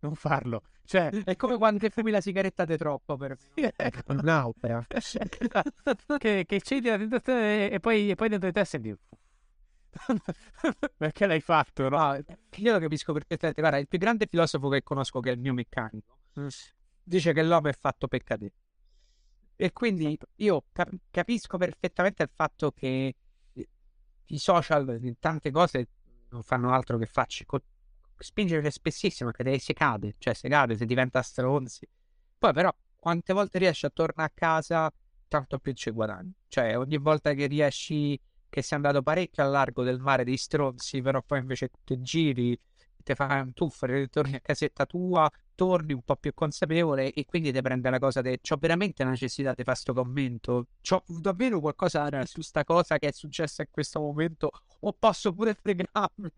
[0.00, 0.62] non farlo.
[0.84, 4.12] Cioè, è come quando ti fumi la sigaretta di troppo per ecco.
[4.12, 4.86] un'altra.
[6.18, 8.96] che, che cedi la tentazione e poi, e poi dentro di te senti
[10.96, 12.18] perché l'hai fatto, no?
[12.56, 13.60] Io lo capisco perfettamente.
[13.60, 16.48] Guarda, il più grande filosofo che conosco, che è il mio meccanico, mm.
[17.02, 18.52] dice che l'uomo è fatto per cadere.
[19.56, 23.14] E quindi io cap- capisco perfettamente il fatto che
[24.30, 25.88] i social in tante cose
[26.30, 27.62] non fanno altro che farci co-
[28.18, 31.88] spingere spessissimo perché si cade, cioè si cade, si diventa stronzi.
[32.36, 34.92] Poi però quante volte riesci a tornare a casa,
[35.28, 36.32] tanto più ci guadagni.
[36.48, 41.00] Cioè ogni volta che riesci, che sei andato parecchio al largo del mare dei stronzi,
[41.02, 42.58] però poi invece ti giri,
[43.02, 47.52] ti fai un tuffo, ritorni a casetta tua, torni un po' più consapevole e quindi
[47.52, 50.66] ti prende la cosa che ho veramente la necessità di fare questo commento.
[50.80, 55.54] C'ho davvero qualcosa su sta cosa che è successa in questo momento o posso pure
[55.54, 56.30] fregarmi?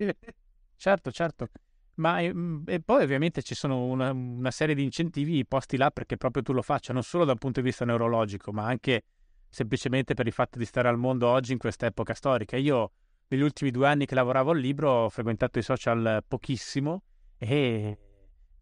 [0.76, 1.48] Certo, certo.
[1.96, 6.16] Ma ehm, e poi ovviamente ci sono una, una, serie di incentivi posti là perché
[6.16, 9.02] proprio tu lo faccia, non solo dal punto di vista neurologico, ma anche
[9.51, 12.57] semplicemente per il fatto di stare al mondo oggi in questa epoca storica.
[12.57, 12.92] Io
[13.28, 17.03] negli ultimi due anni che lavoravo al libro ho frequentato i social pochissimo
[17.36, 17.98] e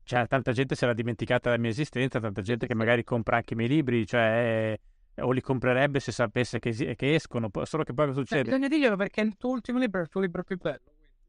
[0.02, 3.52] cioè, tanta gente si era dimenticata della mia esistenza, tanta gente che magari compra anche
[3.52, 4.78] i miei libri, cioè
[5.20, 8.44] o li comprerebbe se sapesse che, che escono, solo che poi cosa succede?
[8.44, 10.80] Bisogna dirglielo perché il tuo ultimo libro è il tuo libro più bello.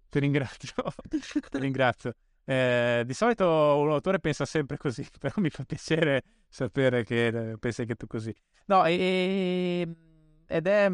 [0.08, 0.74] Ti ringrazio,
[1.10, 2.14] ti ringrazio.
[2.50, 3.46] Eh, di solito
[3.78, 8.08] un autore pensa sempre così, però mi fa piacere sapere che eh, pensi anche tu
[8.08, 8.34] così.
[8.66, 9.88] No, e,
[10.48, 10.90] ed è...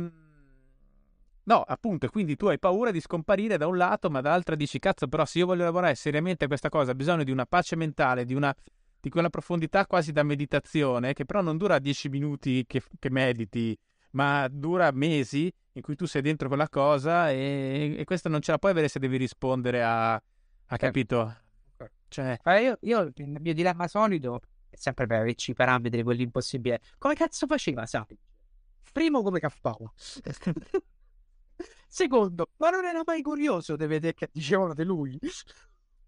[1.44, 5.08] No, appunto, quindi tu hai paura di scomparire da un lato, ma dall'altro dici, cazzo,
[5.08, 8.26] però se io voglio lavorare seriamente a questa cosa, ho bisogno di una pace mentale,
[8.26, 8.54] di, una,
[9.00, 13.78] di quella profondità quasi da meditazione, che però non dura dieci minuti che, che mediti,
[14.12, 18.52] ma dura mesi in cui tu sei dentro quella cosa e, e questa non ce
[18.52, 20.22] la puoi avere se devi rispondere a, a
[20.68, 20.86] certo.
[20.86, 21.44] capito?
[22.16, 22.40] Cioè...
[22.62, 24.40] Io, io, il mio dilemma solito
[24.78, 26.78] sempre per averci i parametri, quelli impossibili.
[26.98, 28.18] Come cazzo faceva, sai?
[28.92, 29.92] Primo, come cappava.
[31.88, 35.20] Secondo, ma non era mai curioso di vedere che dicevano di lui?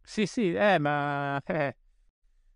[0.02, 1.42] Sì, sì, eh, ma...
[1.46, 1.76] Eh.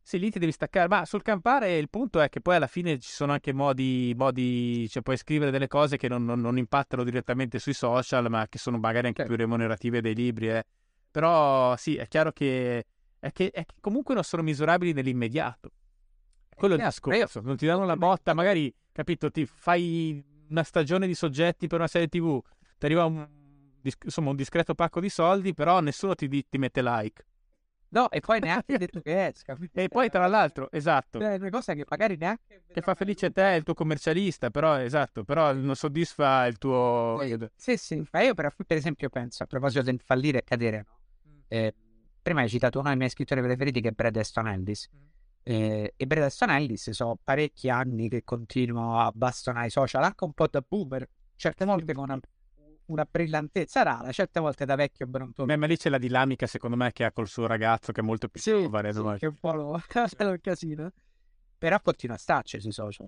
[0.04, 0.88] Sì, lì ti devi staccare.
[0.88, 4.88] Ma sul campare il punto è che poi alla fine ci sono anche modi, modi
[4.89, 8.58] cioè puoi scrivere delle cose che non, non, non, impattano direttamente sui social, ma che
[8.58, 10.49] sono magari anche più remunerative dei libri.
[10.49, 10.66] Eh.
[11.12, 12.86] Però sì, è chiaro che
[13.22, 15.72] è, che è che comunque non sono misurabili nell'immediato.
[16.56, 17.40] Quello è il discorso.
[17.42, 21.88] Non ti danno la botta, magari, capito, ti fai una stagione di soggetti per una
[21.88, 22.42] serie TV,
[22.78, 23.28] ti arriva un,
[24.04, 27.26] insomma, un discreto pacco di soldi, però nessuno ti, ti mette like.
[27.90, 29.56] No, e poi neanche detto che esca.
[29.74, 31.20] E poi, tra l'altro, esatto.
[31.20, 32.64] È una cosa che magari neanche.
[32.72, 37.20] Che fa felice te, il tuo commercialista, però, esatto, però non soddisfa il tuo.
[37.56, 38.04] Sì, sì.
[38.12, 41.00] Ma io, per, per esempio, penso a proposito del fallire e cadere, no?
[41.30, 41.40] Mm.
[41.48, 41.76] Eh,
[42.22, 44.90] prima hai citato uno dei miei scrittori preferiti che è Brad Easton Ellis.
[44.96, 45.00] Mm.
[45.44, 50.24] Eh, e Brad Easton Ellis sono parecchi anni che continuo a bastonare i social, anche
[50.24, 52.20] un po' da boomer, certe volte con una
[52.92, 55.54] una brillantezza rara, certe volte da vecchio brontone.
[55.54, 58.04] Beh, ma lì c'è la dinamica, secondo me, che ha col suo ragazzo, che è
[58.04, 58.94] molto più sì, giovane.
[58.94, 59.82] Sì, che è un po' lo...
[60.18, 60.92] è un casino.
[61.58, 63.08] Però continua a starci sui social.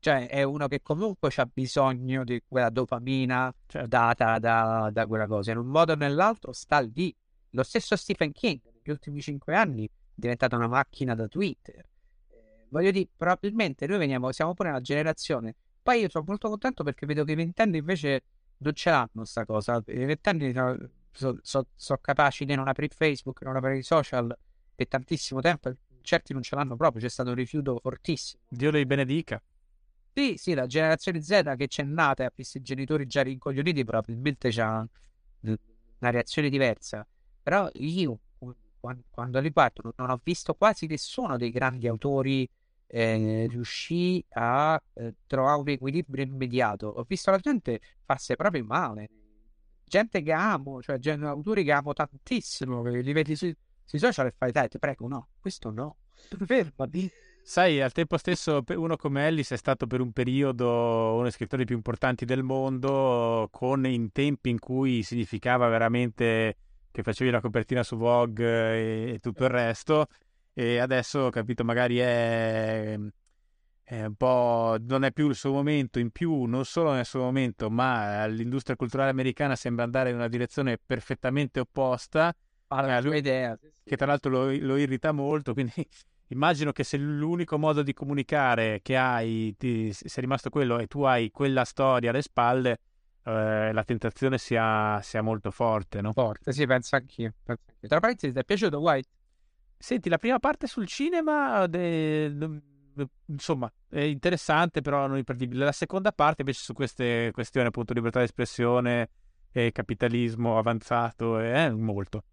[0.00, 3.88] Cioè, è uno che comunque ha bisogno di quella dopamina certo.
[3.88, 5.50] data da, da, quella cosa.
[5.50, 7.14] In un modo o nell'altro sta lì.
[7.50, 11.76] Lo stesso Stephen King, negli ultimi cinque anni, è diventato una macchina da Twitter.
[12.28, 15.54] Eh, voglio dire, probabilmente noi veniamo, siamo pure una generazione.
[15.82, 18.22] Poi io sono molto contento perché vedo che i ventenni invece
[18.58, 19.82] non ce l'hanno sta cosa.
[19.86, 20.76] I vent'anni sono
[21.10, 24.36] so, so, so capaci di non aprire Facebook, non aprire i social
[24.74, 25.72] per tantissimo tempo.
[26.02, 28.42] Certi non ce l'hanno proprio, c'è stato un rifiuto fortissimo.
[28.48, 29.42] Dio li benedica.
[30.12, 33.84] Sì, sì, la generazione Z che c'è nata e ha visto i genitori già rincoglioniti
[33.84, 34.86] probabilmente c'ha
[35.40, 37.06] una reazione diversa.
[37.48, 38.18] Però io,
[38.78, 42.46] quando, li parto, non ho visto quasi nessuno dei grandi autori
[42.86, 46.88] eh, riuscì a eh, trovare un equilibrio immediato.
[46.88, 49.08] Ho visto la gente farsi proprio male.
[49.82, 54.26] Gente che amo, cioè gente, autori che amo tantissimo, che li vedi sui, sui social
[54.26, 55.96] e fai, dai, ti prego, no, questo no.
[56.44, 57.10] Fermati.
[57.42, 61.64] Sai, al tempo stesso uno come Ellis è stato per un periodo uno dei scrittori
[61.64, 66.56] più importanti del mondo, con in tempi in cui significava veramente
[66.98, 70.06] che facevi la copertina su Vogue e, e tutto il resto
[70.52, 72.98] e adesso, ho capito, magari è,
[73.84, 74.76] è, un po'...
[74.80, 78.74] non è più il suo momento, in più non solo nel suo momento, ma l'industria
[78.74, 82.34] culturale americana sembra andare in una direzione perfettamente opposta.
[82.66, 83.56] Ah, la sua idea.
[83.84, 85.72] Che tra l'altro lo, lo irrita molto, quindi
[86.30, 91.02] immagino che se l'unico modo di comunicare che hai ti, sia rimasto quello e tu
[91.02, 92.78] hai quella storia alle spalle,
[93.28, 96.12] eh, la tentazione sia, sia, molto forte, no?
[96.12, 97.34] Forte, sì, penso anch'io.
[97.42, 97.88] Penso anch'io.
[97.88, 99.08] Tra parentesi, ti è piaciuto White?
[99.76, 102.34] Senti, la prima parte sul cinema, de...
[103.26, 105.64] insomma, è interessante, però non imperdibile.
[105.64, 109.10] La seconda parte invece su queste questioni, appunto, libertà di espressione
[109.52, 112.24] e capitalismo avanzato, è molto.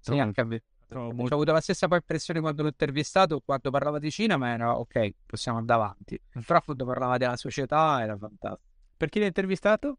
[0.00, 0.62] Sì, anche a me.
[0.90, 1.22] Molto...
[1.22, 5.58] Ho avuto la stessa impressione quando l'ho intervistato, quando parlava di cinema era ok, possiamo
[5.58, 6.20] andare avanti.
[6.44, 8.72] Però quando parlava della società era fantastico.
[8.96, 9.98] Per chi l'ha intervistato?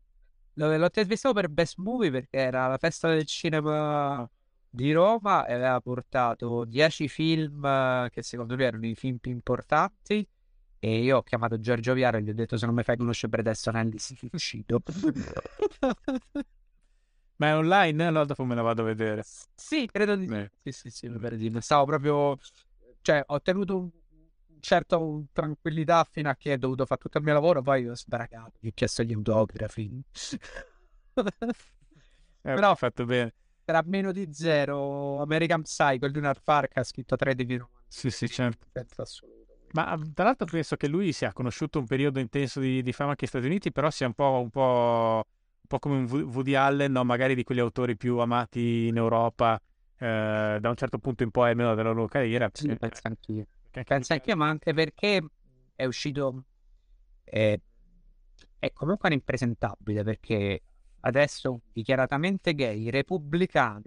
[0.55, 4.29] L'ho, intervistato per Best Movie perché era la festa del cinema
[4.69, 10.27] di Roma e aveva portato 10 film che secondo lui erano i film più importanti.
[10.79, 13.31] E io ho chiamato Giorgio Viaro e gli ho detto se non mi fai conoscere
[13.31, 14.81] Predeston Ellis uscito
[17.37, 18.05] ma è online?
[18.05, 19.23] Allora dopo me la vado a vedere.
[19.55, 20.51] Sì credo di eh.
[20.63, 22.37] sì sì sì, sì stavo proprio
[23.01, 23.91] cioè ho tenuto
[24.65, 27.95] un certo tranquillità fino a che ho dovuto fare tutto il mio lavoro poi ho
[27.95, 30.03] sbaragato gli ho chiesto gli autografi
[31.13, 31.53] eh,
[32.41, 33.33] però ho fatto bene
[33.65, 35.21] era meno di zero.
[35.21, 37.65] American Psycho, Lunar Park ha scritto 3 di più.
[37.87, 38.67] Sì, sì, certo.
[39.71, 43.23] Ma tra l'altro penso che lui sia conosciuto un periodo intenso di, di fama anche
[43.23, 46.93] negli Stati Uniti, però sia un po', un po', un po come un Woody Allen,
[46.93, 47.03] no?
[47.03, 49.59] magari di quegli autori più amati in Europa,
[49.97, 52.49] eh, da un certo punto in poi almeno della loro carriera.
[52.53, 53.47] Sì, perché, penso anch'io.
[53.85, 55.21] Anch'io, ma anche perché
[55.75, 56.45] è uscito...
[57.23, 57.59] È,
[58.59, 60.61] è comunque un impresentabile, perché
[61.01, 63.83] adesso dichiaratamente gay, repubblicano,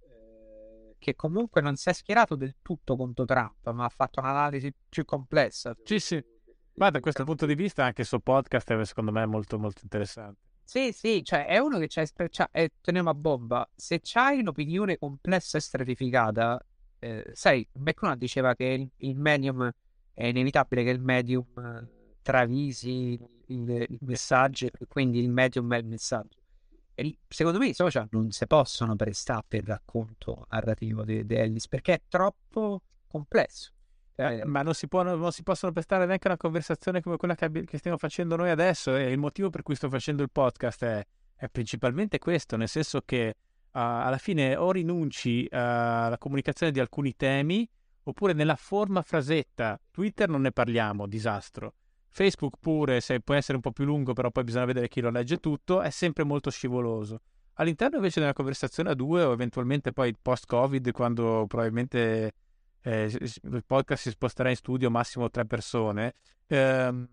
[0.00, 4.72] eh, che comunque non si è schierato del tutto contro Trump, ma ha fatto un'analisi
[4.88, 5.74] più complessa.
[5.84, 6.22] Sì, sì.
[6.74, 9.80] Ma da questo punto di vista anche il suo podcast è secondo me molto molto
[9.82, 10.40] interessante.
[10.62, 13.66] Sì, sì, cioè è uno che c'ha, c'ha e teniamo a bomba.
[13.74, 16.60] Se c'hai un'opinione complessa e stratificata,
[17.06, 19.70] eh, sai, McConnell diceva che il, il, medium
[20.12, 21.88] è inevitabile che il medium eh,
[22.22, 26.38] travisi il, il messaggio, quindi il medium è il messaggio.
[26.94, 31.34] E secondo me i social non si possono prestare per il racconto narrativo di, di
[31.34, 33.72] Ellis perché è troppo complesso.
[34.18, 37.50] Eh, ma non si, può, non si, possono prestare neanche una conversazione come quella che,
[37.64, 41.06] che, stiamo facendo noi adesso e il motivo per cui sto facendo il podcast è,
[41.34, 43.34] è principalmente questo, nel senso che
[43.76, 47.68] alla fine o rinunci alla comunicazione di alcuni temi
[48.04, 49.78] oppure nella forma frasetta.
[49.90, 51.74] Twitter non ne parliamo, disastro.
[52.08, 55.10] Facebook pure, se può essere un po' più lungo, però poi bisogna vedere chi lo
[55.10, 57.20] legge tutto, è sempre molto scivoloso.
[57.54, 62.32] All'interno invece della conversazione a due o eventualmente poi post-Covid, quando probabilmente
[62.80, 66.14] eh, il podcast si sposterà in studio massimo tre persone,
[66.46, 67.08] ehm,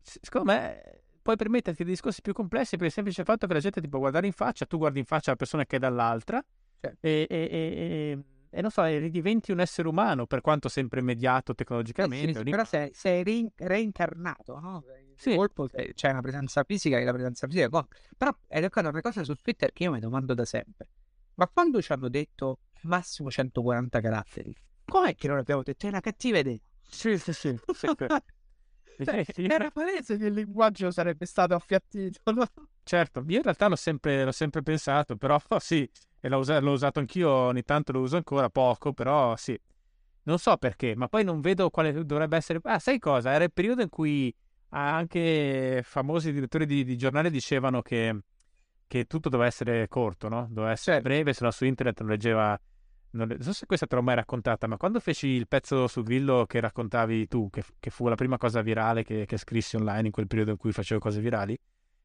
[0.00, 3.82] secondo me puoi permetterti dei discorsi più complessi per il semplice fatto che la gente
[3.82, 6.42] ti può guardare in faccia, tu guardi in faccia la persona che è dall'altra
[6.80, 7.06] certo.
[7.06, 8.18] e, e, e,
[8.48, 12.30] e, non so, ridiventi un essere umano per quanto sempre mediato tecnologicamente.
[12.30, 14.82] Eh sì, però sei, sei re- reincarnato, no?
[15.16, 15.34] Sì.
[15.34, 17.94] colpo c'è una presenza fisica e la presenza fisica conta.
[18.16, 20.88] Però è una cosa su Twitter che io mi domando da sempre.
[21.34, 24.54] Ma quando ci hanno detto massimo 140 caratteri,
[24.86, 25.84] com'è che non abbiamo detto?
[25.84, 26.56] È una cattiva idea.
[26.88, 27.54] Sì, sì, sì.
[29.04, 32.20] Cioè, era palese che il linguaggio sarebbe stato affiattito.
[32.82, 35.88] Certo, io in realtà l'ho sempre, l'ho sempre pensato, però sì,
[36.20, 39.58] e l'ho, usato, l'ho usato anch'io, ogni tanto lo uso ancora poco, però sì.
[40.22, 42.60] Non so perché, ma poi non vedo quale dovrebbe essere...
[42.64, 43.32] Ah, sai cosa?
[43.32, 44.34] Era il periodo in cui
[44.70, 48.18] anche famosi direttori di, di giornali dicevano che,
[48.86, 50.46] che, tutto doveva essere corto, no?
[50.50, 51.08] Doveva essere certo.
[51.08, 52.60] breve, se no su internet non leggeva
[53.10, 56.44] non, so se questa te l'ho mai raccontata, ma quando feci il pezzo su Grillo
[56.46, 60.12] che raccontavi tu, che, che fu la prima cosa virale che, che, scrissi online in
[60.12, 61.58] quel periodo in cui facevo cose virali,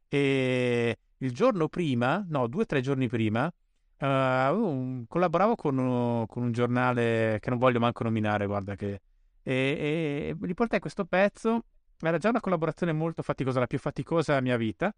[0.08, 6.26] e il giorno prima, no, due o tre giorni prima, uh, un, collaboravo con, uno,
[6.28, 9.01] con, un giornale che non voglio manco nominare, guarda che...
[9.45, 11.66] E, e, e portai questo pezzo,
[11.99, 14.93] era già una collaborazione molto faticosa, la più faticosa della mia vita.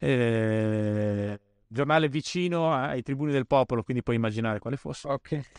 [0.00, 5.08] E giornale vicino ai tribuni del popolo, quindi puoi immaginare quale fosse.
[5.08, 5.40] Ok.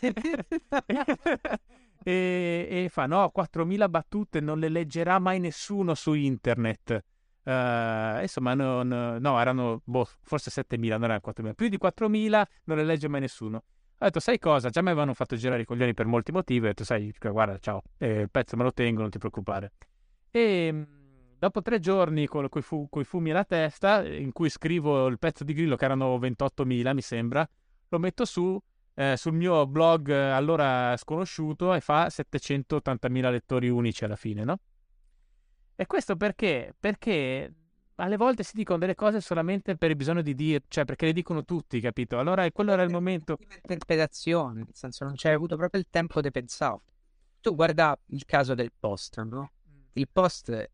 [2.02, 7.04] e, e, fa, no, 4.000 battute non le leggerà mai nessuno su internet.
[7.42, 8.88] Uh, insomma, non,
[9.18, 11.54] no, erano boh, forse 7.000, non erano 4.000.
[11.54, 13.56] Più di 4.000 non le legge mai nessuno.
[14.02, 14.70] Ho detto, sai cosa?
[14.70, 16.66] Già mi avevano fatto girare i coglioni per molti motivi.
[16.66, 19.72] Ho detto, sai, guarda, ciao, eh, il pezzo me lo tengo, non ti preoccupare.
[20.30, 20.86] E
[21.40, 25.54] Dopo tre giorni con i fu- fumi alla testa, in cui scrivo il pezzo di
[25.54, 27.48] Grillo, che erano 28.000 mi sembra,
[27.88, 28.60] lo metto su
[28.92, 34.58] eh, sul mio blog eh, allora sconosciuto e fa 780.000 lettori unici alla fine, no?
[35.74, 36.74] E questo perché?
[36.78, 37.54] Perché
[37.94, 41.14] alle volte si dicono delle cose solamente per il bisogno di dire, cioè perché le
[41.14, 42.18] dicono tutti, capito?
[42.18, 43.38] Allora quello era il momento.
[43.40, 46.80] Interpretazione, nel senso non c'è avuto proprio il tempo di pensare.
[47.40, 49.52] Tu guarda il caso del post, no?
[49.94, 50.70] Il post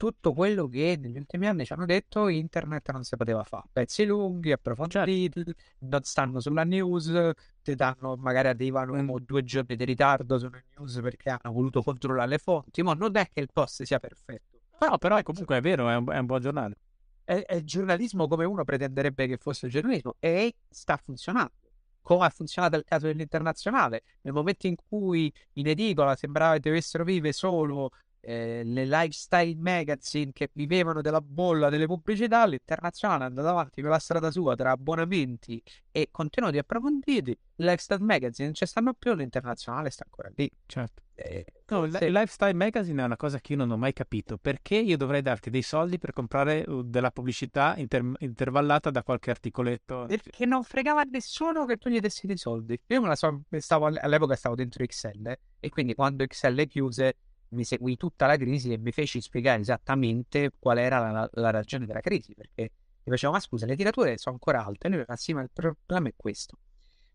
[0.00, 3.64] tutto quello che negli ultimi anni ci hanno detto internet non si poteva fare.
[3.70, 5.52] Pezzi lunghi, approfonditi, certo.
[5.80, 7.32] non stanno sulla news,
[7.62, 12.38] ti danno, magari arrivano due giorni di ritardo sulla news perché hanno voluto controllare le
[12.38, 14.60] fonti, ma non è che il post sia perfetto.
[14.80, 16.76] No, però è comunque è vero, è un, è un buon giornale.
[17.22, 21.52] È, è giornalismo come uno pretenderebbe che fosse giornalismo e sta funzionando
[22.00, 24.02] come ha funzionato il caso dell'internazionale.
[24.22, 27.90] Nel momento in cui in edicola sembrava che dovessero vivere solo
[28.20, 33.90] eh, le lifestyle magazine che vivevano della bolla delle pubblicità, l'internazionale è andato avanti per
[33.90, 37.38] la strada sua tra abbonamenti e contenuti approfonditi.
[37.56, 40.50] Le lifestyle magazine non ci stanno più, l'internazionale sta ancora lì.
[40.66, 41.02] Certo.
[41.14, 42.06] Eh, no, se...
[42.06, 44.38] il lifestyle magazine è una cosa che io non ho mai capito.
[44.38, 49.30] Perché io dovrei darti dei soldi per comprare uh, della pubblicità inter- intervallata da qualche
[49.30, 50.06] articoletto?
[50.06, 52.80] Perché non fregava a nessuno che tu gli dessi dei soldi.
[52.86, 57.16] Io me la so, stavo, all'epoca stavo dentro XL e quindi quando XL chiuse
[57.50, 61.86] mi seguì tutta la crisi e mi feci spiegare esattamente qual era la, la ragione
[61.86, 62.72] della crisi, perché
[63.02, 66.58] mi facevo, ma scusa, le tirature sono ancora alte, sì, ma il problema è questo.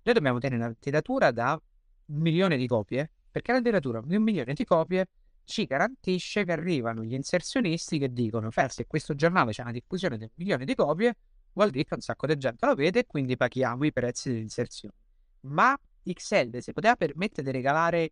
[0.03, 1.59] Noi dobbiamo tenere una tiratura da
[2.07, 5.07] un milione di copie, perché la tiratura di un milione di copie
[5.45, 10.23] ci garantisce che arrivano gli inserzionisti che dicono, se questo giornale c'è una diffusione di
[10.23, 11.15] un milione di copie,
[11.53, 14.93] vuol dire che un sacco di gente lo vede e quindi paghiamo i prezzi dell'inserzione.
[15.41, 18.11] Ma XL si poteva permettere di regalare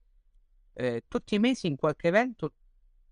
[0.73, 2.53] eh, tutti i mesi in qualche evento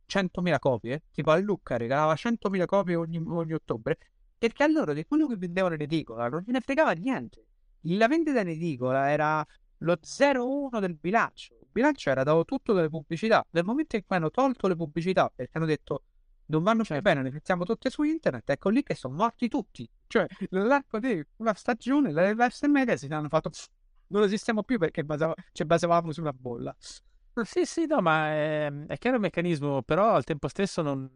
[0.08, 3.98] 100.000 copie, tipo a Lucca regalava 100.000 copie ogni, ogni ottobre,
[4.38, 7.46] perché a loro di quello che vendevano in edicola non gliene fregava niente.
[7.86, 9.46] La vendita in edicola era
[9.80, 11.54] lo 0,1 del bilancio.
[11.62, 13.46] Il bilancio era dato tutto dalle pubblicità.
[13.52, 16.04] Nel momento in cui hanno tolto le pubblicità perché hanno detto
[16.52, 17.02] non vanno certo.
[17.02, 19.90] bene, le mettiamo tutte su internet, ecco lì che sono morti tutti.
[20.06, 23.50] Cioè, nell'arco di una stagione, le lifestyle magazine hanno fatto
[24.08, 26.76] non esistiamo più perché basava, ci basavamo su una bolla.
[27.44, 31.10] Sì, sì, no, ma è, è chiaro il meccanismo, però al tempo stesso non,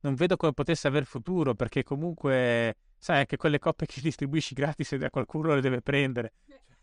[0.00, 4.92] non vedo come potesse aver futuro, perché comunque, sai, anche quelle coppe che distribuisci gratis
[4.92, 6.32] a qualcuno le deve prendere.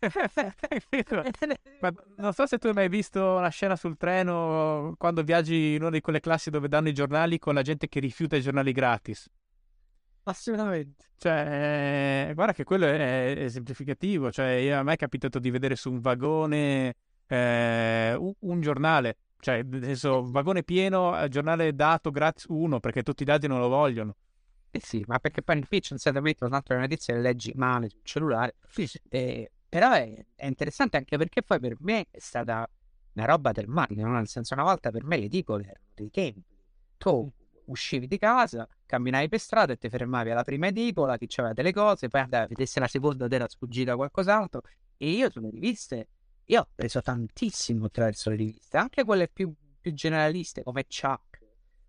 [1.80, 5.82] Ma non so se tu hai mai visto una scena sul treno quando viaggi in
[5.82, 8.72] una di quelle classi dove danno i giornali con la gente che rifiuta i giornali
[8.72, 9.30] gratis.
[10.24, 11.10] Assolutamente.
[11.16, 14.32] Cioè, eh, guarda che quello è esemplificativo.
[14.32, 16.94] Cioè, io, a me è capitato di vedere su un vagone
[17.32, 19.16] eh, un, un, giornale.
[19.38, 23.68] Cioè, senso, vagone pieno, eh, giornale dato gratis uno, perché tutti i dati non lo
[23.68, 24.16] vogliono.
[24.70, 27.88] Eh sì, ma perché poi nel pitch non serve mettere un'altra notizia, le leggi male
[27.88, 28.56] sul cellulare.
[28.68, 29.00] Sì, sì.
[29.08, 32.68] Eh, però è, è, interessante anche perché poi per me è stata
[33.14, 36.44] una roba del marketing, nel senso una volta per me le edicole erano dei templi.
[36.98, 37.32] Tu
[37.66, 41.72] uscivi di casa, camminavi per strada e ti fermavi alla prima edicola, chi c'aveva delle
[41.72, 44.62] cose, poi andavi a vedere se la seconda era sfuggita qualcos'altro.
[44.96, 46.08] E io sulle riviste,
[46.46, 51.40] io ho preso tantissimo attraverso le riviste, anche quelle più, più generaliste come Chuck.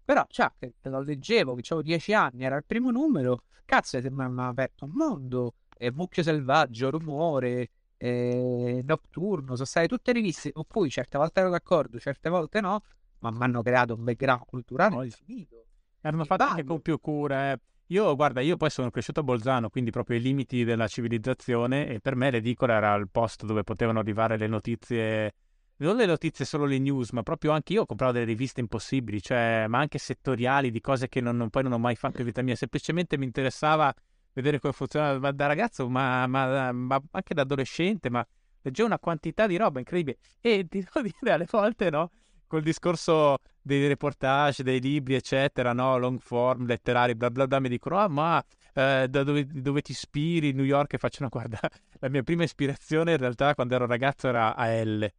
[0.06, 4.40] Però Chuck, te lo leggevo, che avevo dieci anni, era il primo numero, cazzo, mi
[4.40, 5.56] ha aperto un mondo.
[5.76, 11.50] E Mucchio Selvaggio, Rumore, eh, Notturno, sono state tutte riviste con cui certe volte ero
[11.50, 12.84] d'accordo, certe volte no,
[13.20, 15.66] ma mi hanno creato un background culturale infinito.
[16.02, 17.60] Erano fatte anche con più cure.
[17.88, 22.00] Io, guarda, io poi sono cresciuto a Bolzano, quindi proprio ai limiti della civilizzazione e
[22.00, 25.34] per me l'edicola era il posto dove potevano arrivare le notizie,
[25.78, 29.66] non le notizie solo le news, ma proprio anche io compravo delle riviste impossibili, cioè,
[29.68, 32.42] ma anche settoriali di cose che non, non, poi non ho mai fatto in vita
[32.42, 33.94] mia, semplicemente mi interessava
[34.34, 38.26] vedere come funzionava ma da ragazzo, ma, ma, ma anche da adolescente, ma
[38.62, 40.18] leggevo una quantità di roba incredibile.
[40.40, 42.12] E ti devo dire alle volte no,
[42.54, 45.98] col discorso dei reportage, dei libri, eccetera, no?
[45.98, 49.90] long form, letterari, bla bla bla, mi dicono, ah, ma eh, da dove, dove, ti
[49.90, 50.52] ispiri?
[50.52, 51.58] New York e faccio, no, guarda,
[52.00, 55.12] la mia prima ispirazione in realtà quando ero ragazzo era AL.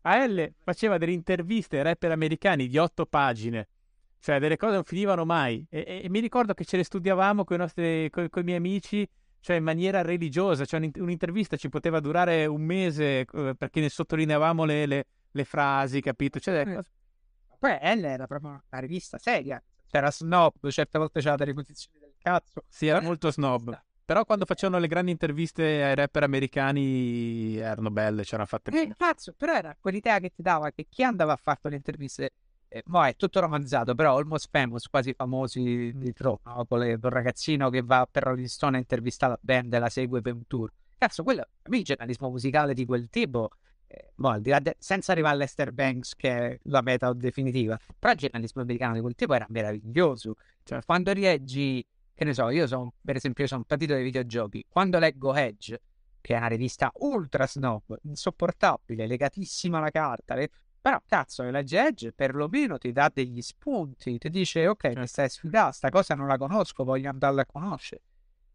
[0.00, 3.68] AL faceva delle interviste ai rapper americani di otto pagine,
[4.18, 5.62] cioè delle cose non finivano mai.
[5.68, 8.10] E, e, e mi ricordo che ce le studiavamo con i
[8.42, 9.06] miei amici
[9.46, 14.64] cioè in maniera religiosa, cioè un'intervista ci poteva durare un mese eh, perché ne sottolineavamo
[14.64, 15.06] le, le,
[15.36, 16.40] le frasi, capito?
[16.40, 16.82] Cioè, eh.
[17.58, 19.62] Poi L era proprio una rivista seria.
[19.88, 22.64] C'era snob, certe volte c'era delle posizioni del cazzo.
[22.68, 23.80] Sì, era molto snob.
[24.04, 28.92] Però quando facevano le grandi interviste ai rapper americani erano belle, c'erano fatte bene.
[28.92, 32.32] Eh, cazzo, però era quell'idea che ti dava che chi andava a fare le interviste
[32.68, 36.64] eh, mo è tutto romanzato, però Almost Famous, quasi famosi di troppo, no?
[36.66, 40.20] con il ragazzino che va per Rolling Stone a intervistare la band e la segue
[40.20, 40.72] per un tour.
[40.98, 43.50] Cazzo, quello, a me il giornalismo musicale di quel tipo
[44.14, 48.94] boh, de- senza arrivare all'Ester Banks che è la meta definitiva, però il giornalismo americano
[48.94, 50.36] di quel tipo era meraviglioso.
[50.62, 54.02] Cioè, quando rileggi, che ne so, io sono, per esempio, io sono un patito dei
[54.02, 55.80] videogiochi, quando leggo Edge,
[56.20, 60.50] che è una rivista ultra snob, insopportabile, legatissima alla carta, le...
[60.80, 65.72] però cazzo, legge Edge perlomeno ti dà degli spunti, ti dice ok, mi stai sfidando,
[65.72, 68.02] sta cosa non la conosco, voglio andarla a conoscere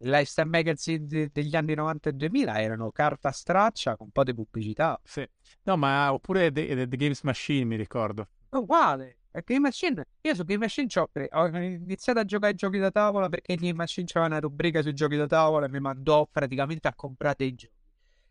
[0.03, 4.34] lifestyle magazine de- degli anni 90 e 2000 erano carta straccia con un po' di
[4.34, 4.99] pubblicità.
[5.03, 5.28] Sì.
[5.64, 8.28] No, ma oppure The, The, The Games Machine, mi ricordo.
[8.49, 9.18] Uguale.
[9.45, 10.88] Game Machine, io su Game Machine
[11.32, 14.94] ho iniziato a giocare ai giochi da tavola perché Game Machine c'era una rubrica sui
[14.94, 17.73] giochi da tavola e mi mandò praticamente a comprare dei giochi.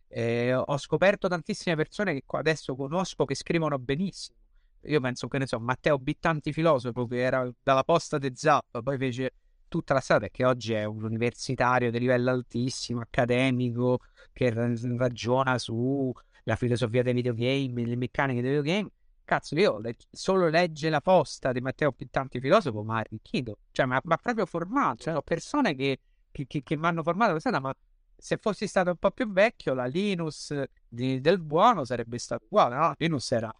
[0.08, 4.36] E ho scoperto tantissime persone che adesso conosco che scrivono benissimo.
[4.84, 8.98] Io penso che ne so, Matteo Bittanti filosofo che era dalla posta di Zap, poi
[8.98, 9.32] fece
[9.70, 14.00] tutta la strada perché oggi è un universitario di livello altissimo, accademico,
[14.32, 18.90] che ragiona sulla filosofia dei videogame, le meccaniche dei videogame.
[19.24, 19.80] Cazzo, io
[20.10, 23.58] solo legge la posta di Matteo Pittanti filosofo, ma arricchito.
[23.70, 25.04] Cioè, ma ha proprio formato.
[25.04, 26.00] Cioè, persone che,
[26.32, 27.72] che, che, che mi hanno formato questa ma
[28.16, 30.52] se fossi stato un po' più vecchio, la Linus
[30.86, 32.74] di, del buono sarebbe stata uguale.
[32.74, 32.94] No?
[32.98, 33.54] Linus era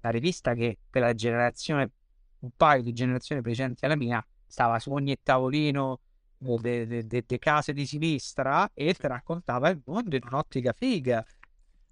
[0.00, 1.90] la rivista che per la generazione,
[2.40, 6.00] un paio di generazioni precedenti alla mia, stava su ogni tavolino
[6.38, 11.24] delle de, de case di sinistra e ti raccontava il mondo in un'ottica figa.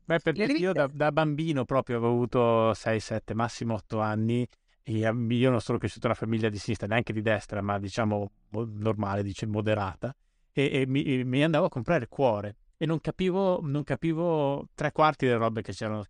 [0.04, 4.46] Beh, perché io da, da, bambino proprio avevo avuto 6, 7, massimo 8 anni
[4.82, 8.30] e io non sono cresciuto in una famiglia di sinistra, neanche di destra, ma diciamo
[8.50, 10.14] normale, dice moderata,
[10.52, 14.68] e, e mi, e mi, andavo a comprare il cuore e non capivo, non capivo
[14.74, 16.04] tre quarti delle robe che c'erano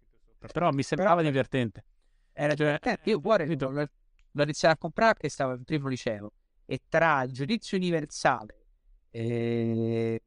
[0.52, 1.85] però mi sembrava però, divertente.
[2.32, 3.47] Era cioè, eh, io cuore
[4.36, 6.32] l'ho iniziato a comprare perché stavo in primo liceo
[6.66, 8.54] e tra il giudizio universale
[9.10, 10.22] e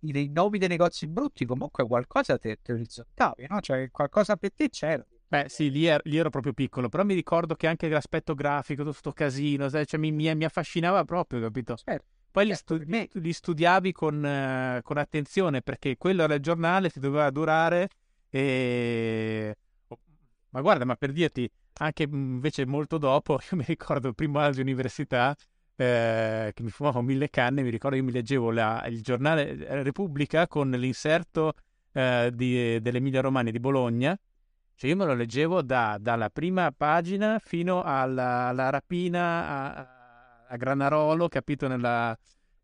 [0.00, 3.60] i nomi dei negozi brutti comunque qualcosa te, te orizzontali, no?
[3.60, 5.04] Cioè qualcosa per te c'era.
[5.26, 8.82] Beh sì, lì, er- lì, ero proprio piccolo, però mi ricordo che anche l'aspetto grafico,
[8.82, 11.76] tutto questo casino, cioè, mi, mi, mi, affascinava proprio, capito?
[11.76, 12.04] Certo.
[12.30, 16.90] Poi certo, li, stu- li, studiavi con, uh, con, attenzione perché quello era il giornale,
[16.90, 17.88] ti doveva durare
[18.28, 19.56] e...
[20.50, 24.52] Ma guarda, ma per dirti, anche invece molto dopo, io mi ricordo il primo anno
[24.52, 25.34] di università,
[25.76, 29.82] eh, che mi fumavo mille canne, mi ricordo io mi leggevo la, il giornale eh,
[29.82, 31.54] Repubblica con l'inserto
[31.92, 34.16] eh, di, dell'Emilia Romagna di Bologna,
[34.76, 40.56] cioè io me lo leggevo da, dalla prima pagina fino alla, alla rapina a, a,
[40.56, 42.16] Granarolo, capito, nella,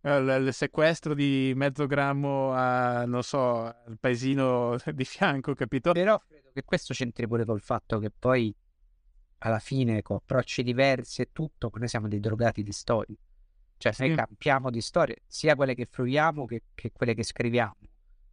[0.03, 5.93] il sequestro di mezzo grammo a, non so, al paesino di fianco, capito?
[5.93, 8.55] Però credo che questo c'entri pure col fatto che poi
[9.43, 13.17] alla fine con approcci diversi e tutto, noi siamo dei drogati di storie.
[13.77, 17.77] Cioè, noi campiamo di storie, sia quelle che fruiamo che, che, quelle che scriviamo.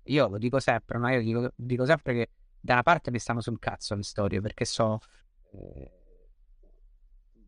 [0.04, 1.10] Io lo dico sempre, no?
[1.10, 2.30] Io dico, dico, sempre che
[2.60, 5.00] da una parte mi stanno sul cazzo le storie, perché so...
[5.54, 5.92] Eh,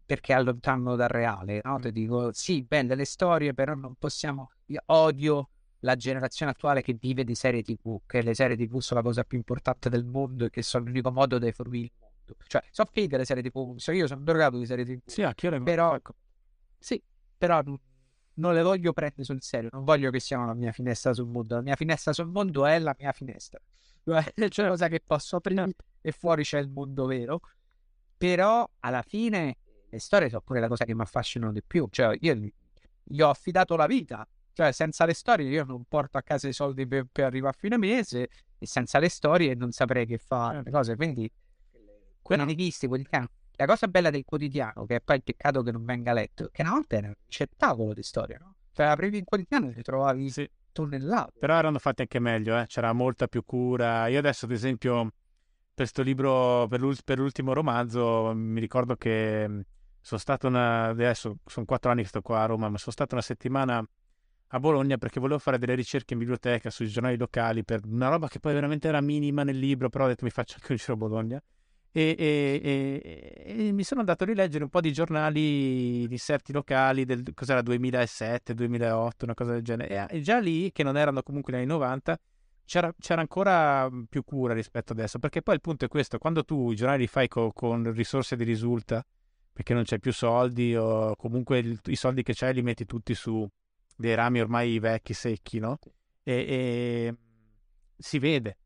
[0.06, 1.78] perché allontanano dal reale, no?
[1.80, 4.52] Ti dico, sì, belle le storie, però non possiamo...
[4.68, 5.50] Io odio
[5.80, 9.24] la generazione attuale che vive di serie tv, che le serie tv sono la cosa
[9.24, 11.90] più importante del mondo e che sono l'unico modo di mondo
[12.30, 12.46] tutto.
[12.48, 13.78] Cioè, so fighe le serie TV.
[13.78, 15.00] So, io sono drogato di serie TV.
[15.06, 16.14] Sì, le Però, ecco.
[16.78, 17.02] Sì,
[17.38, 17.62] però
[18.36, 19.70] non le voglio prendere sul serio.
[19.72, 21.56] Non voglio che siano la mia finestra sul mondo.
[21.56, 23.60] La mia finestra sul mondo è la mia finestra.
[24.04, 27.42] C'è una cosa che posso aprire e fuori c'è il mondo vero.
[28.18, 29.58] Però, alla fine,
[29.90, 31.88] le storie sono pure la cosa che mi affascinano di più.
[31.90, 32.36] Cioè, io
[33.04, 34.28] gli ho affidato la vita.
[34.54, 37.58] Cioè, senza le storie io non porto a casa i soldi per, per arrivare a
[37.58, 40.70] fine mese e senza le storie non saprei che fare certo.
[40.70, 40.96] le cose.
[40.96, 41.32] Quindi
[42.22, 42.54] quello no.
[42.54, 43.28] visti quotidiano.
[43.60, 46.50] La cosa bella del quotidiano, che è poi il peccato che non venga letto, è
[46.52, 48.56] che una volta era un ricettacolo di storia, no?
[48.72, 50.50] Cioè, aprivi il quotidiano e ti trovavi sì.
[50.72, 51.40] tonnellate.
[51.40, 52.66] Però erano fatti anche meglio, eh?
[52.68, 54.08] c'era molta più cura.
[54.08, 55.12] Io adesso, ad esempio, per
[55.74, 59.66] questo libro, per, l'ult- per l'ultimo romanzo, mi ricordo che
[60.00, 60.86] sono stato una...
[60.86, 63.86] adesso sono quattro anni che sto qua a Roma, ma sono stato una settimana
[64.52, 68.30] a Bologna perché volevo fare delle ricerche in biblioteca sui giornali locali per una roba
[68.30, 70.94] che poi veramente era minima nel libro, però ho detto mi faccio anche un giro
[70.94, 71.44] a Bologna
[71.92, 76.54] e, e, e, e, mi sono andato a rileggere un po' di giornali di inserti
[76.54, 80.08] locali del cos'era 2007, 2008, una cosa del genere.
[80.10, 82.20] E, già lì, che non erano comunque negli anni 90,
[82.66, 85.18] c'era, c'era, ancora più cura rispetto adesso.
[85.18, 88.36] Perché poi il punto è questo: quando tu i giornali li fai co, con risorse
[88.36, 89.04] di risulta,
[89.52, 93.16] perché non c'è più soldi, o comunque il, i soldi che c'hai li metti tutti
[93.16, 93.48] su
[93.96, 95.80] dei rami ormai vecchi, secchi, no?
[96.24, 97.16] E,
[97.98, 98.58] si vede,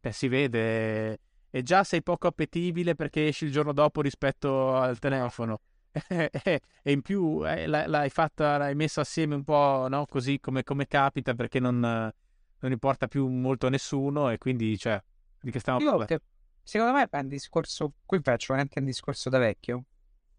[0.00, 1.20] Beh, si vede
[1.56, 5.62] e già sei poco appetibile perché esci il giorno dopo rispetto al telefono.
[6.06, 6.60] e
[6.92, 10.04] in più eh, l'hai fatta, l'hai messa assieme un po' no?
[10.04, 15.02] così come, come, capita perché non, non, importa più molto a nessuno e quindi cioè
[15.40, 16.20] di che stiamo parlando?
[16.62, 19.84] Secondo me è un discorso, qui faccio veramente un discorso da vecchio,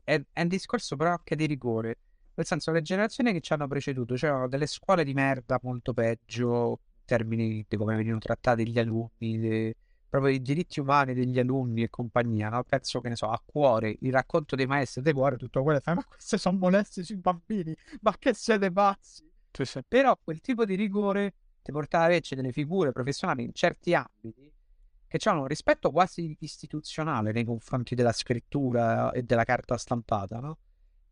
[0.04, 1.98] è, è un discorso però anche di rigore,
[2.36, 6.82] nel senso le generazioni che ci hanno preceduto c'erano delle scuole di merda molto peggio
[7.00, 9.76] in termini di come venivano trattati gli alunni, di,
[10.10, 12.64] proprio i diritti umani degli alunni e compagnia, no?
[12.64, 16.04] penso che ne so, a cuore il racconto dei maestri di cuore, tutto quello, ma
[16.04, 19.30] queste sono molestie sui bambini, ma che siete pazzi?
[19.52, 19.82] Sì, sì.
[19.88, 24.52] Però quel tipo di rigore ti portava a avere delle figure professionali in certi ambiti
[25.08, 30.58] che hanno un rispetto quasi istituzionale nei confronti della scrittura e della carta stampata, no?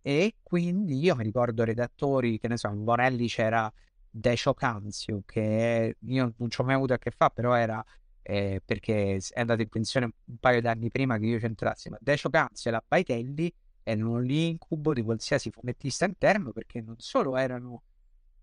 [0.01, 3.71] E quindi io mi ricordo redattori, che ne so, in Bonelli c'era
[4.07, 7.83] Decio Canzio, che io non ci ho mai avuto a che fare, però era
[8.27, 12.31] eh, perché è andato in pensione un paio d'anni prima che io c'entrassi, ma Decio
[12.31, 13.53] Canzio e la Baitelli
[13.83, 17.83] erano l'incubo di qualsiasi fumettista interno perché non solo erano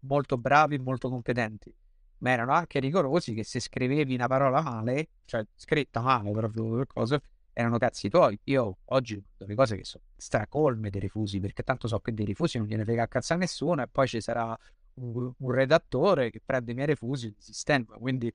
[0.00, 1.74] molto bravi e molto competenti,
[2.18, 7.20] ma erano anche rigorosi che se scrivevi una parola male, cioè scritta male proprio cose,
[7.52, 8.38] erano cazzi tuoi.
[8.44, 12.58] Io oggi le cose che sono stracolme dei rifusi, perché tanto so che dei rifusi
[12.58, 14.56] non gliene frega a cazzo a nessuno e poi ci sarà
[14.94, 18.32] un, un redattore che prende i miei rifusi e sistema, quindi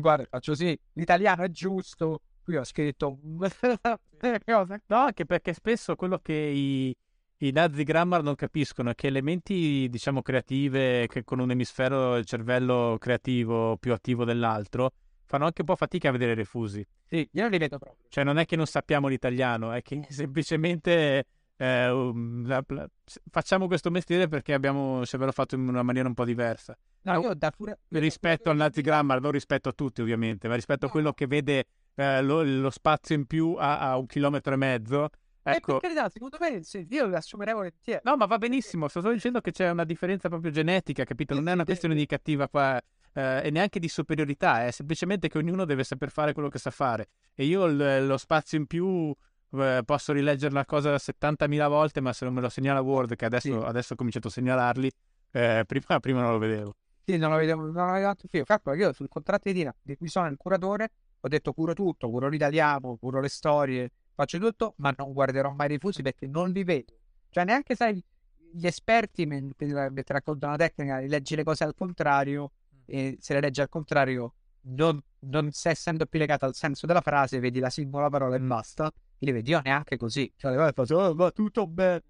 [0.00, 2.22] guarda, faccio sì, l'italiano è giusto.
[2.42, 6.96] Qui ho scritto no, anche perché spesso quello che i,
[7.38, 12.24] i nazi grammar non capiscono è che elementi, diciamo, creative che con un emisfero del
[12.24, 14.92] cervello creativo più attivo dell'altro
[15.26, 16.84] fanno anche un po' fatica a vedere refusi.
[17.04, 18.06] Sì, io non li vedo proprio.
[18.08, 21.24] Cioè, non è che non sappiamo l'italiano, è che semplicemente
[21.60, 22.88] eh, um, la, la,
[23.30, 26.78] facciamo questo mestiere perché abbiamo il cervello fatto in una maniera un po' diversa.
[27.02, 27.80] No, io da pure...
[27.88, 31.66] Rispetto al Nazi Grammar, non rispetto a tutti ovviamente, ma rispetto a quello che vede
[31.96, 35.04] eh, lo, lo, spazio in più a, a, un chilometro e mezzo.
[35.42, 35.76] Eh, ecco.
[35.76, 38.00] Eh, per carità, secondo me sì, io lo assumerei volentieri.
[38.04, 41.34] No, ma va benissimo, sto solo dicendo che c'è una differenza proprio genetica, capito?
[41.34, 42.80] Non è una questione di cattiva qua...
[43.14, 46.70] Eh, e neanche di superiorità, è semplicemente che ognuno deve saper fare quello che sa
[46.70, 47.08] fare.
[47.34, 49.12] E io l- lo spazio in più
[49.52, 53.24] eh, posso rileggere una cosa 70.000 volte, ma se non me lo segnala Word, che
[53.24, 53.66] adesso, sì.
[53.66, 54.90] adesso ho cominciato a segnalarli,
[55.32, 56.74] eh, prima, prima non lo vedevo.
[57.04, 58.44] Sì, non avevo, non avevo tanto filo.
[58.44, 62.28] Calcola io sul contratto di, di cui sono il curatore ho detto curo tutto, curo
[62.28, 66.62] l'italiano, curo le storie, faccio tutto, ma non guarderò mai i rifusi perché non li
[66.62, 66.94] vedo.
[67.30, 68.02] Cioè neanche sai
[68.50, 72.52] gli esperti mentre, mentre raccontano la tecnica, leggi le cose al contrario
[72.84, 77.40] e se le leggi al contrario non, non essendo più legata al senso della frase,
[77.40, 78.92] vedi la singola parola e basta.
[79.18, 80.32] Li vedi io neanche così.
[80.36, 82.02] Cioè, le faccio, oh, va tutto bene.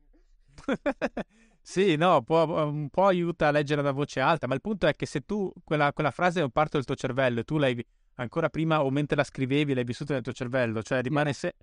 [1.60, 4.94] sì, no, può, un po' aiuta a leggere da voce alta, ma il punto è
[4.94, 7.85] che se tu quella, quella frase è un parto del tuo cervello e tu l'hai
[8.14, 11.55] ancora prima o mentre la scrivevi l'hai vissuta nel tuo cervello, cioè rimane se...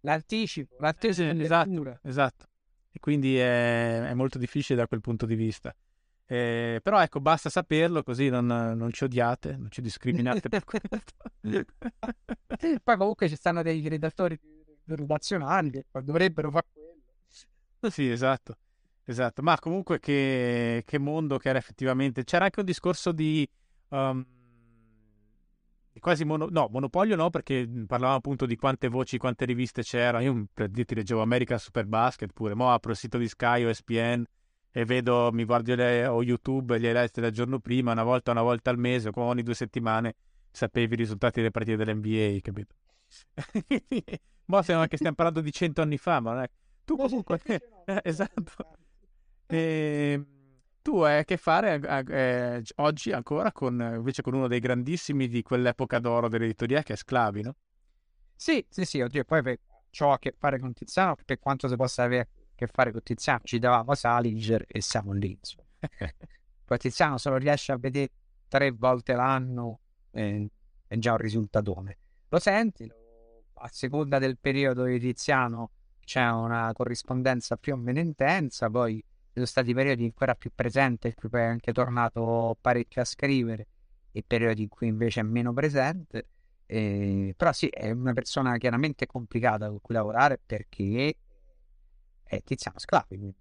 [0.00, 1.40] L'anticipo, l'anticipo.
[1.40, 2.46] Esatto, esatto.
[2.90, 5.74] E quindi è, è molto difficile da quel punto di vista.
[6.26, 10.48] Eh, però ecco, basta saperlo così non, non, ci odiate, non ci discriminate.
[12.82, 14.38] Poi comunque ci stanno dei redattori
[14.84, 17.90] redazionali che dovrebbero fare quello.
[17.90, 18.56] Sì, esatto.
[19.04, 22.24] Esatto, ma comunque che, che mondo che era effettivamente...
[22.24, 23.48] C'era anche un discorso di...
[23.88, 24.24] Um,
[25.98, 26.46] quasi mono...
[26.48, 30.22] no, monopolio no, perché parlavamo appunto di quante voci, quante riviste c'erano.
[30.22, 33.68] Io per dirti leggevo American Super Basket pure, mo apro il sito di Sky o
[33.70, 34.24] ESPN
[34.70, 38.42] e vedo, mi guardo le, o YouTube gli highlights del giorno prima, una volta, una
[38.42, 40.14] volta al mese o ogni due settimane
[40.50, 42.74] sapevi i risultati delle partite dell'NBA, capito?
[44.46, 46.50] Mo stiamo, anche stiamo parlando di cento anni fa, ma non è...
[46.84, 47.40] Tu comunque...
[47.86, 48.76] eh, esatto.
[49.46, 50.12] E...
[50.12, 50.26] Ehm,
[50.82, 55.40] tu hai a che fare eh, oggi ancora con, invece con uno dei grandissimi di
[55.42, 57.54] quell'epoca d'oro dell'editoria che è Sclavi, no?
[58.34, 59.60] Sì, sì, sì, oddio, poi per,
[60.00, 63.40] ho a che fare con Tiziano per quanto si possa avere che fare con Tiziano,
[63.44, 65.38] ci davamo Salinger e siamo lì.
[66.64, 68.10] Poi Tiziano se lo riesce a vedere
[68.48, 69.80] tre volte l'anno
[70.10, 70.48] eh,
[70.86, 71.98] è già un risultatone.
[72.28, 72.90] Lo senti,
[73.62, 75.70] a seconda del periodo di Tiziano
[76.04, 81.06] c'è una corrispondenza più o meno intensa, poi ci sono stati periodi ancora più presenti
[81.06, 83.66] in cui poi è anche tornato parecchio a scrivere
[84.10, 86.26] e periodi in cui invece è meno presente.
[86.66, 91.14] Eh, però sì, è una persona chiaramente complicata con cui lavorare perché
[92.24, 93.34] è Tiziano Sclavi,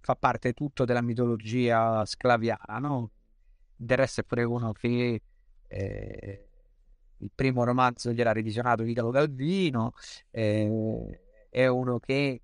[0.00, 3.10] fa parte tutto della mitologia sclaviana, no?
[3.74, 5.20] Del resto è pure uno che
[5.66, 6.48] eh,
[7.18, 9.92] il primo romanzo gliel'ha revisionato Italo Calvino,
[10.30, 12.42] eh, è uno che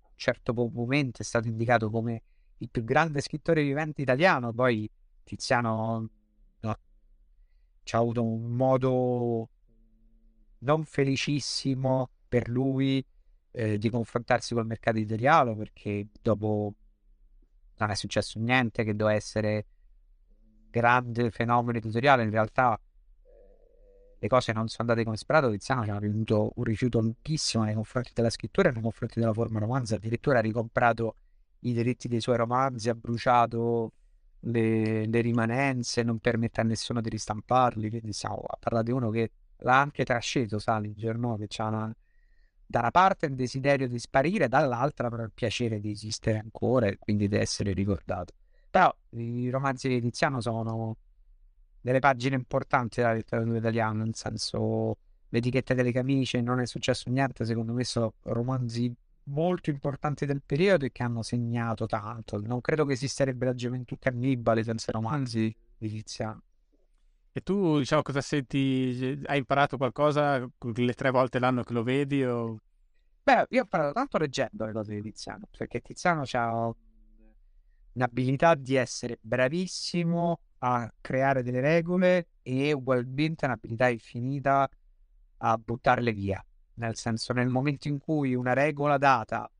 [0.00, 2.22] a un certo momento è stato indicato come
[2.58, 4.90] il più grande scrittore vivente italiano, poi
[5.22, 6.08] Tiziano
[6.60, 6.78] no,
[7.82, 9.50] ci ha avuto un modo
[10.58, 13.04] non felicissimo per lui
[13.52, 16.74] eh, di confrontarsi col mercato italiano perché dopo
[17.78, 19.66] non è successo niente che doveva essere
[20.70, 22.22] grande fenomeno editoriale.
[22.22, 22.78] In realtà
[24.18, 27.74] le cose non sono andate come sperato Tiziano ci ha venuto un rifiuto lunghissimo nei
[27.74, 31.16] confronti della scrittura e nei confronti della forma romanza addirittura ha ricomprato
[31.60, 33.92] i diritti dei suoi romanzi ha bruciato
[34.40, 39.10] le, le rimanenze non permette a nessuno di ristamparli quindi stiamo a parlare di uno
[39.10, 41.36] che l'ha anche trasceso Salinger no?
[41.36, 41.96] che ha una
[42.66, 46.98] da una parte il desiderio di sparire, dall'altra però il piacere di esistere ancora e
[46.98, 48.34] quindi di essere ricordato.
[48.68, 50.96] Però i romanzi di Tiziano sono
[51.86, 54.96] delle pagine importanti della letteratura italiana, nel senso
[55.28, 58.92] l'etichetta delle camicie, non è successo niente, secondo me sono romanzi
[59.28, 62.40] molto importanti del periodo e che hanno segnato tanto.
[62.40, 66.42] Non credo che esisterebbe la gioventù cannibale senza romanzi di Tiziano.
[67.30, 69.20] E tu, diciamo, cosa senti?
[69.24, 72.24] Hai imparato qualcosa le tre volte l'anno che lo vedi?
[72.24, 72.58] O...
[73.22, 76.74] Beh, io ho imparato tanto leggendo le cose di Tiziano, perché Tiziano ha
[77.92, 84.68] un'abilità di essere bravissimo a creare delle regole e ugualmente un'abilità infinita
[85.38, 86.44] a buttarle via.
[86.74, 89.50] Nel senso, nel momento in cui una regola data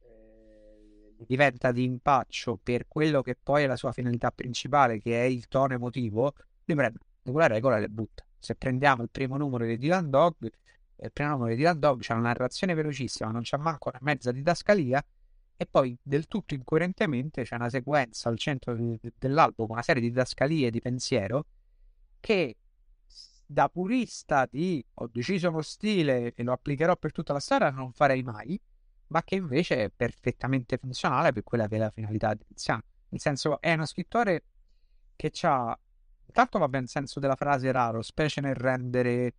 [0.00, 5.24] eh, diventa di impaccio per quello che poi è la sua finalità principale, che è
[5.24, 8.24] il tono emotivo, li prende quella regola le butta.
[8.38, 10.50] Se prendiamo il primo numero di Dylan Dog,
[10.96, 14.32] il primo numero di Dylan Dog c'è una narrazione velocissima, non c'è manco una mezza
[14.32, 15.04] didascalia,
[15.56, 18.76] e poi del tutto incoerentemente c'è una sequenza al centro
[19.18, 21.46] dell'album, una serie di didascalie di pensiero
[22.20, 22.56] che
[23.46, 27.92] da purista di ho deciso uno stile e lo applicherò per tutta la storia non
[27.92, 28.60] farei mai,
[29.08, 32.82] ma che invece è perfettamente funzionale per quella che è la finalità di Tiziano.
[33.10, 34.44] Nel senso, è uno scrittore
[35.14, 35.78] che ha
[36.26, 39.34] Intanto va ben senso della frase raro, specie nel rendere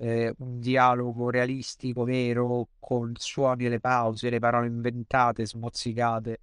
[0.00, 6.40] eh, un dialogo realistico, vero, con suoni e le pause, le parole inventate, smozzicate,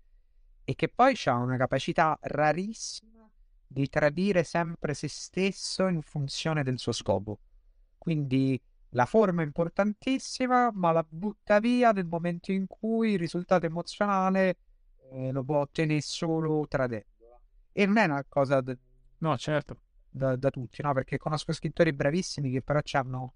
[0.65, 3.29] e che poi ha una capacità rarissima
[3.67, 7.39] di tradire sempre se stesso in funzione del suo scopo.
[7.97, 8.59] Quindi
[8.89, 14.57] la forma è importantissima, ma la butta via nel momento in cui il risultato emozionale
[15.11, 17.39] eh, lo può ottenere solo tradendola.
[17.71, 18.61] E non è una cosa...
[18.61, 18.77] De-
[19.19, 19.79] No, certo.
[20.09, 20.93] Da, da tutti, no?
[20.93, 23.33] Perché conosco scrittori bravissimi che però hanno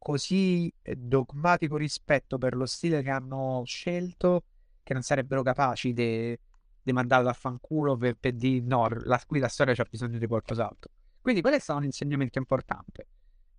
[0.00, 4.44] così eh, dogmatico rispetto per lo stile che hanno scelto
[4.82, 6.38] che non sarebbero capaci di
[6.92, 10.90] mandarlo a fanculo per, per dire no, la, qui la storia c'ha bisogno di qualcos'altro.
[11.20, 13.06] Quindi quello è stato un insegnamento importante.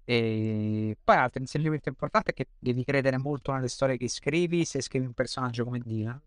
[0.04, 4.82] E poi altro insegnamento importante è che devi credere molto nelle storie che scrivi se
[4.82, 6.20] scrivi un personaggio come Dylan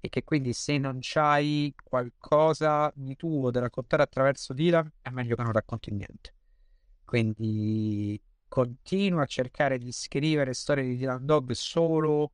[0.00, 5.36] e che quindi se non c'hai qualcosa di tuo da raccontare attraverso Dylan è meglio
[5.36, 6.34] che non racconti niente.
[7.04, 8.20] Quindi
[8.54, 12.30] continuo a cercare di scrivere storie di Dylan Dog solo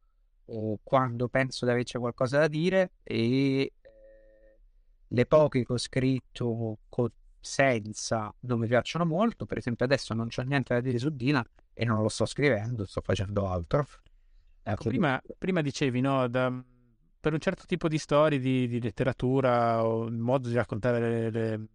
[0.83, 3.73] quando penso di averci qualcosa da dire e eh,
[5.09, 7.09] le poche che ho scritto con
[7.41, 9.47] senza non mi piacciono molto.
[9.47, 11.43] Per esempio, adesso non c'ho niente da dire su Dina
[11.73, 13.87] e non lo sto scrivendo, sto facendo altro.
[14.63, 16.53] Ecco, prima, prima dicevi, no, da,
[17.19, 21.31] per un certo tipo di storie, di, di letteratura o il modo di raccontare le,
[21.31, 21.67] le,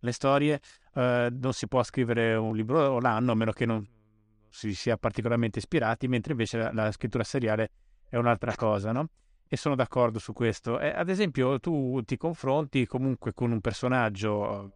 [0.00, 0.60] le storie,
[0.94, 3.86] eh, non si può scrivere un libro l'anno a meno che non
[4.50, 7.70] si sia particolarmente ispirati, mentre invece la, la scrittura seriale
[8.08, 9.08] è un'altra cosa, no?
[9.46, 10.78] E sono d'accordo su questo.
[10.78, 14.72] Eh, ad esempio, tu ti confronti comunque con un personaggio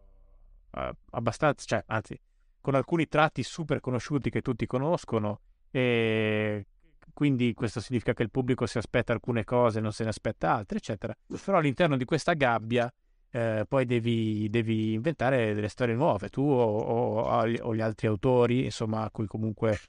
[0.71, 2.19] uh, abbastanza, cioè, anzi,
[2.59, 6.65] con alcuni tratti super conosciuti che tutti conoscono e
[7.13, 10.77] quindi questo significa che il pubblico si aspetta alcune cose, non se ne aspetta altre,
[10.77, 11.15] eccetera.
[11.43, 12.91] Però all'interno di questa gabbia
[13.35, 18.65] eh, poi devi, devi, inventare delle storie nuove, tu o, o, o, gli altri autori,
[18.65, 19.79] insomma, a cui comunque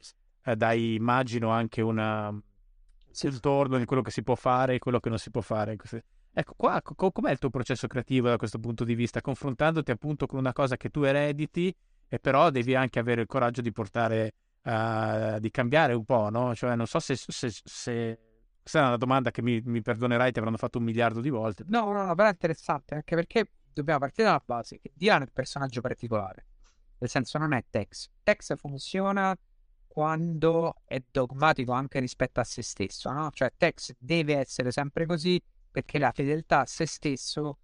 [0.45, 4.99] eh, dai, immagino, anche una, un torno di quello che si può fare e quello
[4.99, 5.77] che non si può fare.
[6.33, 9.21] Ecco, qua co- com'è il tuo processo creativo da questo punto di vista?
[9.21, 11.75] Confrontandoti appunto con una cosa che tu erediti
[12.09, 16.55] e però devi anche avere il coraggio di portare, uh, di cambiare un po', no?
[16.55, 18.19] Cioè, non so se, se, se...
[18.65, 21.65] Questa è una domanda che mi, mi, perdonerai, ti avranno fatto un miliardo di volte.
[21.67, 25.27] No, no, no, però è interessante, anche perché dobbiamo partire dalla base che Diana è
[25.27, 26.47] un personaggio particolare.
[26.97, 28.09] Nel senso, non è Tex.
[28.23, 29.37] Tex funziona
[29.87, 33.29] quando è dogmatico anche rispetto a se stesso, no?
[33.35, 35.39] Cioè, Tex deve essere sempre così
[35.71, 37.59] perché la fedeltà a se stesso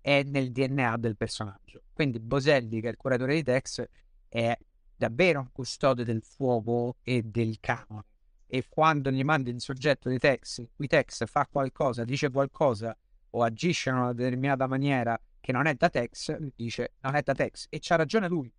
[0.00, 1.82] è nel DNA del personaggio.
[1.92, 3.84] Quindi Boselli, che è il curatore di Tex,
[4.26, 4.56] è
[4.96, 8.04] davvero un custode del fuoco e del canone.
[8.46, 12.96] E quando gli mandi il soggetto di Tex, cui Tex fa qualcosa, dice qualcosa
[13.30, 17.22] o agisce in una determinata maniera che non è da Tex, lui dice non è
[17.22, 17.66] da Tex.
[17.68, 18.52] E c'ha ragione lui.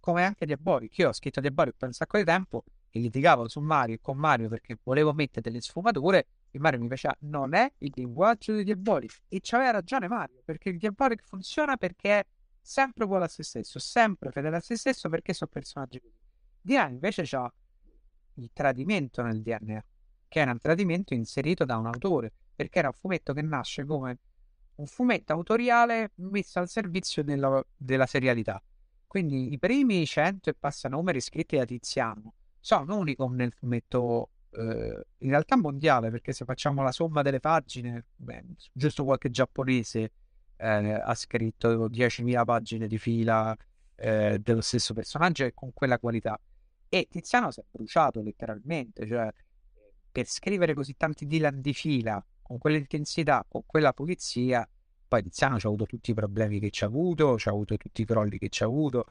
[0.00, 0.98] Come anche Diabolic.
[0.98, 4.16] Io ho scritto Diabolic per un sacco di tempo e litigavo su Mario e con
[4.16, 8.62] Mario perché volevo mettere delle sfumature il Mario mi piaceva, non è il linguaggio di
[8.62, 9.22] Diabolic.
[9.28, 12.26] E c'aveva ragione Mario, perché il Diabolic funziona perché è
[12.60, 16.00] sempre uguale a se stesso, sempre fedele a se stesso perché sono personaggi.
[16.60, 17.52] DNA invece ha
[18.34, 19.84] il tradimento nel DNA,
[20.28, 24.18] che era un tradimento inserito da un autore, perché era un fumetto che nasce come
[24.76, 28.62] un fumetto autoriale messo al servizio della, della serialità.
[29.06, 35.06] Quindi i primi 100 e passa numeri scritti da Tiziano sono unicum nel fumetto eh,
[35.18, 40.12] in realtà mondiale, perché se facciamo la somma delle pagine, beh, giusto qualche giapponese
[40.56, 43.56] eh, ha scritto 10.000 pagine di fila
[43.96, 46.40] eh, dello stesso personaggio e con quella qualità.
[46.94, 49.28] E Tiziano si è bruciato letteralmente, cioè
[50.12, 54.64] per scrivere così tanti Dylan di fila, con quell'intensità, con quella pulizia,
[55.08, 57.76] poi Tiziano ci ha avuto tutti i problemi che ci ha avuto, ci ha avuto
[57.76, 59.06] tutti i crolli che ci ha avuto,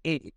[0.00, 0.32] e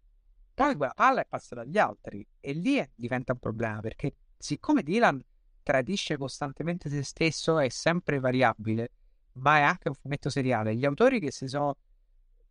[0.53, 5.23] poi quella palla è passata agli altri, e lì diventa un problema, perché siccome Dylan
[5.64, 8.91] tradisce costantemente se stesso, è sempre variabile,
[9.35, 10.76] ma è anche un fumetto seriale.
[10.76, 11.77] Gli autori che si sono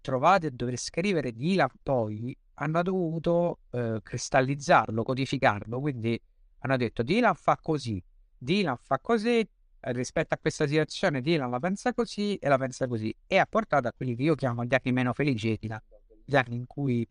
[0.03, 6.21] trovati a dover scrivere Dylan poi hanno dovuto eh, cristallizzarlo, codificarlo, quindi
[6.59, 8.03] hanno detto Dylan fa così,
[8.37, 9.49] Dylan fa così,
[9.85, 13.89] rispetto a questa situazione Dylan la pensa così e la pensa così e ha portato
[13.89, 15.81] a quelli che io chiamo gli anni meno felici di Dylan,
[16.25, 17.07] gli anni in cui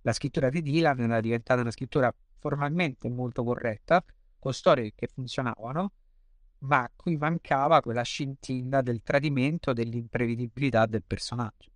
[0.00, 4.04] la scrittura di Dylan era diventata una scrittura formalmente molto corretta,
[4.38, 5.92] con storie che funzionavano,
[6.58, 11.70] ma a cui mancava quella scintilla del tradimento, dell'imprevedibilità del personaggio.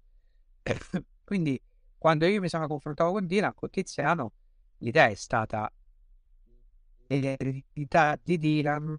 [1.25, 1.61] Quindi,
[1.99, 4.33] quando io mi sono confrontato con Dylan, con Tiziano,
[4.79, 5.71] l'idea è stata
[7.07, 8.99] l'eredità di Dylan.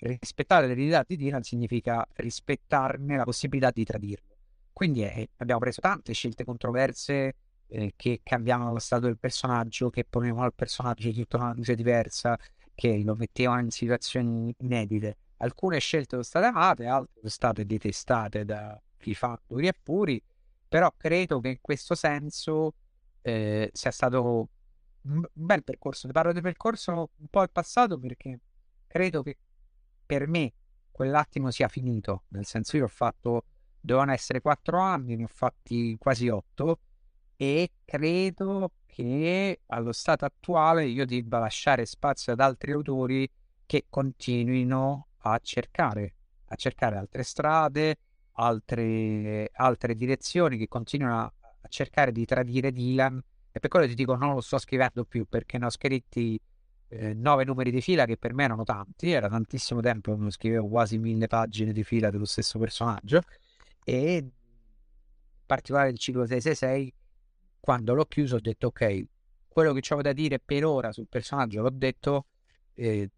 [0.00, 4.36] Rispettare l'eredità di Dylan significa rispettarne la possibilità di tradirlo.
[4.72, 7.34] Quindi eh, abbiamo preso tante scelte controverse
[7.66, 12.38] eh, che cambiavano lo stato del personaggio, che ponevano al personaggio tutta una luce diversa,
[12.74, 15.16] che lo mettevano in situazioni inedite.
[15.38, 20.22] Alcune scelte sono state amate, altre sono state detestate da chi fa duri e puri,
[20.68, 22.74] però credo che in questo senso
[23.22, 24.48] eh, sia stato
[25.02, 26.06] un bel percorso.
[26.06, 28.40] Ne parlo di percorso un po' al passato perché
[28.86, 29.38] credo che
[30.04, 30.52] per me
[30.90, 33.44] quell'attimo sia finito, nel senso io ho fatto,
[33.80, 36.80] dovevano essere quattro anni, ne ho fatti quasi otto
[37.36, 43.30] e credo che allo stato attuale io debba lasciare spazio ad altri autori
[43.64, 46.14] che continuino a cercare
[46.48, 47.96] a cercare altre strade,
[48.38, 53.20] altre, altre direzioni, che continuano a, a cercare di tradire Dylan.
[53.50, 56.40] E per quello ti dico, non lo sto scrivendo più perché ne ho scritti
[56.88, 60.68] eh, nove numeri di fila che per me erano tanti, era tantissimo tempo, non scrivevo
[60.68, 63.22] quasi mille pagine di fila dello stesso personaggio.
[63.84, 64.30] E in
[65.44, 66.94] particolare il ciclo 666,
[67.60, 69.04] quando l'ho chiuso, ho detto ok,
[69.48, 72.26] quello che ho da dire per ora sul personaggio l'ho detto.
[72.74, 73.10] Eh,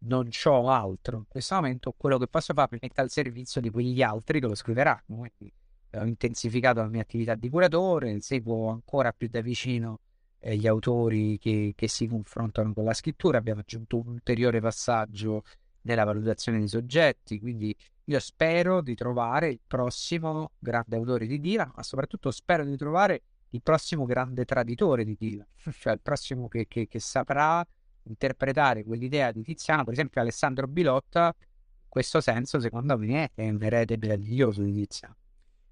[0.00, 3.70] non ho altro in questo momento, quello che posso fare mi metto al servizio di
[3.70, 5.02] quegli altri che lo scriveranno.
[5.06, 5.52] Quindi
[5.92, 10.00] ho intensificato la mia attività di curatore, seguo ancora più da vicino
[10.40, 15.42] eh, gli autori che, che, si confrontano con la scrittura, abbiamo aggiunto un ulteriore passaggio
[15.82, 17.74] nella valutazione dei soggetti, quindi
[18.04, 23.22] io spero di trovare il prossimo grande autore di Dylan, ma soprattutto spero di trovare
[23.50, 25.46] il prossimo grande traditore di Dylan,
[25.78, 27.66] cioè il prossimo che, che, che saprà
[28.08, 33.62] interpretare quell'idea di Tiziano, per esempio Alessandro Bilotta, in questo senso secondo me è un
[33.62, 35.16] erede meraviglioso di Tiziano.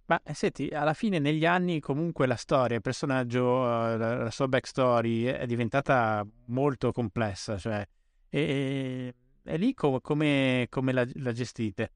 [0.06, 4.48] Ma eh, senti, alla fine negli anni comunque la storia, il personaggio, uh, la, sua
[4.48, 7.86] backstory è diventata molto complessa, cioè,
[8.28, 11.93] e, e lì com- come, come la, la, gestite?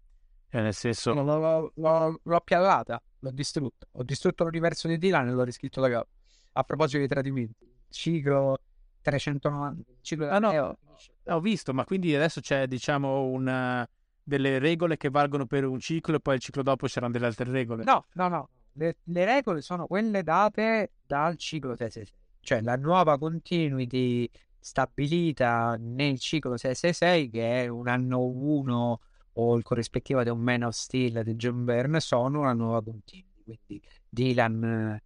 [0.48, 1.12] Cioè, nel senso...
[1.12, 3.88] No, l'ho, l'ho, l'ho piallata, l'ho distrutto.
[3.92, 6.08] Ho distrutto l'universo di Dylan e l'ho riscritto da capo.
[6.52, 8.58] A proposito dei tradimenti, ciclo
[9.02, 9.82] 390.
[10.00, 13.88] Ciclo ah no, eh, ho visto, ma quindi adesso c'è diciamo una
[14.22, 17.50] delle regole che valgono per un ciclo e poi il ciclo dopo c'erano delle altre
[17.50, 17.84] regole.
[17.84, 18.48] No, no, no.
[18.72, 26.18] Le, le regole sono quelle date dal ciclo 666, cioè la nuova continuity stabilita nel
[26.18, 29.00] ciclo 666 che è un anno 1
[29.32, 33.26] o il corrispettivo di un Man of Steel di John Byrne sono una nuova continuity.
[33.64, 35.00] Quindi Dylan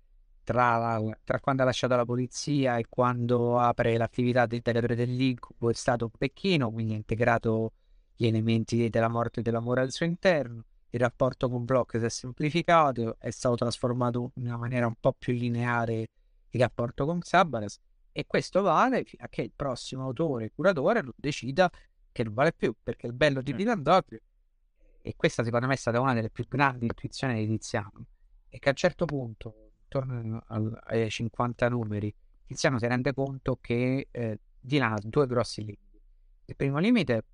[0.44, 5.74] tra, tra, quando ha lasciato la polizia e quando apre l'attività del teatro dell'incubo è
[5.74, 7.72] stato un pecchino, quindi ha integrato
[8.14, 10.64] gli elementi della morte e dell'amore al suo interno.
[10.90, 15.14] Il rapporto con Block si è semplificato, è stato trasformato in una maniera un po'
[15.18, 16.08] più lineare
[16.50, 17.80] il rapporto con Sabanas
[18.12, 21.70] e questo vale fino a che il prossimo autore, curatore, non decida
[22.12, 24.20] che non vale più, perché il bello di Dylan Dog,
[25.00, 28.04] e questa secondo me è stata una delle più grandi intuizioni di Tiziano,
[28.48, 29.61] è che a un certo punto,
[29.92, 30.42] intorno
[30.86, 32.14] ai 50 numeri,
[32.46, 36.00] Tiziano si rende conto che eh, Dylan ha due grossi limiti.
[36.46, 37.24] Il primo limite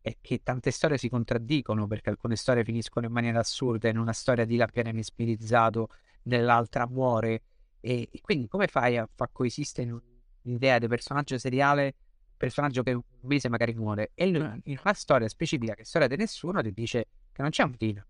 [0.00, 4.12] è che tante storie si contraddicono perché alcune storie finiscono in maniera assurda, in una
[4.12, 5.88] storia di Lappiane viene spiritato,
[6.24, 7.42] nell'altra muore.
[7.80, 9.94] E, e, quindi come fai a far coesistere
[10.42, 11.94] un'idea di personaggio seriale,
[12.36, 14.10] personaggio che un mese magari muore?
[14.14, 14.36] E in
[14.82, 18.04] una storia specifica che è storia di nessuno ti dice che non c'è un Dylan,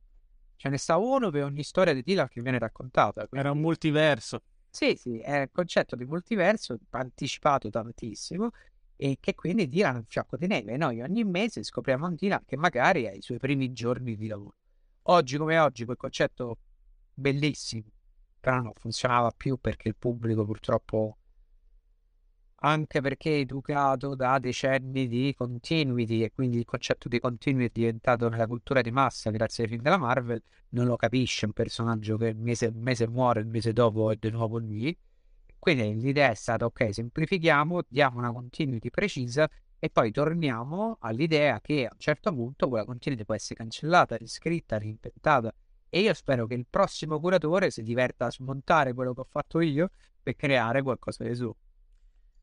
[0.64, 3.26] ce ne sta uno per ogni storia di Dylan che viene raccontata.
[3.28, 3.46] Quindi...
[3.46, 4.40] Era un multiverso.
[4.70, 8.48] Sì, sì, è il concetto di multiverso anticipato tantissimo
[8.96, 10.78] e che quindi Dylan è un fiocco di neve.
[10.78, 14.56] Noi ogni mese scopriamo un Dylan che magari ha i suoi primi giorni di lavoro.
[15.02, 16.56] Oggi come oggi quel concetto
[17.12, 17.90] bellissimo,
[18.40, 21.18] però non funzionava più perché il pubblico purtroppo,
[22.64, 28.28] anche perché educato da decenni di continuity e quindi il concetto di continuity è diventato
[28.28, 32.28] nella cultura di massa grazie ai film della Marvel, non lo capisce un personaggio che
[32.28, 34.96] il mese, mese muore, il mese dopo è di nuovo lì
[35.64, 41.86] quindi l'idea è stata, ok, semplifichiamo, diamo una continuity precisa e poi torniamo all'idea che
[41.86, 45.54] a un certo punto quella continuity può essere cancellata, riscritta, reinventata.
[45.88, 49.60] E io spero che il prossimo curatore si diverta a smontare quello che ho fatto
[49.60, 49.88] io
[50.22, 51.56] per creare qualcosa di suo.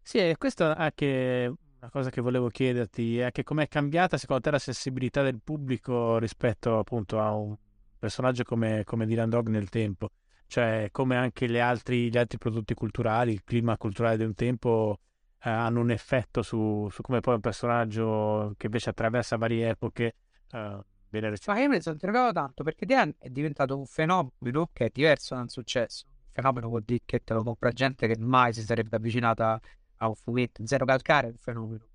[0.02, 4.42] Sì, e questa è anche una cosa che volevo chiederti, è che com'è cambiata secondo
[4.44, 7.56] te la sensibilità del pubblico rispetto appunto a un
[7.98, 10.10] personaggio come, come Dylan Dog nel tempo?
[10.52, 15.00] cioè come anche altri, gli altri prodotti culturali, il clima culturale di un tempo
[15.42, 20.16] eh, hanno un effetto su, su, come poi un personaggio che invece attraversa varie epoche
[20.52, 21.58] eh, viene recitato.
[21.58, 25.36] Ma io ne sono trovato tanto perché Diane è diventato un fenomeno che è diverso
[25.36, 26.08] da un successo.
[26.32, 29.58] Fenomeno vuol dire che te lo compra gente che mai si sarebbe avvicinata
[30.02, 30.66] a un fumetto.
[30.66, 31.86] Zero calcare è un fenomeno.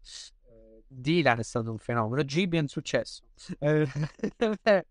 [0.89, 3.25] Dylan è stato un fenomeno, Gibi è un successo.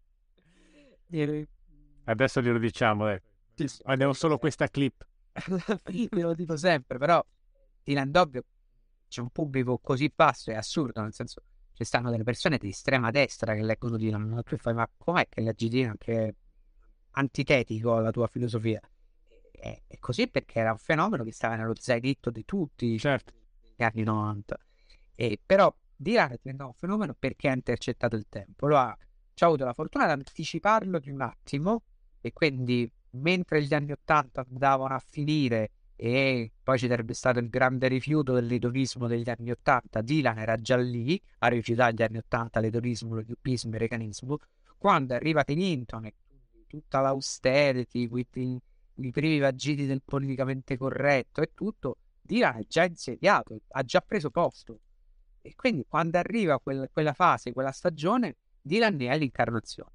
[2.05, 3.27] Adesso glielo diciamo, ecco.
[3.83, 5.05] Abbiamo solo questa clip.
[6.11, 7.25] Ve lo dico sempre, però
[7.83, 8.43] Dylan Dog
[9.07, 11.41] c'è un pubblico così basso, è assurdo, nel senso
[11.73, 15.41] ci stanno delle persone di estrema destra che leggono Dylan, tu fai ma com'è che
[15.41, 16.33] leggi Dylan che è
[17.11, 18.81] antitetico alla tua filosofia?
[19.55, 23.33] È, è così perché era un fenomeno che stava nello zainetto di tutti certo.
[23.61, 24.57] negli anni 90.
[25.15, 28.95] E, però Dylan è diventato un fenomeno perché ha intercettato il tempo, lo ha,
[29.33, 31.83] ci ha avuto la fortuna di anticiparlo di un attimo
[32.19, 37.49] e quindi mentre gli anni 80 andavano a finire e poi ci sarebbe stato il
[37.49, 40.01] grande rifiuto dell'edonismo degli anni Ottanta.
[40.01, 44.37] Dylan era già lì a rifiutare gli anni Ottanta l'edonismo, l'upismo, il recanismo.
[44.77, 46.13] Quando arriva Clinton e
[46.67, 48.61] tutta l'austerity, quindi
[48.95, 54.29] i primi vagiti del politicamente corretto e tutto, Dylan è già insediato, ha già preso
[54.31, 54.79] posto.
[55.41, 59.91] E quindi quando arriva quel, quella fase, quella stagione, Dylan è l'incarnazione.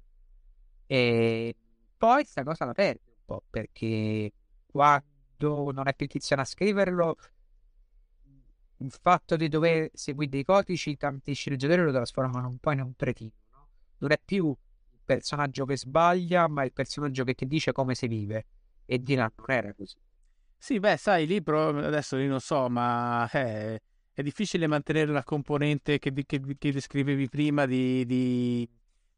[0.85, 1.55] E
[1.97, 4.31] poi questa cosa la perde un po' perché
[4.65, 7.15] quando non è più Tiziano a scriverlo,
[8.77, 12.95] il fatto di dover seguire dei codici, tanti sceneggiatori lo trasformano un po' in un
[12.95, 13.31] cretino.
[13.51, 13.67] No?
[13.99, 18.07] Non è più il personaggio che sbaglia, ma il personaggio che ti dice come si
[18.07, 18.45] vive.
[18.85, 19.95] E Dylan non era così.
[20.57, 23.81] Sì, beh, sai, lì però adesso io non so, ma eh,
[24.13, 28.69] è difficile mantenere la componente che, che, che descrivevi prima di, di,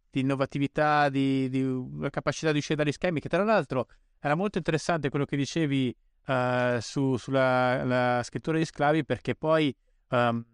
[0.09, 3.87] di innovatività, di, di, capacità di uscire dagli schemi, che tra l'altro
[4.19, 5.93] era molto interessante quello che dicevi
[6.27, 9.75] uh, su, sulla scrittura di sclavi, perché poi
[10.09, 10.45] um,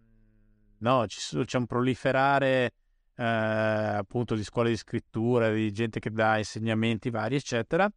[0.78, 2.72] no, c'è un proliferare
[3.14, 7.88] uh, appunto di scuole di scrittura, di gente che dà insegnamenti vari, eccetera.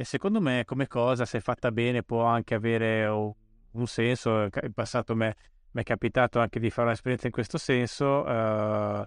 [0.00, 4.48] E secondo me, come cosa, se fatta bene, può anche avere un senso.
[4.62, 5.30] In passato mi
[5.72, 9.04] è capitato anche di fare un'esperienza in questo senso, uh,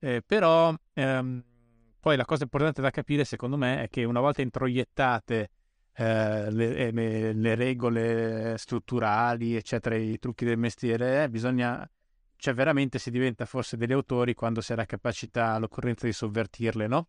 [0.00, 1.42] eh, però um,
[1.98, 5.50] poi la cosa importante da capire, secondo me, è che una volta introiettate
[5.94, 11.90] eh, le, eh, le, le, regole strutturali, eccetera, i trucchi del mestiere, eh, bisogna,
[12.36, 16.86] cioè veramente si diventa forse degli autori quando si ha la capacità, l'occorrenza di sovvertirle,
[16.86, 17.06] no?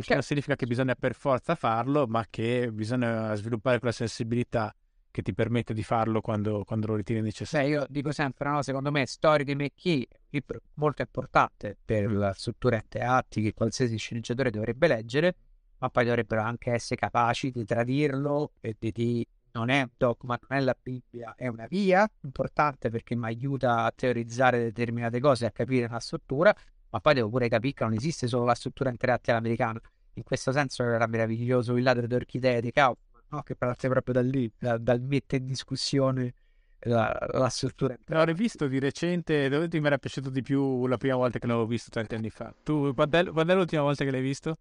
[0.00, 4.74] Il che non significa che bisogna per forza farlo, ma che bisogna sviluppare quella sensibilità
[5.10, 7.68] che ti permette di farlo quando, quando lo ritieni necessario.
[7.68, 11.76] Beh, io dico sempre, no, secondo me, Storia di McKee è un libro molto importante
[11.84, 15.34] per la struttura a teatri che qualsiasi sceneggiatore dovrebbe leggere,
[15.78, 20.38] ma poi dovrebbero anche essere capaci di tradirlo e di, di non è un dogma,
[20.48, 25.44] non è la Bibbia, è una via importante perché mi aiuta a teorizzare determinate cose,
[25.44, 26.54] a capire una struttura,
[26.90, 29.80] ma poi devo pure capire che non esiste solo la struttura interattiva americana.
[30.14, 33.42] In questo senso era meraviglioso il ladro d'orchidee di Kaufman, no?
[33.42, 36.34] che parte proprio da lì, da, dal mettere in discussione
[36.80, 37.96] la, la struttura.
[38.06, 41.46] L'ho rivisto di recente, dove ti mi era piaciuto di più la prima volta che
[41.46, 42.54] l'avevo visto tanti anni fa.
[42.62, 44.58] Tu, quando è, quando è l'ultima volta che l'hai visto?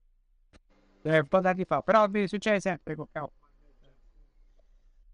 [1.02, 3.38] Eh, un po' d'anni fa, però mi succede sempre con Kaufman.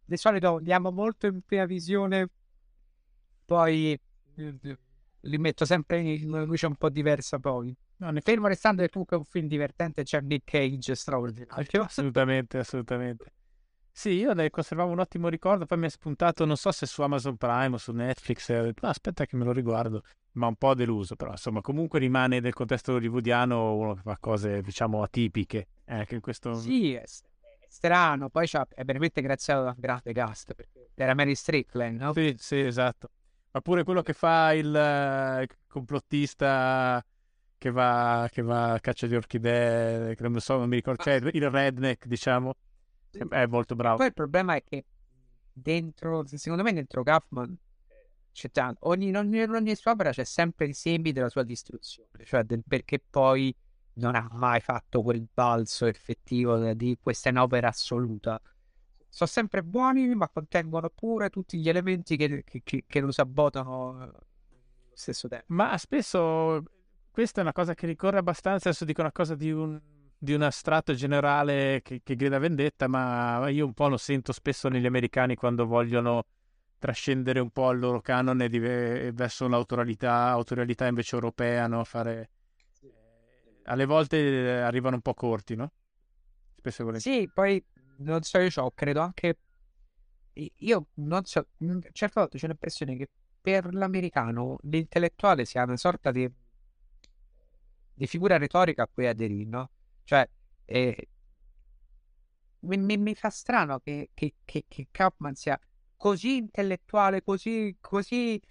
[0.08, 2.28] Di solito andiamo molto in prima visione,
[3.46, 4.00] poi
[5.26, 7.76] li metto sempre in una luce un po' diversa poi.
[7.98, 11.82] No, ne fermo restando che comunque è un film divertente, c'è Nick Cage straordinario.
[11.84, 13.32] Assolutamente, assolutamente.
[13.92, 17.02] Sì, io ne conservavo un ottimo ricordo, poi mi è spuntato, non so se su
[17.02, 20.02] Amazon Prime o su Netflix, eh, no, aspetta che me lo riguardo,
[20.34, 24.62] ma un po' deluso, però insomma comunque rimane nel contesto hollywoodiano uno che fa cose,
[24.62, 25.68] diciamo, atipiche.
[25.86, 26.56] Eh, che questo...
[26.56, 27.04] Sì, è,
[27.70, 32.12] strano, poi è veramente graziato da un grande cast, perché era Mary Strickland, no?
[32.12, 33.10] Sì, sì, esatto.
[33.56, 37.02] Ma pure quello che fa il, uh, complottista
[37.58, 41.14] che va, che va a caccia di orchidee, che non so, non mi ricordo, cioè
[41.32, 42.54] il redneck, diciamo,
[43.30, 43.96] è molto bravo.
[43.96, 44.84] Poi il problema è che
[45.54, 47.58] dentro, secondo me dentro Kaufman
[48.34, 52.44] c'è tanto, ogni, ogni, ogni sua opera c'è sempre i semi della sua distruzione, cioè
[52.44, 53.56] del perché poi
[53.94, 58.38] non ha mai fatto quel balzo effettivo di questa è un'opera assoluta
[59.16, 64.20] sono sempre buoni, ma contengono pure tutti gli elementi che, che, che lo sabotano allo
[64.94, 65.46] stesso tempo.
[65.48, 66.62] Ma spesso
[67.12, 68.68] questa è una cosa che ricorre abbastanza.
[68.68, 69.80] Adesso dico una cosa di un,
[70.18, 74.68] di un astratto generale che, che, grida vendetta, ma io un po' lo sento spesso
[74.68, 76.26] negli americani quando vogliono
[76.78, 81.86] trascendere un po' il loro canone di, verso l'autorialità autorialità invece europea, no?
[81.86, 82.32] Fare...
[83.64, 85.72] Alle volte arrivano un po' corti, no?
[86.58, 87.20] Spesso e volentieri.
[87.22, 87.64] Sì, poi
[87.98, 89.38] non so, io ho, credo anche.
[90.34, 91.48] Io non so,
[91.94, 93.10] certe volte c'è l'impressione che
[93.40, 96.30] per l'americano l'intellettuale sia una sorta di,
[97.94, 99.70] di figura retorica a cui aderire, no?
[100.04, 100.28] Cioè,
[100.66, 101.10] eh,
[102.62, 105.60] mi, mi, mi, fa strano che, che, che, che Kaufman sia
[105.96, 108.42] così intellettuale, così, così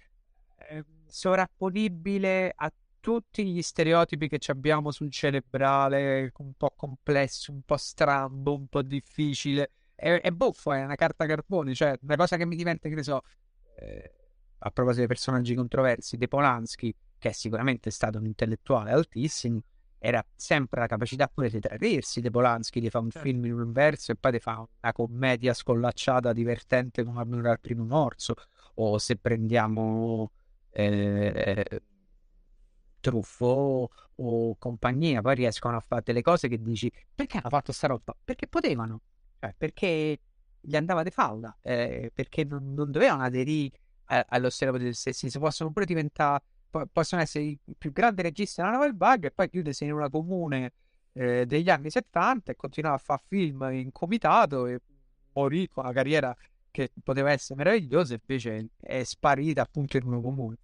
[0.69, 2.71] eh, sovrapponibile a
[3.05, 8.81] tutti gli stereotipi che abbiamo sul cerebrale, un po' complesso, un po' strambo, un po'
[8.81, 9.73] difficile.
[9.93, 13.03] È, è buffo, è una carta carbone, cioè una cosa che mi diventa, che ne
[13.03, 13.21] so,
[13.77, 14.11] eh,
[14.57, 19.61] a proposito dei personaggi controversi, De Polanski, che è sicuramente stato un intellettuale altissimo,
[19.99, 23.27] era sempre la capacità pure di tradirsi De Polanski, di fare un certo.
[23.27, 27.59] film in un verso e poi di fare una commedia scollacciata, divertente come Armura al
[27.59, 28.33] primo morso,
[28.73, 30.31] o se prendiamo...
[30.71, 31.81] Eh,
[33.05, 37.85] Truffo o compagnia poi riescono a fare delle cose che dici perché hanno fatto sta
[37.85, 38.15] roba?
[38.23, 39.01] Perché potevano,
[39.39, 40.19] cioè, perché
[40.59, 43.77] gli andava di falla eh, perché non, non dovevano aderire
[44.09, 48.59] eh, allo stereotipo del sessismo, possono pure diventare, po- possono essere i più grandi registi
[48.59, 50.73] della novel bug e poi chiudersi in una comune
[51.13, 54.81] eh, degli anni 70 e continuare a fare film in comitato e
[55.33, 56.35] morì con una carriera
[56.71, 60.57] che poteva essere meravigliosa, invece è sparita appunto in una comune.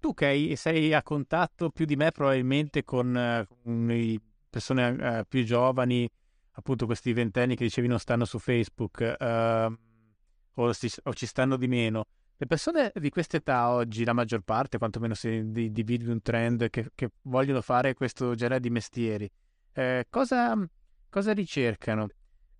[0.00, 4.18] Tu che sei a contatto più di me probabilmente con, uh, con
[4.48, 6.10] persone uh, più giovani,
[6.52, 9.72] appunto questi ventenni che dicevi non stanno su Facebook uh,
[10.54, 12.04] o, si, o, ci stanno di meno.
[12.36, 16.90] Le persone di questa età oggi, la maggior parte, quantomeno se dividi un trend, che,
[16.94, 19.30] che, vogliono fare questo genere di mestieri,
[19.72, 20.56] eh, cosa,
[21.10, 22.08] cosa, ricercano?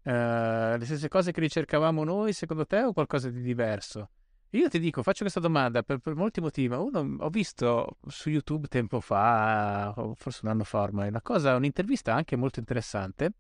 [0.03, 4.11] Eh, le stesse cose che ricercavamo noi, secondo te, o qualcosa di diverso?
[4.53, 6.75] Io ti dico, faccio questa domanda per, per molti motivi.
[6.75, 12.15] Uno, ho visto su YouTube tempo fa, forse un anno fa ormai, una cosa, un'intervista
[12.15, 13.33] anche molto interessante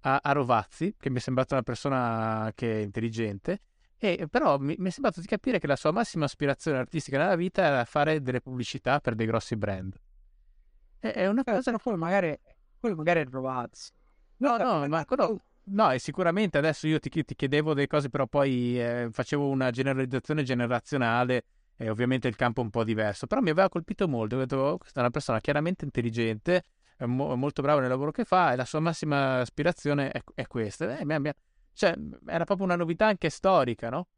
[0.00, 3.60] a, a Rovazzi, che mi è sembrata una persona che è intelligente,
[3.96, 7.36] e però mi, mi, è sembrato di capire che la sua massima aspirazione artistica nella
[7.36, 9.96] vita era fare delle pubblicità per dei grossi brand.
[10.98, 11.78] È, è una cosa...
[11.78, 12.36] Quello magari,
[12.80, 13.92] quello magari è Rovazzi.
[14.38, 15.40] No, no, no ma quello...
[15.64, 19.70] No, e sicuramente adesso io ti, ti chiedevo delle cose, però poi eh, facevo una
[19.70, 21.44] generalizzazione generazionale
[21.76, 23.26] e ovviamente il campo è un po' diverso.
[23.26, 26.64] Però mi aveva colpito molto, ho detto, oh, questa è una persona chiaramente intelligente,
[26.96, 30.46] è mo- molto brava nel lavoro che fa e la sua massima aspirazione è, è
[30.46, 30.98] questa.
[30.98, 31.34] Eh, mia, mia...
[31.72, 31.94] Cioè,
[32.26, 34.08] era proprio una novità anche storica, no?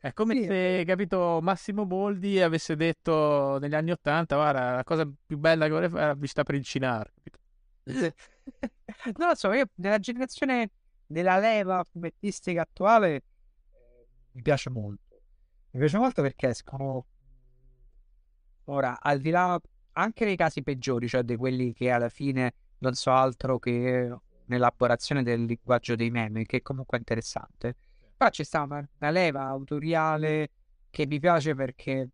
[0.00, 0.44] È come sì.
[0.44, 5.72] se, capito, Massimo Boldi avesse detto negli anni Ottanta, guarda, la cosa più bella che
[5.72, 7.38] vorrei fare è la visita per il Cinar, capito?
[9.16, 10.70] non lo so, io nella generazione
[11.08, 13.22] della leva fumettistica attuale eh,
[14.32, 15.22] mi piace molto.
[15.70, 17.06] Mi piace molto perché escono
[18.64, 19.58] ora, al di là
[19.92, 24.14] anche nei casi peggiori, cioè di quelli che alla fine non so altro che
[24.46, 27.74] un'elaborazione del linguaggio dei meme, che è comunque interessante.
[28.16, 30.50] Poi c'è stata una, leva autoriale
[30.90, 32.10] che mi piace perché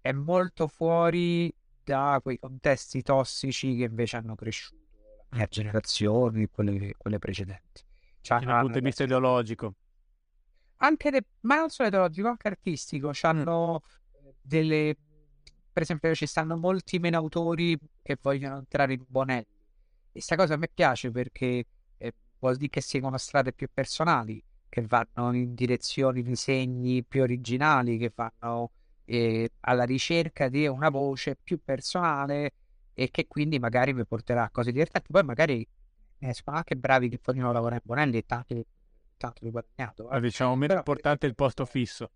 [0.00, 1.52] è molto fuori
[1.82, 4.85] da quei contesti tossici che invece hanno cresciuto
[5.30, 7.82] mia generazione e quelle, quelle precedenti.
[8.20, 9.74] Cioè, dal punto di vista ideologico.
[10.78, 11.24] Anche de...
[11.40, 13.12] ma non solo ideologico, anche artistico.
[13.22, 13.82] Hanno
[14.40, 14.96] delle...
[15.72, 19.42] Per esempio, ci stanno molti meno autori che vogliono entrare in Bonelli.
[19.42, 21.66] E questa cosa a me piace perché
[21.98, 27.22] eh, vuol dire che seguono strade più personali, che vanno in direzioni di segni più
[27.22, 28.70] originali, che vanno
[29.04, 32.52] eh, alla ricerca di una voce più personale
[32.98, 35.12] e che quindi magari mi porterà a cose divertenti.
[35.12, 35.68] Poi magari
[36.18, 38.64] eh, sono anche bravi che vogliono lavorare in Bonelli e tanto,
[39.18, 40.10] tanto di guadagnato.
[40.10, 40.20] Eh.
[40.20, 42.10] diciamo, meno però, importante è il posto fisso.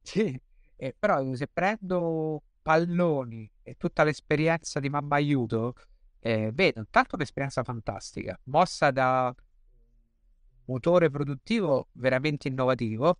[0.00, 0.40] Sì,
[0.76, 5.74] eh, però se prendo palloni e tutta l'esperienza di Mamma Aiuto,
[6.20, 9.34] eh, vedo intanto un'esperienza fantastica, mossa da
[10.64, 13.18] motore produttivo veramente innovativo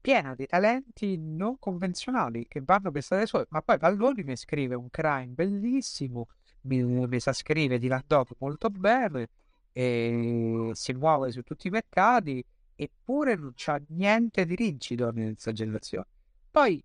[0.00, 3.46] piena di talenti non convenzionali che vanno per strade sue.
[3.50, 6.28] Ma poi Palloni mi scrive un crime bellissimo,
[6.62, 9.28] mi, mi sa scrivere di Landop molto bene,
[9.72, 12.44] e si muove su tutti i mercati,
[12.74, 16.06] eppure non c'ha niente di rigido nella generazione.
[16.50, 16.82] Poi,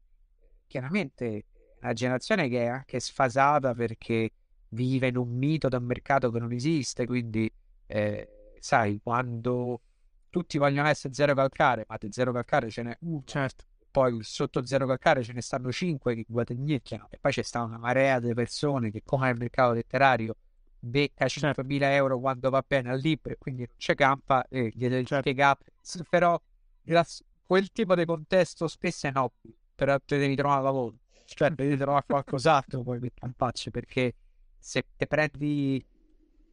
[0.67, 1.45] chiaramente,
[1.81, 4.31] una generazione che è anche sfasata perché
[4.69, 7.51] vive in un mito da un mercato che non esiste, quindi,
[7.87, 9.81] eh, sai, quando
[10.33, 13.21] tutti vogliono essere zero calcare, ma di zero calcare ce n'è uno.
[13.23, 13.65] Certo.
[13.91, 17.05] Poi sotto zero calcare ce ne stanno cinque che guadagnecchiano.
[17.11, 20.35] E poi c'è sta una marea di persone che, come nel mercato letterario,
[20.79, 21.85] becca 5.000 certo.
[21.85, 25.31] euro quando va bene al libro e quindi non c'è campa e gli deve certo.
[26.09, 26.41] Però
[26.85, 27.05] la,
[27.45, 30.95] quel tipo di contesto spesso è nobile, però te devi trovare lavoro.
[31.25, 34.15] Cioè, devi trovare qualcos'altro poi per campacce, perché
[34.57, 35.85] se te prendi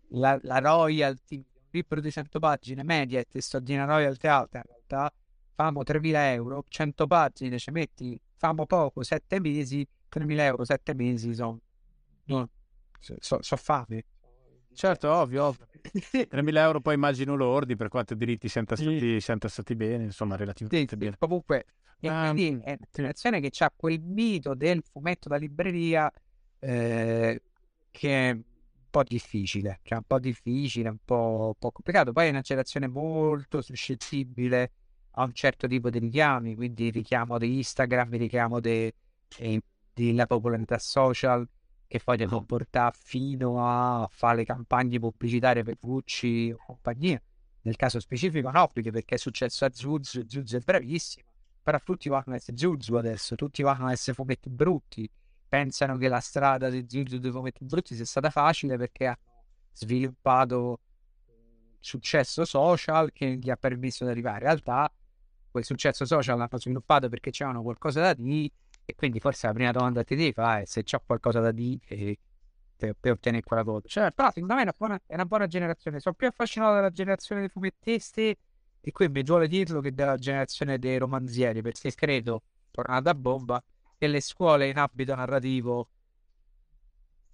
[0.09, 5.12] la, la royalty libro di 100 pagine, media e testolina royalty alta, in realtà
[5.55, 11.34] famo 3.000 euro, 100 pagine, ci metti, famo poco, 7 mesi, 3.000 euro, 7 mesi,
[11.34, 11.60] sono
[12.24, 12.48] no,
[12.98, 14.05] so, so fame.
[14.72, 15.66] Certo, ovvio, ovvio.
[15.82, 20.94] 3.000 euro poi immagino lordi per quanto diritti siano stati, siano stati bene, insomma, relativamente
[20.94, 21.16] sì, bene.
[21.18, 21.66] Comunque,
[22.01, 26.10] um, è un'azione che ha quel mito del fumetto da libreria
[26.60, 27.42] eh,
[27.90, 28.42] che
[28.90, 32.12] po' difficile, cioè un po' difficile, un po', un po', complicato.
[32.12, 34.72] Poi è una generazione molto suscettibile
[35.12, 38.92] a un certo tipo di richiami, quindi richiamo di Instagram, richiamo della
[39.94, 41.48] de, popolarità social
[41.86, 47.20] che poi può portare fino a fare le campagne pubblicitarie per Gucci o compagnia.
[47.62, 51.28] Nel caso specifico no, perché è successo a Zuzu, Zuzu è bravissimo,
[51.62, 55.10] però tutti vanno a essere Zuzu adesso, tutti vanno a essere fumetti brutti,
[55.51, 59.18] pensano che la strada di Zuzu dei fumetti brutti sia stata facile perché hanno
[59.72, 60.78] sviluppato
[61.81, 64.36] successo social che gli ha permesso di arrivare.
[64.36, 64.93] In realtà
[65.51, 68.52] quel successo social l'hanno sviluppato perché c'erano qualcosa da dire
[68.85, 71.51] e quindi forse la prima domanda che ti devi fare è se c'è qualcosa da
[71.51, 71.81] dire
[72.77, 73.89] per, per, ottenere quella cosa.
[73.89, 75.98] Cioè, però secondo me è una, buona, è una buona generazione.
[75.98, 78.39] Sono più affascinato dalla generazione dei fumettisti
[78.81, 83.60] e qui mi duole dirlo che della generazione dei romanzieri perché credo, tornata a bomba,
[84.01, 85.90] che le scuole in ambito narrativo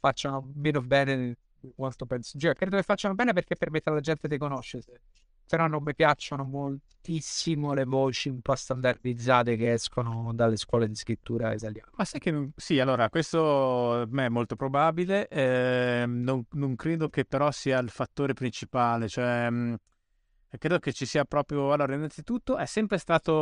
[0.00, 1.16] facciano meno bene
[1.60, 2.36] di quanto penso.
[2.36, 4.90] Cioè, credo che facciano bene perché permette alla gente di conoscersi.
[5.46, 10.96] Però non mi piacciono moltissimo le voci un po' standardizzate che escono dalle scuole di
[10.96, 11.92] scrittura italiane.
[11.94, 12.50] Ma sai che non...
[12.56, 15.28] sì, allora, questo è molto probabile.
[15.28, 19.06] Eh, non, non, credo che però sia il fattore principale.
[19.06, 19.74] Cioè, mm,
[20.58, 21.70] credo che ci sia proprio.
[21.70, 23.32] Allora, innanzitutto è sempre stato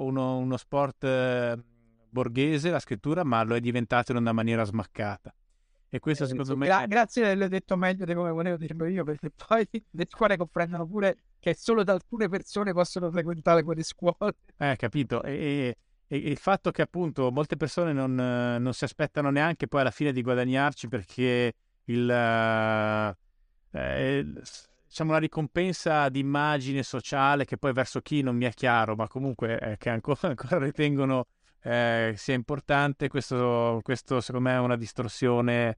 [0.00, 1.04] uno, uno sport.
[1.04, 1.72] Eh
[2.14, 5.34] borghese la scrittura, ma lo è diventato in una maniera smaccata.
[5.88, 6.66] E questo eh, secondo me...
[6.66, 10.86] Gra- grazie, l'hai detto meglio di come volevo dirlo io, perché poi le scuole comprendono
[10.86, 14.36] pure che solo da alcune persone possono frequentare quelle scuole.
[14.56, 15.22] Eh, capito.
[15.22, 15.76] E,
[16.06, 19.90] e, e il fatto che appunto molte persone non, non, si aspettano neanche poi alla
[19.90, 21.54] fine di guadagnarci perché
[21.84, 22.10] il...
[23.70, 24.26] Eh,
[24.86, 29.08] diciamo una ricompensa di immagine sociale che poi verso chi non mi è chiaro, ma
[29.08, 31.26] comunque eh, che ancora, ancora ritengono
[31.64, 35.68] eh, sia importante, questo, questo, secondo me è una distorsione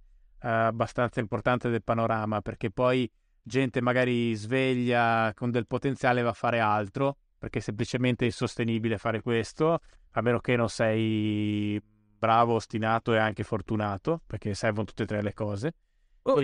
[0.43, 3.09] eh, abbastanza importante del panorama, perché poi
[3.41, 9.23] gente magari sveglia con del potenziale va a fare altro, perché è semplicemente insostenibile fare
[9.23, 9.79] questo,
[10.11, 11.81] a meno che non sei
[12.19, 15.75] bravo, ostinato e anche fortunato, perché servono tutte e tre le cose.
[16.23, 16.41] Oh,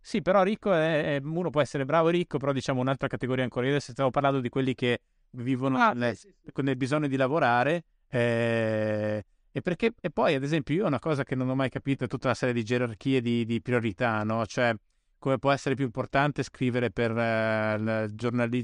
[0.00, 3.44] sì, però ricco è, è, uno può essere bravo e ricco, però diciamo un'altra categoria
[3.44, 3.66] ancora.
[3.66, 5.02] Io adesso stavo parlando di quelli che
[5.32, 6.50] vivono ah, nel, sì, sì.
[6.50, 11.24] con il bisogno di lavorare eh, e, perché, e poi, ad esempio, io una cosa
[11.24, 14.44] che non ho mai capito è tutta una serie di gerarchie di, di priorità, no?
[14.46, 14.74] Cioè,
[15.18, 18.08] come può essere più importante scrivere per uh, la,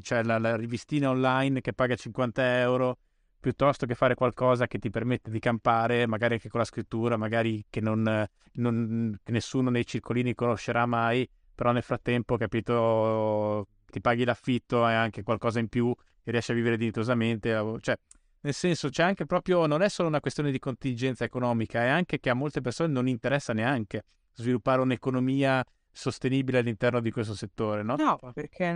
[0.01, 2.99] cioè la, la, rivistina online che paga 50 euro
[3.41, 7.63] piuttosto che fare qualcosa che ti permette di campare, magari anche con la scrittura, magari
[7.69, 14.25] che, non, non, che nessuno nei circolini conoscerà mai, però nel frattempo, capito, ti paghi
[14.25, 17.79] l'affitto e anche qualcosa in più e riesci a vivere dignitosamente.
[17.81, 17.99] Cioè,
[18.45, 22.21] nel senso, c'è anche proprio, non è solo una questione di contingenza economica, è anche
[22.21, 24.05] che a molte persone non interessa neanche
[24.35, 27.97] sviluppare un'economia sostenibile all'interno di questo settore, no?
[27.97, 28.71] No, perché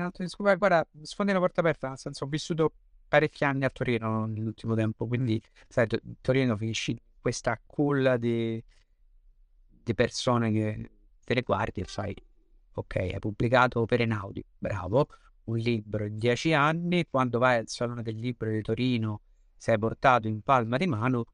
[0.56, 2.72] guarda, sfondi la porta aperta, nel senso ho vissuto
[3.08, 5.86] parecchi anni a Torino nell'ultimo tempo, quindi sai,
[6.22, 8.62] Torino finisci questa culla di,
[9.82, 10.90] di persone che
[11.22, 12.16] te le guardi e fai,
[12.72, 15.08] ok, hai pubblicato per Enaudi, bravo,
[15.44, 19.20] un libro in dieci anni, quando vai al Salone del Libro di Torino
[19.58, 21.24] sei portato in palma di mano,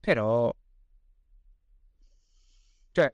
[0.00, 0.52] però...
[2.92, 3.12] Cioè,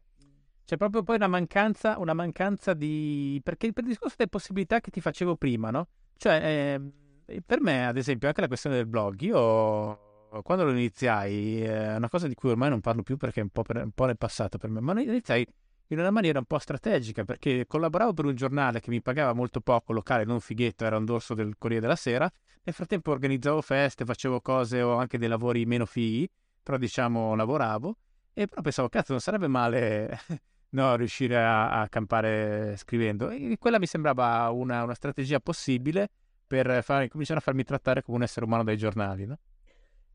[0.64, 3.40] c'è proprio poi una mancanza, una mancanza di...
[3.42, 5.88] Perché per il discorso delle possibilità che ti facevo prima, no?
[6.16, 6.78] Cioè,
[7.26, 10.06] eh, per me, ad esempio, anche la questione del blog, io
[10.42, 13.48] quando lo iniziai, è una cosa di cui ormai non parlo più perché è un
[13.48, 15.46] po', per, un po nel passato per me, ma lo iniziai
[15.88, 19.60] in una maniera un po' strategica perché collaboravo per un giornale che mi pagava molto
[19.60, 22.30] poco, locale, non fighetto, era un dorso del Corriere della Sera.
[22.62, 26.28] Nel frattempo organizzavo feste, facevo cose o anche dei lavori meno fighi,
[26.62, 27.96] però diciamo lavoravo
[28.38, 30.20] e però pensavo, cazzo, non sarebbe male
[30.70, 33.30] no, riuscire a, a, campare scrivendo.
[33.30, 36.08] E quella mi sembrava una, una strategia possibile
[36.46, 39.38] per far, cominciare a farmi trattare come un essere umano dai giornali, no?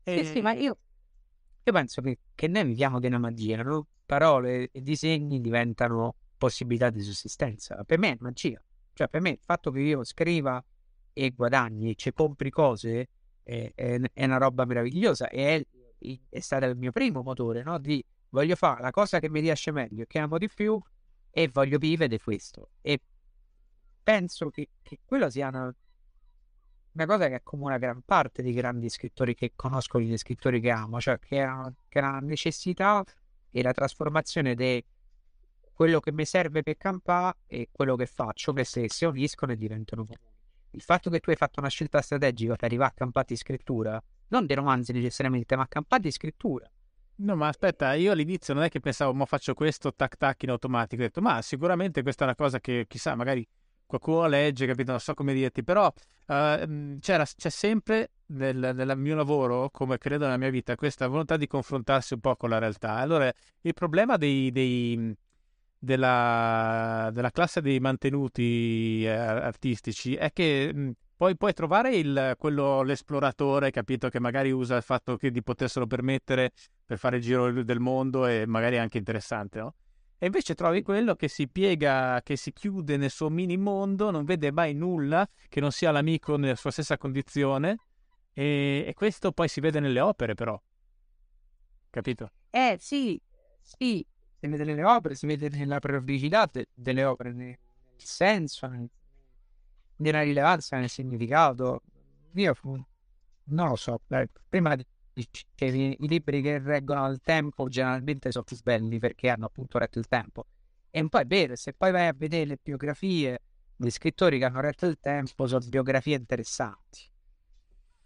[0.02, 0.24] E...
[0.24, 0.78] Sì, sì, ma io,
[1.64, 3.86] io penso che, che noi viviamo una magia, no?
[4.04, 7.82] parole e disegni diventano possibilità di sussistenza.
[7.84, 8.62] Per me è magia.
[8.92, 10.62] Cioè, per me il fatto che io scriva
[11.12, 13.08] e guadagni, ci compri cose,
[13.42, 15.28] è, è, è, una roba meravigliosa.
[15.28, 15.66] E
[15.98, 17.78] è, è stato il mio primo motore, no?
[17.78, 20.78] Di voglio fare la cosa che mi riesce meglio, che amo di più,
[21.30, 22.72] e voglio vivere di questo.
[22.82, 23.00] E
[24.02, 25.74] penso che, che quello sia una,
[26.94, 31.00] una cosa che accomuna gran parte dei grandi scrittori che conosco, gli scrittori che amo,
[31.00, 33.04] cioè che è una necessità
[33.50, 34.84] e la trasformazione di
[35.72, 39.56] quello che mi serve per campare e quello che faccio che se si uniscono e
[39.56, 40.32] diventano comuni.
[40.70, 44.00] Il fatto che tu hai fatto una scelta strategica per arrivare a campare di scrittura,
[44.28, 46.70] non dei romanzi necessariamente, ma a campare di scrittura.
[47.16, 50.50] No, ma aspetta, io all'inizio non è che pensavo, ma faccio questo tac tac in
[50.50, 51.02] automatico.
[51.02, 53.46] Ho detto, ma sicuramente questa è una cosa che chissà, magari
[53.86, 54.90] qualcuno legge, capito?
[54.90, 60.36] Non so come dirti, però uh, c'è sempre nel, nel, mio lavoro, come credo nella
[60.36, 62.96] mia vita, questa volontà di confrontarsi un po' con la realtà.
[62.96, 65.14] Allora, il problema dei, dei,
[65.78, 72.82] della, della, classe dei mantenuti eh, artistici è che mh, poi puoi trovare il, quello,
[72.82, 76.52] l'esploratore, capito, che magari usa il fatto che di poterselo permettere
[76.84, 79.74] per fare il giro del mondo e magari è anche interessante, no?
[80.18, 84.24] E invece trovi quello che si piega, che si chiude nel suo mini mondo, non
[84.24, 87.78] vede mai nulla, che non sia l'amico nella sua stessa condizione.
[88.32, 90.60] E, e questo poi si vede nelle opere, però.
[91.90, 92.30] Capito?
[92.50, 93.20] Eh sì,
[93.60, 94.04] sì,
[94.38, 97.58] si vede nelle opere, si vede nella periodicità de- delle opere, nel
[97.96, 98.90] senso, nel-
[99.96, 101.82] nella rilevanza, nel significato.
[102.34, 104.00] Io non lo so,
[104.48, 104.76] prima
[105.14, 109.98] dicevi i libri che reggono il tempo generalmente sono più belli perché hanno appunto retto
[109.98, 110.46] il tempo.
[110.90, 113.40] E un po' è vero, se poi vai a vedere le biografie
[113.76, 117.10] degli scrittori che hanno retto il tempo, sono biografie interessanti.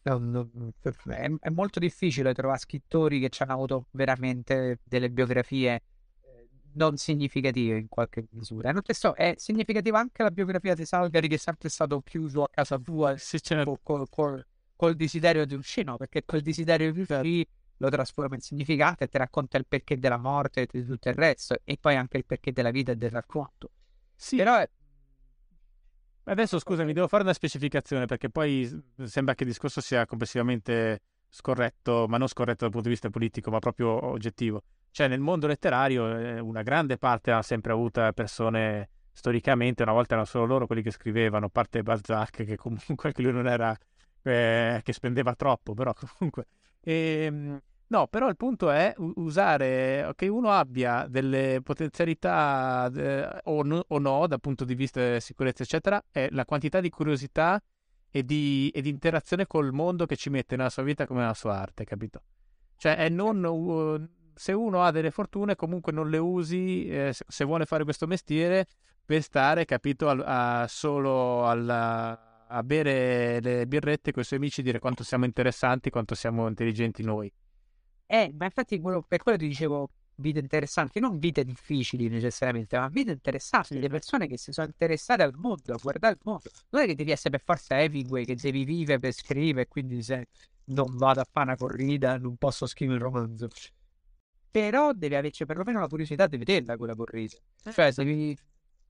[0.02, 6.96] È, è molto difficile trovare scrittori che ci hanno avuto veramente delle biografie eh, non
[6.96, 8.72] significative in qualche misura.
[8.72, 12.48] Non so, è significativa anche la biografia di Salgari che è sempre stato chiuso a
[12.50, 13.64] casa tua Se ce n'è...
[13.82, 14.08] col,
[14.78, 17.46] col- col- col desiderio di uscire, no, perché quel desiderio di uscire
[17.80, 21.14] lo trasforma in significato e ti racconta il perché della morte e di tutto il
[21.14, 23.70] resto, e poi anche il perché della vita e del racconto.
[24.14, 24.68] Sì, Però è...
[26.24, 28.68] Adesso scusami, devo fare una specificazione perché poi
[29.04, 33.50] sembra che il discorso sia complessivamente scorretto, ma non scorretto dal punto di vista politico,
[33.50, 34.62] ma proprio oggettivo.
[34.90, 40.14] Cioè, nel mondo letterario eh, una grande parte ha sempre avuto persone storicamente, una volta
[40.14, 43.76] erano solo loro quelli che scrivevano, a parte Balzac, che comunque anche lui non era
[44.28, 46.46] eh, che spendeva troppo, però comunque.
[46.80, 53.84] Ehm, no, però il punto è usare che uno abbia delle potenzialità eh, o, no,
[53.88, 57.60] o no dal punto di vista di sicurezza, eccetera, è la quantità di curiosità
[58.10, 61.34] e di, e di interazione col mondo che ci mette nella sua vita come nella
[61.34, 62.22] sua arte, capito?
[62.76, 67.44] Cioè, è non, uh, se uno ha delle fortune, comunque non le usi eh, se,
[67.44, 68.66] vuole fare questo mestiere
[69.04, 74.60] per stare, capito, al- a- solo alla- a bere le birrette con i suoi amici
[74.60, 77.30] e dire quanto siamo interessanti, quanto siamo intelligenti noi.
[78.06, 82.88] Eh, ma infatti quello- per quello ti dicevo vite interessanti, non vite difficili necessariamente, ma
[82.88, 83.80] vite interessanti, Sì.
[83.80, 86.50] le persone che si sono interessate al mondo, a guardare il mondo.
[86.70, 90.26] Non è che devi essere per forza Hemingway, che devi vivere per scrivere, quindi se
[90.70, 93.48] non vado a fare una corrida non posso scrivere un romanzo.
[94.50, 97.36] Però devi averci perlomeno la curiosità di vederla quella corrida.
[97.70, 98.36] Cioè, devi,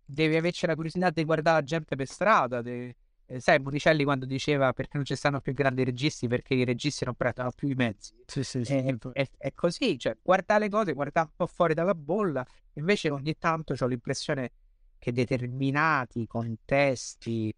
[0.04, 2.62] devi averci la curiosità di guardare la gente per strada.
[2.62, 2.94] de-
[3.30, 7.04] eh, sai, Monicelli quando diceva perché non ci stanno più grandi registi, perché i registi
[7.04, 8.12] non prendono più i mezzi.
[8.26, 11.94] Sì, sì, È, è- è così, cioè, guardare le cose, guardare un po' fuori dalla
[11.94, 12.44] bolla.
[12.74, 14.50] Invece ogni tanto ho l'impressione
[14.98, 17.54] che determinati contesti,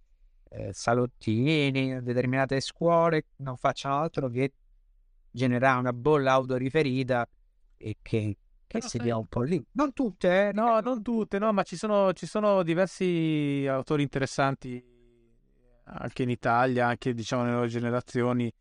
[0.51, 4.53] eh, salottini, determinate scuole non facciano altro che
[5.31, 7.29] generare una bolla autoriferita
[7.77, 8.37] e che,
[8.67, 9.63] che Però si sai- dia un po' lì.
[9.73, 14.90] Non tutte, eh, No, non tutte, no, ma ci sono, ci sono diversi autori interessanti
[15.99, 18.53] anche in Italia, anche diciamo nelle nuove generazioni,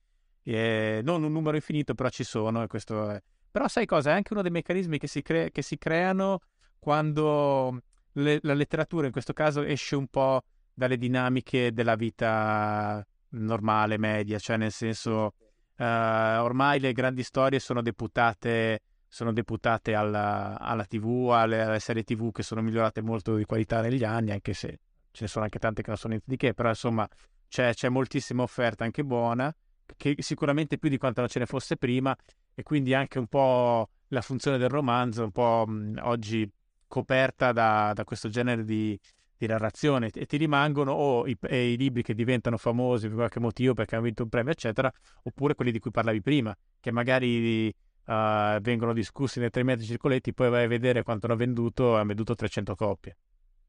[0.44, 3.22] eh, non un numero infinito, però ci sono è...
[3.52, 4.12] Però sai cosa?
[4.12, 6.40] È anche uno dei meccanismi che si, cre- che si creano
[6.78, 7.82] quando
[8.14, 10.44] le- la letteratura in questo caso esce un po'
[10.74, 15.34] dalle dinamiche della vita normale, media, cioè nel senso
[15.76, 18.82] eh, ormai le grandi storie sono deputate
[19.12, 23.82] sono deputate alla, alla TV, alle, alle serie TV che sono migliorate molto di qualità
[23.82, 24.80] negli anni, anche se
[25.20, 27.08] ce ne sono anche tante che non sono niente di che, però insomma
[27.48, 29.54] c'è, c'è moltissima offerta anche buona,
[29.98, 32.16] che sicuramente più di quanto non ce ne fosse prima,
[32.56, 36.50] e quindi anche un po' la funzione del romanzo, un po' mh, oggi
[36.88, 38.98] coperta da, da questo genere di,
[39.38, 43.74] di narrazione, e ti rimangono o i, i libri che diventano famosi per qualche motivo
[43.74, 44.92] perché hanno vinto un premio, eccetera,
[45.24, 47.74] oppure quelli di cui parlavi prima, che magari
[48.10, 52.08] Uh, vengono discussi nei tre metri circoletti, poi vai a vedere quanto hanno venduto, hanno
[52.08, 53.16] venduto 300 copie.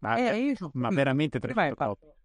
[0.01, 2.09] Ma, Eh, c'ho- ma veramente prima hai 300 copie.
[2.09, 2.21] fatto,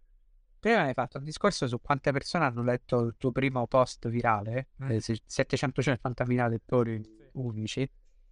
[0.60, 4.68] prima hai fatto un discorso su quante persone hanno letto il tuo primo post virale,
[4.88, 7.00] eh, se- 750.000 lettori
[7.32, 7.88] unici,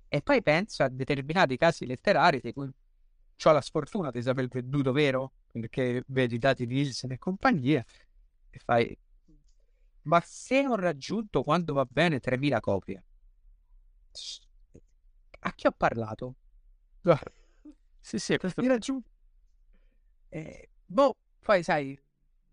[0.09, 2.67] e poi penso a determinati casi letterari di cui
[3.47, 7.85] ho la sfortuna di saper venduto vero, perché vedi i dati di Nielsen e compagnia,
[8.49, 8.97] e fai,
[10.03, 13.05] ma se ho raggiunto quando va bene 3.000 copie,
[15.41, 16.35] a chi ho parlato?
[18.01, 18.63] Sì, sì, questo...
[18.63, 19.09] Mi raggiunto.
[20.35, 21.97] Eh, boh, poi sai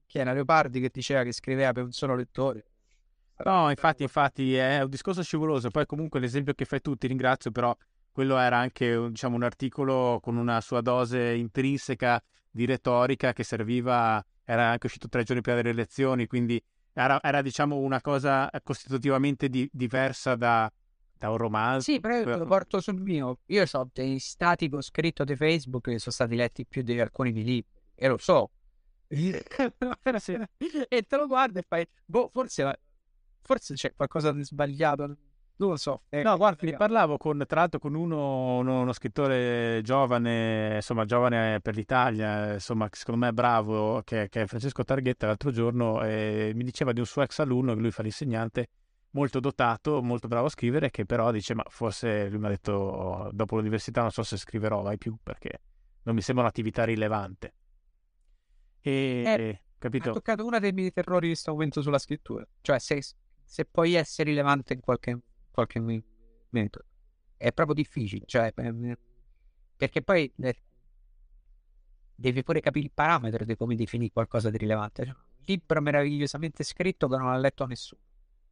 [0.06, 2.66] chi era Leopardi che diceva che scriveva per un solo lettore.
[3.44, 5.70] No, infatti, infatti è un discorso scivoloso.
[5.72, 7.76] Poi comunque l'esempio che fai tu, ti ringrazio, però
[8.12, 12.22] quello era anche un- diciamo, un articolo con una sua dose intrinseca
[12.52, 16.62] di retorica che serviva, era anche uscito tre giorni prima delle elezioni, quindi
[16.94, 20.72] era, era, diciamo una cosa costitutivamente di- diversa da,
[21.22, 21.92] da un romanzo.
[21.92, 23.42] Sì, però io lo porto sul mio.
[23.46, 27.00] Io ho dei stati che ho scritto di Facebook che sono stati letti più di
[27.00, 27.70] alcuni miei libri.
[27.94, 28.50] E lo so.
[29.08, 29.44] e
[31.04, 32.80] te lo guardi e fai, boh, forse,
[33.42, 35.18] forse c'è qualcosa di sbagliato
[35.58, 36.02] non lo so.
[36.10, 41.06] Eh, no, guarda, ne parlavo con, tra l'altro con uno, uno, uno, scrittore giovane, insomma,
[41.06, 46.02] giovane per l'Italia, insomma, secondo me è bravo, che, che è Francesco Targhetta, l'altro giorno,
[46.04, 48.70] e mi diceva di un suo ex alunno, che lui fa l'insegnante,
[49.12, 53.30] molto dotato, molto bravo a scrivere, che però dice, ma forse, lui mi ha detto,
[53.34, 55.62] dopo l'università non so se scriverò mai più, perché
[56.04, 57.54] non mi sembra un'attività rilevante.
[58.82, 60.10] E, eh, capito?
[60.10, 63.02] Ha toccato uno dei miei terrori in questo momento sulla scrittura, cioè se,
[63.44, 65.20] se puoi essere rilevante in qualche
[65.52, 66.86] qualche minuto.
[67.36, 68.54] È proprio difficile, cioè,
[69.76, 70.62] perché poi eh,
[72.16, 75.06] devi pure capire il parametro di come definire qualcosa di rilevante.
[75.06, 78.02] Cioè, un libro meravigliosamente scritto che non ha letto nessuno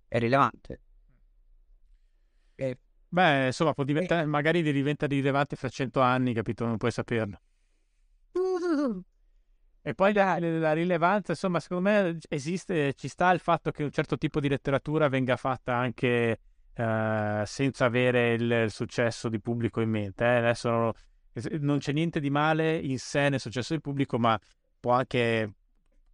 [0.09, 0.81] è rilevante.
[2.55, 2.77] E...
[3.07, 4.25] Beh, insomma, può diventare, e...
[4.25, 6.65] magari diventa rilevante fra cento anni, capito?
[6.65, 7.39] Non puoi saperlo.
[9.81, 13.91] E poi la, la, rilevanza, insomma, secondo me esiste, ci sta il fatto che un
[13.91, 16.39] certo tipo di letteratura venga fatta anche
[16.73, 20.25] eh, senza avere il, il, successo di pubblico in mente.
[20.25, 20.37] Eh.
[20.37, 20.91] Adesso non,
[21.59, 24.37] non, c'è niente di male in sé nel successo di pubblico, ma
[24.79, 25.53] può anche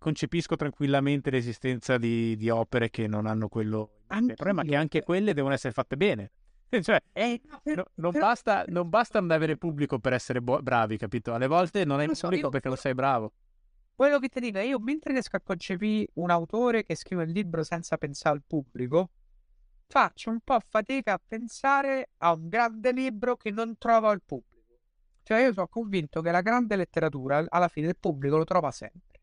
[0.06, 4.03] concepisco tranquillamente l'esistenza di, di opere che non hanno quello.
[4.11, 6.32] Il problema è che anche quelle devono essere fatte bene.
[6.80, 10.98] Cioè, eh, no, no, non, però, basta, non, basta, avere pubblico per essere bu- bravi,
[10.98, 11.34] capito?
[11.34, 13.34] Alle volte non hai il pubblico so, perché non sei bravo.
[13.95, 17.64] Quello che ti dico, io mentre riesco a concepire un autore che scrive il libro
[17.64, 19.10] senza pensare al pubblico,
[19.88, 24.77] faccio un po' fatica a pensare a un grande libro che non trova il pubblico.
[25.23, 29.15] Cioè, io sono convinto che la grande letteratura alla fine il pubblico lo trova sempre.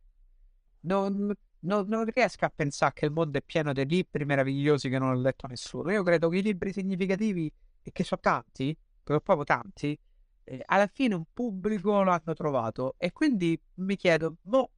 [0.83, 4.99] Non, non, non riesco a pensare che il mondo è pieno di libri meravigliosi che
[4.99, 5.91] non ha letto nessuno.
[5.91, 7.53] Io credo che i libri significativi,
[7.83, 9.99] e che sono tanti, proprio tanti,
[10.45, 12.95] eh, alla fine un pubblico lo hanno trovato.
[12.99, 14.73] E quindi mi chiedo, boh,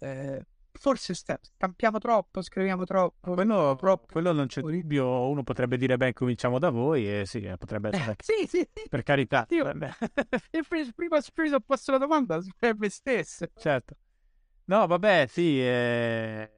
[0.00, 3.34] eh, forse stampiamo troppo, scriviamo troppo.
[3.34, 4.06] Quello, troppo.
[4.10, 5.28] quello non c'è dubbio.
[5.28, 8.16] Uno potrebbe dire, beh, cominciamo da voi e sì, eh, potrebbe essere.
[8.18, 8.88] sì, sì, sì.
[8.88, 9.46] Per carità.
[9.50, 9.64] Io,
[10.94, 12.40] prima ho posto la domanda
[12.76, 13.46] me stesso.
[13.56, 13.96] Certo.
[14.70, 15.60] No, vabbè, sì.
[15.60, 16.48] Eh...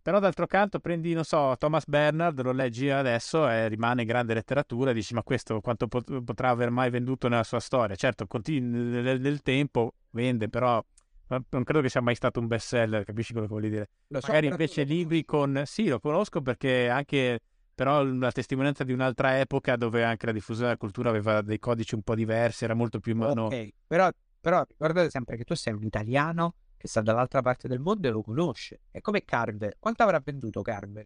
[0.00, 4.92] Però d'altro canto prendi, non so, Thomas Bernard, lo leggi adesso e rimane grande letteratura
[4.92, 7.96] e dici ma questo quanto pot- potrà aver mai venduto nella sua storia?
[7.96, 10.80] Certo, continu- nel, nel tempo vende, però
[11.26, 13.88] non credo che sia mai stato un best seller, capisci quello che voglio dire?
[14.06, 15.64] Lo so, Magari invece libri con...
[15.66, 17.40] Sì, lo conosco perché anche
[17.74, 21.96] però la testimonianza di un'altra epoca dove anche la diffusione della cultura aveva dei codici
[21.96, 23.46] un po' diversi, era molto più in mano.
[23.46, 24.08] Ok, però,
[24.46, 28.12] però ricordate sempre che tu sei un italiano che sta dall'altra parte del mondo e
[28.12, 28.82] lo conosce.
[28.92, 29.74] È come Carver.
[29.80, 31.04] Quanto avrà venduto Carver?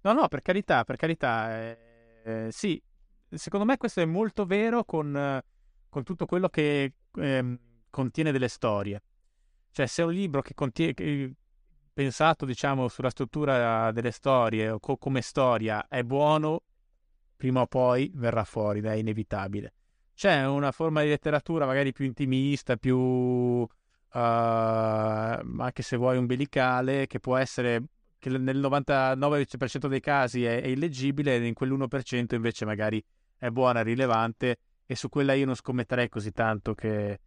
[0.00, 1.60] No, no, per carità, per carità.
[1.60, 1.78] Eh,
[2.24, 2.82] eh, sì,
[3.28, 5.38] secondo me questo è molto vero con,
[5.90, 6.94] con tutto quello che...
[7.14, 7.58] Eh,
[7.90, 9.02] contiene delle storie.
[9.70, 11.34] Cioè, se un libro che contiene, che,
[11.92, 16.62] pensato, diciamo, sulla struttura delle storie o co- come storia è buono,
[17.36, 19.74] prima o poi verrà fuori, è inevitabile.
[20.20, 23.68] C'è una forma di letteratura magari più intimista, più uh,
[24.12, 27.84] anche se vuoi umbilicale, che può essere
[28.18, 33.02] che nel 99% dei casi è, è illeggibile, e in quell'1% invece magari
[33.38, 37.20] è buona, rilevante, e su quella io non scommetterei così tanto che,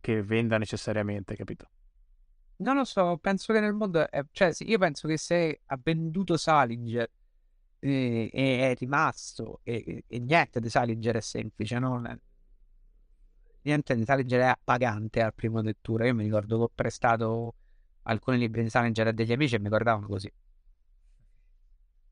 [0.00, 1.70] che venda necessariamente, capito?
[2.56, 6.36] Non lo so, penso che nel mondo, è, cioè io penso che se ha venduto
[6.36, 7.08] Salinger
[7.78, 12.02] e, e è rimasto e, e, niente di Salinger è semplice, no?
[13.62, 16.06] Niente di Salinger è appagante al primo lettura.
[16.06, 17.54] Io mi ricordo che ho prestato
[18.04, 20.32] alcuni libri di Salinger a degli amici e mi guardavano così.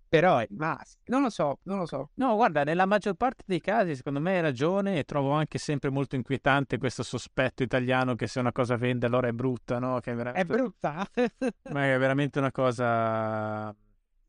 [0.09, 1.01] Però è rimasto.
[1.07, 2.11] Non lo so, non lo so.
[2.15, 5.91] No, guarda, nella maggior parte dei casi, secondo me hai ragione e trovo anche sempre
[5.91, 10.01] molto inquietante questo sospetto italiano che se una cosa vende allora è brutta, no?
[10.01, 10.41] Che è, veramente...
[10.41, 11.07] è brutta.
[11.73, 13.75] Ma è veramente una cosa...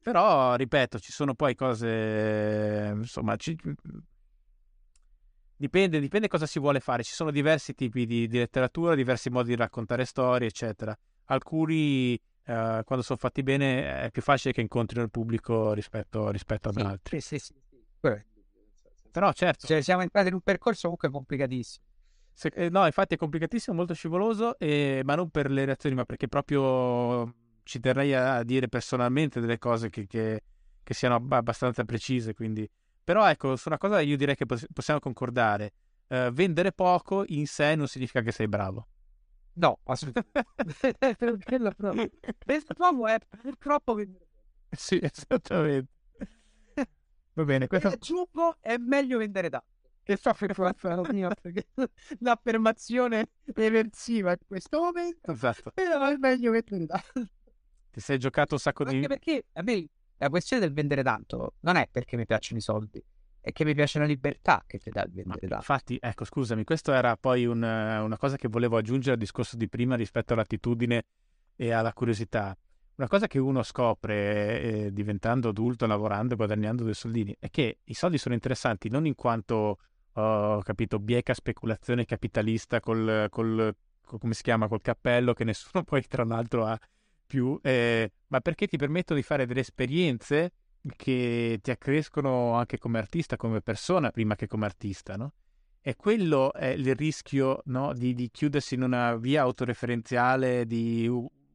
[0.02, 2.92] Però, ripeto, ci sono poi cose...
[2.96, 3.58] Insomma, ci...
[5.60, 7.04] Dipende, dipende cosa si vuole fare.
[7.04, 10.98] Ci sono diversi tipi di, di letteratura, diversi modi di raccontare storie, eccetera.
[11.26, 16.70] Alcuni uh, quando sono fatti bene è più facile che incontrino il pubblico rispetto, rispetto
[16.70, 17.20] ad sì, altri.
[17.20, 18.24] Sì, sì, sì.
[19.12, 19.68] Però certo.
[19.68, 21.84] Cioè, siamo entrati in un percorso comunque complicatissimo.
[22.32, 26.06] Se, eh, no, infatti è complicatissimo, molto scivoloso, e, ma non per le reazioni, ma
[26.06, 27.34] perché proprio
[27.64, 30.42] ci terrei a dire personalmente delle cose che, che,
[30.82, 32.34] che siano abbastanza precise.
[32.34, 32.66] Quindi.
[33.10, 35.74] Però ecco, su una cosa io direi che possiamo concordare.
[36.10, 38.88] Uh, vendere poco in sé non significa che sei bravo.
[39.54, 40.46] No, assolutamente.
[42.46, 44.28] Quest'uomo è purtroppo vendere
[44.70, 45.92] Sì, esattamente.
[47.34, 47.88] Va bene, questo...
[47.88, 49.66] aggiungo, è meglio vendere tanto.
[50.04, 51.66] Che so perché
[52.20, 55.32] l'affermazione eversiva in questo momento.
[55.32, 55.72] Esatto.
[55.74, 57.28] Però è meglio vendere tanto.
[57.90, 59.08] Ti sei giocato un sacco Anche di...
[59.08, 59.90] perché a me
[60.20, 63.04] la questione del vendere tanto non è perché mi piacciono i soldi,
[63.40, 65.56] è che mi piace la libertà che ti dà il vendere tanto.
[65.56, 69.70] Infatti, ecco, scusami, questo era poi un, una cosa che volevo aggiungere al discorso di
[69.70, 71.04] prima rispetto all'attitudine
[71.56, 72.56] e alla curiosità.
[72.96, 77.78] Una cosa che uno scopre eh, diventando adulto, lavorando e guadagnando dei soldini è che
[77.86, 79.78] i soldi sono interessanti non in quanto,
[80.12, 86.04] ho capito, bieca speculazione capitalista col, col, come si chiama, col cappello che nessuno poi
[86.08, 86.78] tra l'altro ha
[87.30, 90.52] più, eh, ma perché ti permettono di fare delle esperienze
[90.96, 95.34] che ti accrescono anche come artista, come persona, prima che come artista, no?
[95.80, 97.94] E quello è il rischio no?
[97.94, 101.08] di, di, chiudersi in una via autoreferenziale di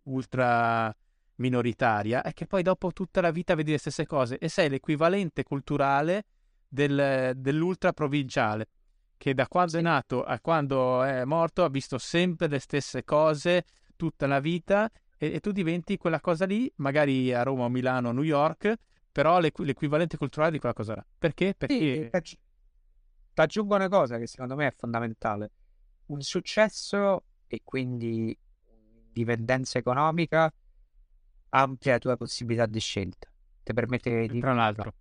[0.05, 0.95] ultra
[1.37, 5.43] minoritaria, è che poi dopo tutta la vita vedi le stesse cose e sei l'equivalente
[5.43, 6.25] culturale
[6.69, 8.69] del, dell'ultra provinciale,
[9.17, 13.65] che da quando è nato a quando è morto ha visto sempre le stesse cose
[13.97, 14.89] tutta la vita
[15.25, 18.75] e, e tu diventi quella cosa lì, magari a Roma, o Milano, o New York,
[19.11, 21.07] però l'equ- l'equivalente culturale di quella cosa là.
[21.19, 21.55] Perché?
[21.57, 22.11] Perché...
[22.23, 22.39] Sì,
[23.35, 25.51] ti aggiungo una cosa che secondo me è fondamentale.
[26.07, 28.37] Un successo e quindi
[29.11, 30.53] dipendenza economica
[31.51, 33.29] amplia la tua possibilità di scelta.
[33.63, 34.39] Ti permette di...
[34.41, 34.95] Tra l'altro.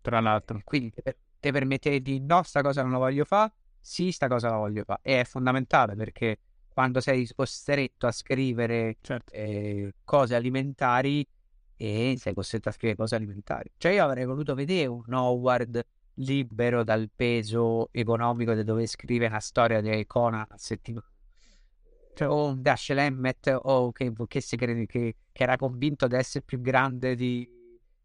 [0.00, 0.60] Tra l'altro.
[0.64, 4.56] Quindi ti permette di no, sta cosa non la voglio fare, sì, sta cosa la
[4.56, 5.00] voglio fare.
[5.02, 6.38] E è fondamentale perché
[6.74, 9.32] quando sei costretto a scrivere certo.
[9.32, 11.26] eh, cose alimentari
[11.76, 13.70] e sei costretto a scrivere cose alimentari.
[13.76, 19.40] Cioè io avrei voluto vedere un Howard libero dal peso economico di dover scrivere una
[19.40, 21.06] storia di Conan a settimana.
[22.14, 26.14] Cioè, o un Dash Emmett o che, che, si crede, che, che, era convinto di
[26.14, 27.48] essere più grande di,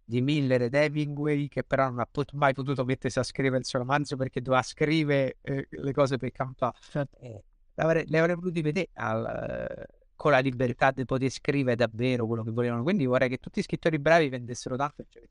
[0.03, 3.65] di Miller ed Hemingway che però non ha pot- mai potuto mettersi a scrivere il
[3.65, 6.75] suo romanzo perché doveva scrivere eh, le cose per campare.
[6.89, 7.19] Certo.
[7.19, 7.43] Eh,
[7.85, 9.85] le avrei voluti vedere al,
[10.15, 12.83] con la libertà di poter scrivere davvero quello che volevano.
[12.83, 15.05] Quindi vorrei che tutti i scrittori bravi vendessero tanto.
[15.07, 15.23] Cioè,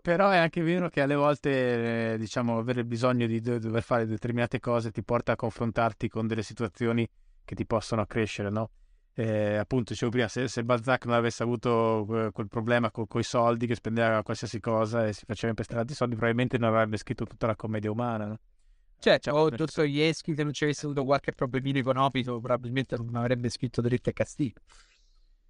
[0.00, 4.58] però è anche vero che alle volte, eh, diciamo, avere bisogno di dover fare determinate
[4.58, 7.08] cose ti porta a confrontarti con delle situazioni
[7.44, 8.70] che ti possono accrescere, no?
[9.12, 13.22] Eh, appunto, dicevo prima, se, se, Balzac non avesse avuto eh, quel problema con i
[13.22, 17.24] soldi, che spendeva qualsiasi cosa e si faceva impestare tanti soldi, probabilmente non avrebbe scritto
[17.26, 18.38] tutta la commedia umana, no?
[19.00, 23.48] Cioè, cioè o Dostoevsky se non ci avesse avuto qualche problemino economico probabilmente non avrebbe
[23.48, 24.60] scritto dritto e castigo.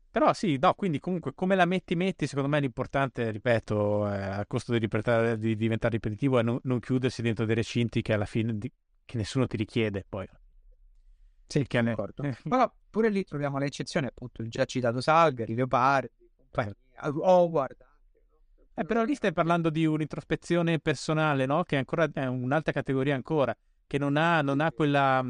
[0.08, 4.46] Però sì, no, quindi comunque come la metti metti, secondo me l'importante, ripeto, eh, a
[4.46, 4.88] costo di,
[5.38, 8.72] di, diventare ripetitivo è non, non, chiudersi dentro dei recinti che alla fine di,
[9.04, 10.28] che nessuno ti richiede poi.
[11.46, 11.92] Sì, che ne...
[11.92, 12.36] Eh.
[12.48, 16.10] Però pure lì troviamo l'eccezione, appunto, il già citato Salgari, Leopardi,
[17.48, 17.86] guarda,
[18.80, 21.64] eh, però lì stai parlando di un'introspezione personale, no?
[21.64, 23.54] Che è ancora è un'altra categoria ancora,
[23.86, 25.22] che non ha, non ha quella,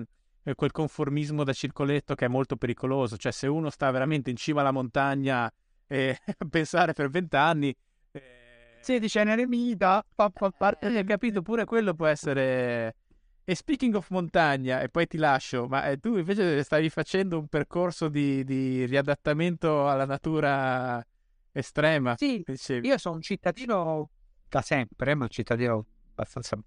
[0.44, 3.16] eh, quel conformismo da circoletto che è molto pericoloso.
[3.16, 5.52] Cioè, se uno sta veramente in cima alla montagna
[5.88, 7.74] e a pensare per vent'anni...
[8.12, 8.78] Eh...
[8.82, 12.94] 16 eremita, pa, pa, pa, eh, capito, pure quello può essere...
[13.42, 17.48] E speaking of montagna, e poi ti lascio, ma eh, tu invece stavi facendo un
[17.48, 21.04] percorso di, di riadattamento alla natura
[21.52, 22.16] estrema.
[22.16, 22.88] Sì, dicevi.
[22.88, 24.10] io sono un cittadino
[24.48, 26.58] da sempre, ma un cittadino abbastanza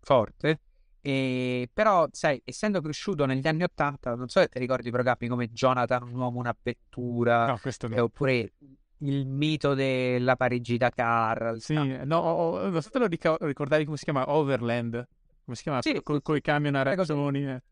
[0.00, 0.60] forte.
[1.00, 5.52] E, però, sai, essendo cresciuto negli anni Ottanta, non so se ti ricordi programmi come
[5.52, 7.94] Jonathan, un uomo, un'avventura, no, questo no.
[7.94, 8.52] eh, oppure
[8.98, 11.56] il mito della Parigi Dakar.
[11.58, 15.06] Sì, no, oh, non so te lo ricordavi come si chiama Overland,
[15.44, 15.82] come si chiama?
[15.82, 17.46] Sì, con i camion a ragioni.
[17.46, 17.62] Eh.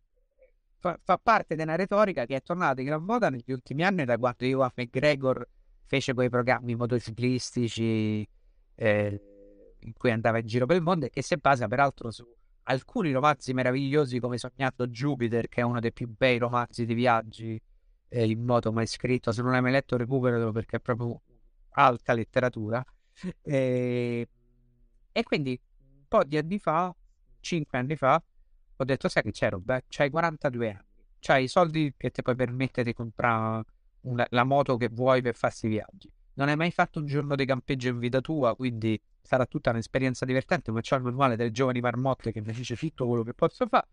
[0.79, 4.17] Fa, fa, parte della retorica che è tornata in gran moda negli ultimi anni da
[4.17, 5.45] quando io a McGregor
[5.87, 8.27] fece quei programmi motociclistici
[8.75, 9.21] eh,
[9.79, 12.25] in cui andava in giro per il mondo e che si basa peraltro su
[12.65, 17.61] alcuni romanzi meravigliosi come Sognando Jupiter, che è uno dei più bei romanzi di viaggi
[18.09, 19.33] eh, in moto mai scritto.
[19.33, 21.21] Se non l'hai mai letto, recuperatelo perché è proprio
[21.71, 22.85] alta letteratura.
[23.43, 24.29] E,
[25.13, 26.95] e quindi un po' di anni fa,
[27.41, 28.23] cinque anni fa,
[28.77, 29.87] ho detto: Sai che c'è, Robert?
[29.89, 30.85] C'hai 42 anni,
[31.21, 33.65] c'hai i soldi che ti puoi permettere di comprare
[34.05, 36.11] una, la moto che vuoi per farsi viaggi.
[36.35, 40.25] Non hai mai fatto un giorno di campeggio in vita tua, quindi sarà tutta un'esperienza
[40.25, 43.67] divertente, ma c'ho il manuale delle giovani marmotte che mi dice tutto quello che posso
[43.67, 43.87] fare.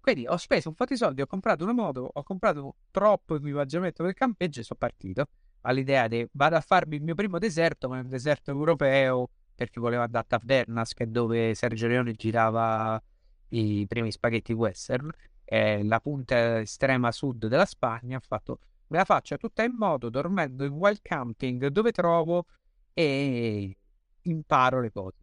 [0.00, 4.02] Quindi ho speso un po' di soldi, ho comprato una moto, ho comprato troppo equipaggiamento
[4.02, 5.26] per campeggio e sono partito
[5.62, 9.80] all'idea di vado a farmi il mio primo deserto, ma è un deserto europeo, perché
[9.80, 13.00] volevo andare a Tavernas, che è dove Sergio Leone girava
[13.48, 15.10] i primi spaghetti western,
[15.44, 20.08] è la punta estrema sud della Spagna, ho fatto me la faccio tutta in moto,
[20.10, 22.46] dormendo in wild camping dove trovo
[22.92, 23.76] e
[24.22, 25.16] imparo le cose.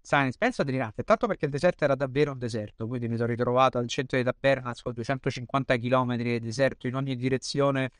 [0.00, 3.28] Science, penso di rinate, tanto perché il deserto era davvero un deserto, quindi mi sono
[3.28, 7.92] ritrovato al centro di Tabernas con 250 km di deserto in ogni direzione,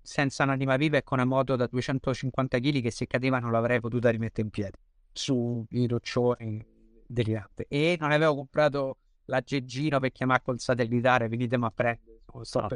[0.00, 3.80] senza un'anima viva e con una moto da 250 kg che se cadeva non l'avrei
[3.80, 4.78] potuta rimettere in piedi
[5.12, 6.64] sui roccioni
[7.06, 7.66] delirante.
[7.68, 12.13] E non avevo comprato l'aggeggino per chiamare col satellitare, venitemi a prendere.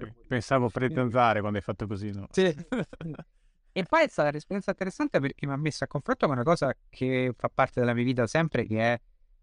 [0.00, 0.14] Per...
[0.26, 2.28] Pensavo pretenzare quando hai fatto così, no?
[2.30, 2.44] Sì.
[3.72, 6.74] e poi è stata un'esperienza interessante perché mi ha messo a confronto con una cosa
[6.88, 9.00] che fa parte della mia vita sempre, che è,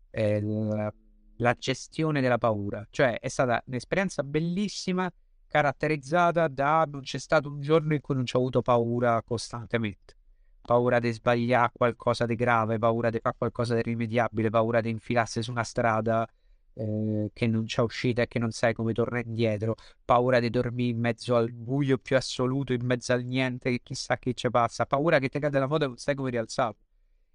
[0.09, 0.93] è la,
[1.37, 2.85] la gestione della paura.
[2.89, 5.11] Cioè è stata un'esperienza bellissima
[5.47, 10.15] caratterizzata da non c'è stato un giorno in cui non ci ho avuto paura costantemente.
[10.61, 15.43] Paura di sbagliare qualcosa di grave, paura di fare qualcosa di irrimediabile, paura di infilarsi
[15.43, 16.27] su una strada
[16.76, 20.91] eh, che non c'è uscita e che non sai come tornare indietro, paura di dormire
[20.91, 25.19] in mezzo al buio più assoluto, in mezzo al niente, chissà che ci passa, paura
[25.19, 26.76] che ti cade la moto e non sai come rialzare.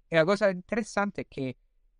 [0.07, 1.55] E la cosa interessante è che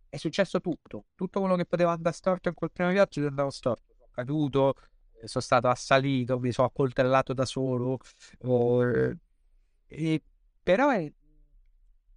[0.10, 3.50] è successo tutto, tutto quello che poteva andare storto in quel primo viaggio è andato
[3.50, 3.94] storto.
[3.98, 4.74] Sono caduto,
[5.22, 7.98] eh, sono stato assalito, mi sono accoltellato da solo,
[8.44, 9.16] oh,
[9.88, 10.24] e,
[10.62, 11.12] però è,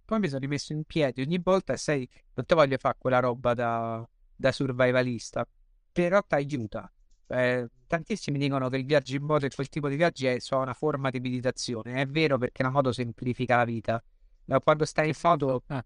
[0.05, 3.19] poi mi sono rimesso in piedi ogni volta e sai, non te voglio fare quella
[3.19, 5.47] roba da, da survivalista,
[5.91, 6.91] però ti aiuta.
[7.27, 10.61] Eh, tantissimi dicono che il viaggio in moto e quel tipo di viaggi è, sono
[10.61, 12.01] una forma di meditazione.
[12.01, 14.03] È vero perché la moto semplifica la vita.
[14.45, 15.85] Ma quando stai in moto, ah.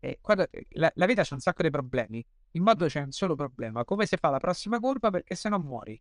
[0.00, 2.24] eh, quando, la, la, vita c'è un sacco di problemi.
[2.52, 5.58] In moto c'è un solo problema: come si fa la prossima curva perché se no
[5.58, 6.00] muori.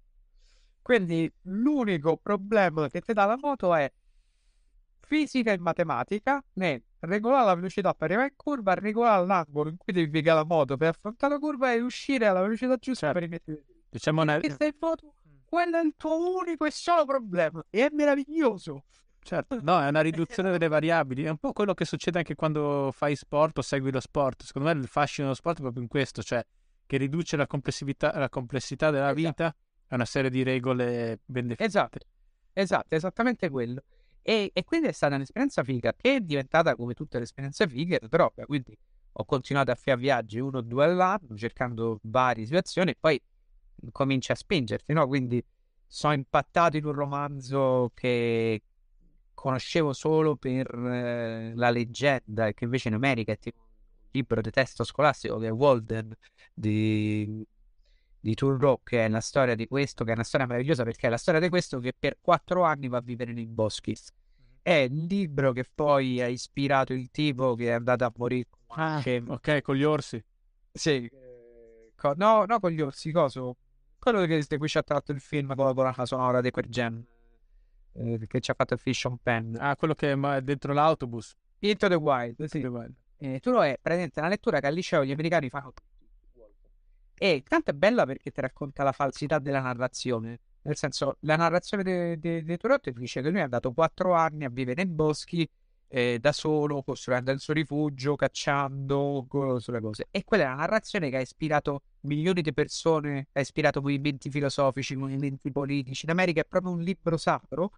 [0.82, 3.92] Quindi l'unico problema che ti dà la moto è
[5.08, 9.94] fisica e matematica, né regolare la velocità per arrivare in curva, regolare l'angolo in cui
[9.94, 13.20] devi piegare la moto per affrontare la curva e uscire alla velocità giusta certo.
[13.20, 14.34] per rimettere diciamo una...
[14.34, 15.14] Perché stai in moto,
[15.46, 18.84] quello è il tuo unico e solo problema e è meraviglioso.
[19.22, 22.92] Certo, no, è una riduzione delle variabili, è un po' quello che succede anche quando
[22.94, 24.44] fai sport o segui lo sport.
[24.44, 26.46] Secondo me il fascino dello sport è proprio in questo, cioè
[26.86, 29.28] che riduce la complessità, la complessità della esatto.
[29.28, 29.56] vita
[29.88, 31.66] è una serie di regole ben definite.
[31.66, 32.00] Esatto,
[32.54, 33.82] esatto, esattamente quello.
[34.30, 37.98] E, e, quindi è stata un'esperienza figa che è diventata come tutte le esperienze fighe
[38.10, 38.46] droga.
[38.46, 38.78] Quindi
[39.14, 43.22] ho continuato a fare viaggi uno o due all'anno cercando varie situazioni e poi
[43.94, 45.08] cominci a spingerti, no?
[45.08, 45.42] Quindi
[45.86, 48.62] sono impattato in un romanzo che
[49.34, 54.52] conoscevo solo per eh, la leggenda che invece in America è tipo un libro di
[54.52, 56.14] testo scolastico che è Walden
[56.54, 57.48] di
[58.28, 61.10] di Turro, che è la storia di questo, che è una storia meravigliosa perché è
[61.10, 63.98] la storia di questo che per quattro anni va a vivere nei boschi.
[64.62, 68.50] È il libro che poi ha ispirato il tipo che è andato a morire.
[68.68, 70.22] Ah, ok, con gli orsi.
[70.74, 73.56] Sì, eh, co- no, no, con gli orsi, coso.
[73.98, 76.66] Quello che, di cui ci ha tratto il film con la colonna sonora di quel
[76.68, 77.02] gen.
[77.94, 79.56] Eh, che ci ha fatto il Fish on Pen.
[79.58, 81.34] Ah, quello che è dentro l'autobus.
[81.60, 82.60] Into the Wild, sì.
[82.60, 82.94] The Wild.
[83.20, 85.72] Eh, tu lo è praticamente una lettura che al liceo gli americani fanno
[87.18, 90.40] e tanto è bella perché ti racconta la falsità della narrazione.
[90.62, 94.50] Nel senso, la narrazione di de, Turotto dice che lui è andato quattro anni a
[94.50, 95.50] vivere nei boschi
[95.88, 99.26] eh, da solo, costruendo il suo rifugio, cacciando,
[99.60, 100.08] sulle cose.
[100.12, 104.96] E quella è la narrazione che ha ispirato milioni di persone, ha ispirato movimenti filosofici,
[104.96, 106.06] movimenti politici.
[106.06, 107.72] In America è proprio un libro sacro.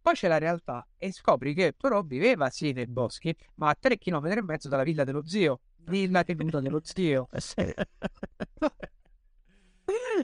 [0.00, 3.98] Poi c'è la realtà e scopri che Toro viveva sì nei boschi, ma a tre
[3.98, 7.28] chilometri e mezzo dalla villa dello zio villa tenuta dello zio.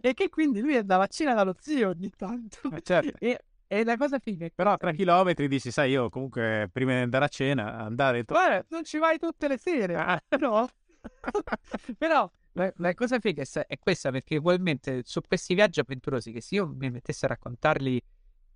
[0.00, 2.70] e che quindi lui andava a cena dallo zio ogni tanto.
[2.70, 3.18] Eh, certo.
[3.18, 7.24] E, e la cosa figa Però tre chilometri dici, sai, io comunque prima di andare
[7.24, 8.22] a cena, andare...
[8.24, 10.22] Guarda, non ci vai tutte le sere, ah.
[10.38, 10.68] no?
[11.98, 16.56] Però la, la, cosa figa è questa, perché ugualmente su questi viaggi avventurosi, che se
[16.56, 18.02] io mi mettessi a raccontarli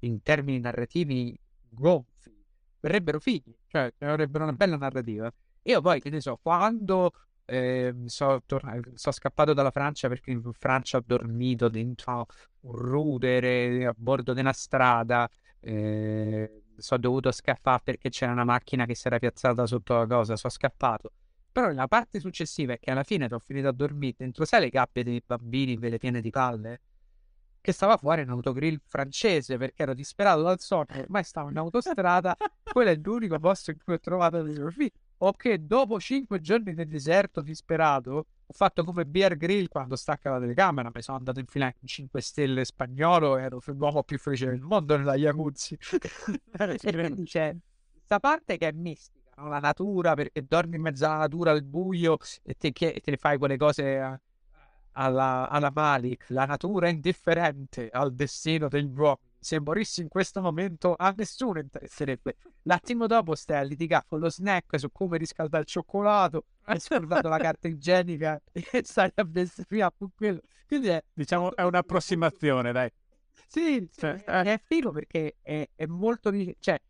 [0.00, 1.38] in termini narrativi
[1.68, 2.32] gonfi,
[2.80, 5.32] verrebbero fighi, cioè avrebbero una bella narrativa.
[5.62, 7.12] Io poi, che ne so, quando
[7.50, 12.26] eh, sono tornato, sono scappato dalla Francia perché in Francia ho dormito dentro
[12.60, 15.28] un router a bordo di una strada.
[15.60, 20.36] Eh, sono dovuto scappare perché c'era una macchina che si era piazzata sotto la cosa.
[20.36, 21.12] Sono scappato.
[21.50, 24.68] Però la parte successiva è che alla fine ho finito a dormire dentro, sai, le
[24.68, 26.80] gabbie dei bambini, ve le piene di palle?
[27.60, 32.36] Che stava fuori in autogrill francese perché ero disperato dal sonno, ormai stavo in autostrada.
[32.62, 36.74] Quello è l'unico posto in cui ho trovato dei surfisti o che dopo cinque giorni
[36.74, 41.40] nel deserto disperato ho fatto come Bear Grill quando stacca la telecamera mi sono andato
[41.40, 45.76] in fila in 5 stelle spagnolo e ero l'uomo più felice del mondo nella Jacuzzi.
[47.24, 47.54] C'è
[47.92, 49.48] questa parte che è mistica no?
[49.48, 53.36] la natura perché dormi in mezzo alla natura al buio e te, e te fai
[53.38, 54.20] quelle cose
[54.92, 56.26] alla, alla Malik.
[56.28, 61.60] La natura è indifferente al destino degli uomini se morissi in questo momento a nessuno
[61.60, 62.36] interesserebbe.
[62.62, 67.28] L'attimo dopo stai a litigare con lo snack su come riscaldare il cioccolato, hai scordato
[67.28, 70.40] la carta igienica e stai a bestemmiare con quello.
[70.66, 71.02] Quindi è...
[71.12, 72.90] Diciamo è un'approssimazione, dai.
[73.46, 76.30] sì, cioè, è, è figo perché è, è molto...
[76.58, 76.80] Cioè,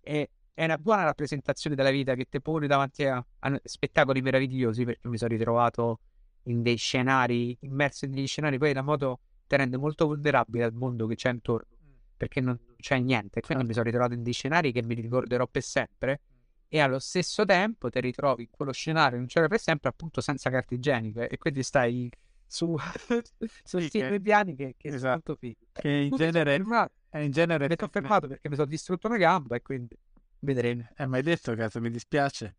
[0.00, 4.84] è, è una buona rappresentazione della vita che ti pone davanti a, a, spettacoli meravigliosi
[4.84, 6.00] perché mi sono ritrovato
[6.44, 10.72] in dei scenari, immerso in degli scenari, poi la moto ti rende molto vulnerabile al
[10.72, 11.77] mondo che c'è intorno
[12.18, 15.62] perché non c'è niente, quindi mi sono ritrovato in dei scenari che mi ricorderò per
[15.62, 16.20] sempre
[16.68, 20.50] e allo stesso tempo ti ritrovi in quello scenario, non c'era per sempre, appunto senza
[20.50, 22.10] carte igieniche e quindi stai
[22.46, 22.76] su,
[23.64, 25.36] su sì, due piani che, che esatto.
[25.36, 25.66] figo.
[25.72, 27.68] Che in genere, in genere...
[27.68, 29.96] Mi sono fermato perché mi sono distrutto una gamba e quindi
[30.40, 30.88] vedremo.
[30.96, 32.56] Eh, ma hai detto, cazzo, mi dispiace.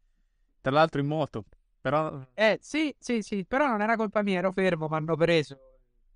[0.62, 1.46] Tra l'altro in moto,
[1.80, 2.26] però...
[2.34, 5.69] Eh, sì, sì, sì, però non era colpa mia, ero fermo, mi hanno preso.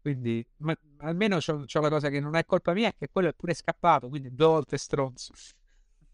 [0.03, 3.29] Quindi, ma, almeno c'ho, c'ho, la cosa che non è colpa mia, è che quello
[3.29, 5.31] è pure scappato, quindi due volte stronzo.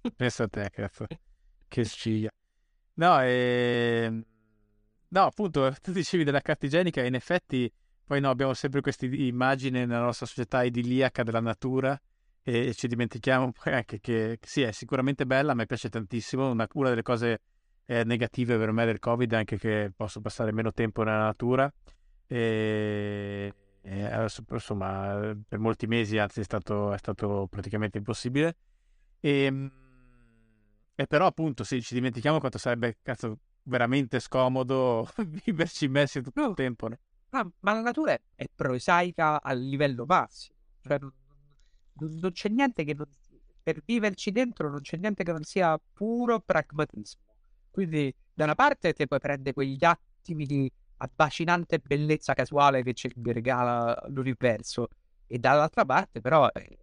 [0.15, 1.07] Pensa a te, cazzo.
[1.67, 2.29] Che sciga.
[2.93, 4.01] No, e...
[4.03, 4.25] Ehm,
[5.07, 7.73] no, appunto, tu dicevi della carta igienica, in effetti
[8.05, 11.99] poi no, abbiamo sempre questa immagine nella nostra società idilliaca della natura
[12.43, 16.89] e ci dimentichiamo anche che sì, è sicuramente bella, a me piace tantissimo, una, una
[16.89, 17.41] delle cose
[17.85, 21.73] eh, negative per me del Covid è anche che posso passare meno tempo nella natura
[22.27, 23.53] e,
[23.89, 28.55] e insomma per molti mesi anzi è stato, è stato praticamente impossibile
[29.19, 29.71] e, ehm,
[30.93, 35.09] e però appunto sì, ci dimentichiamo quanto sarebbe cazzo, veramente scomodo
[35.43, 36.87] viverci immersi tutto il tempo.
[36.89, 36.97] No?
[37.31, 40.57] Ah, ma la natura è, è prosaica a livello massimo.
[40.81, 41.13] Cioè, non,
[42.19, 43.07] non, c'è niente che non,
[43.63, 47.21] per viverci dentro non c'è niente che non sia puro pragmatismo.
[47.71, 53.11] Quindi, da una parte, ti puoi prendere quegli attimi di abbacinante bellezza casuale che ci
[53.23, 54.87] regala l'universo,
[55.27, 56.77] e dall'altra parte, però, eh,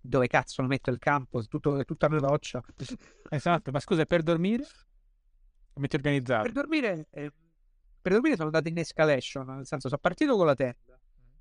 [0.00, 1.42] dove cazzo lo metto il campo?
[1.44, 2.62] Tutto, tutta una roccia.
[3.30, 4.64] Esatto, ma scusa, per dormire?
[5.74, 6.44] Come ti organizzato?
[6.44, 7.30] Per dormire, eh,
[8.00, 10.87] per dormire sono andato in escalation, nel senso, sono partito con la tenda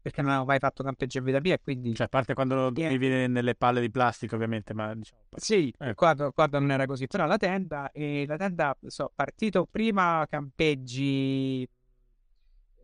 [0.08, 1.94] perché non avevo mai fatto campeggio in vita mia quindi...
[1.94, 3.28] Cioè, a parte quando yeah.
[3.28, 5.22] nelle palle di plastica, ovviamente, ma diciamo...
[5.36, 5.94] Sì, eh.
[5.96, 11.68] qua, qua, non era così, però la tenda, e la tenda, so, partito prima campeggi...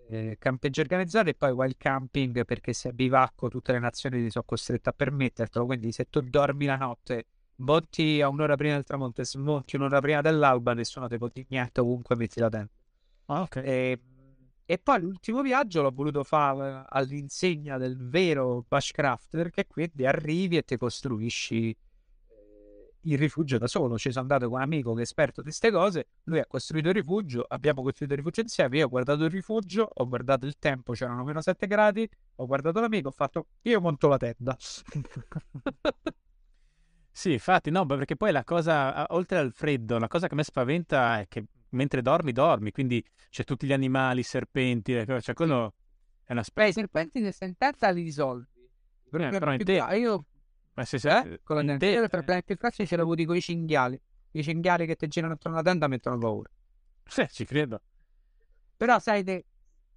[0.09, 4.43] Eh, campeggi organizzati e poi wild camping perché se bivacco tutte le nazioni ti sono
[4.45, 9.21] costrette a permettertelo quindi se tu dormi la notte botti a un'ora prima del tramonto
[9.21, 12.69] e smonti un'ora prima dell'alba nessuno ti può dire niente ovunque metti la tenda
[13.27, 13.99] ah, ok e
[14.65, 20.63] e poi l'ultimo viaggio l'ho voluto fare all'insegna del vero bushcraft, perché quindi arrivi e
[20.63, 21.75] ti costruisci eh,
[23.01, 23.97] il rifugio da solo.
[23.97, 26.87] Ci sono andato con un amico che è esperto di queste cose, lui ha costruito
[26.87, 30.57] il rifugio, abbiamo costruito il rifugio insieme, io ho guardato il rifugio, ho guardato il
[30.57, 34.55] tempo, c'erano meno 7 gradi, ho guardato l'amico, ho fatto io monto la tenda.
[37.11, 41.19] sì, infatti, no, perché poi la cosa, oltre al freddo, la cosa che mi spaventa
[41.19, 41.43] è che
[41.73, 45.73] mentre dormi, dormi, quindi c'è tutti gli animali, i serpenti, cioè quello
[46.23, 46.65] è una specie...
[46.65, 48.47] Beh, i serpenti nel sentenza li risolvi.
[49.11, 49.73] Eh, però in te...
[49.97, 50.25] Io...
[50.73, 51.33] Ma se sei...
[51.33, 51.41] Eh?
[51.43, 52.07] Con la te...
[52.09, 53.99] problemi più facili ce l'avuto con i cinghiali.
[54.31, 56.49] I cinghiali che ti girano attorno alla tenda mettono paura.
[57.05, 57.81] Sì, ci credo.
[58.75, 59.45] Però sai, te...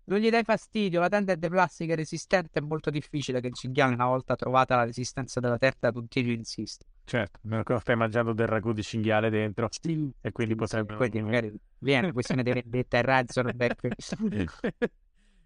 [0.06, 3.54] non gli dai fastidio, la tenda è di plastica resistente, è molto difficile che il
[3.54, 6.90] cinghiale, una volta trovata la resistenza della terra, continui a insistere.
[7.04, 7.40] Certo,
[7.78, 10.96] stai mangiando del ragù di cinghiale dentro sì, e quindi sì, potrebbe...
[10.96, 13.88] Quindi magari viene questione di vendetta e razzolback.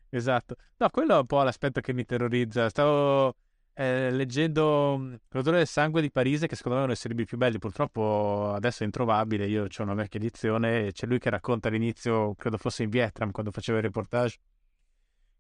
[0.08, 0.56] esatto.
[0.78, 2.68] No, quello è un po' l'aspetto che mi terrorizza.
[2.70, 3.34] Stavo
[3.74, 7.36] eh, leggendo L'odore del sangue di Parise, che secondo me è uno dei libri più
[7.38, 7.58] belli.
[7.58, 9.46] Purtroppo adesso è introvabile.
[9.46, 13.50] Io ho una vecchia edizione c'è lui che racconta all'inizio, credo fosse in Vietnam, quando
[13.50, 14.38] faceva il reportage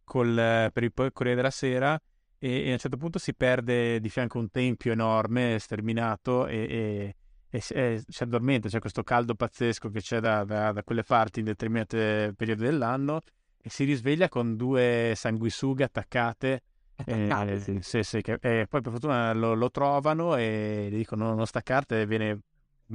[0.04, 0.34] col,
[0.72, 2.00] per il Corriere della Sera
[2.42, 7.14] e, e, a un certo punto si perde di fianco un tempio enorme, sterminato e,
[7.50, 11.40] e, e si addormenta, c'è questo caldo pazzesco che c'è da, da, da quelle parti
[11.40, 13.20] in determinate periodi dell'anno
[13.60, 16.62] e si risveglia con due sanguisughe attaccate.
[17.00, 17.78] Attaccate eh, sì.
[17.80, 21.94] Sì, sì, che, e poi per fortuna lo, lo, trovano e gli dicono non staccarti
[21.94, 22.40] e viene un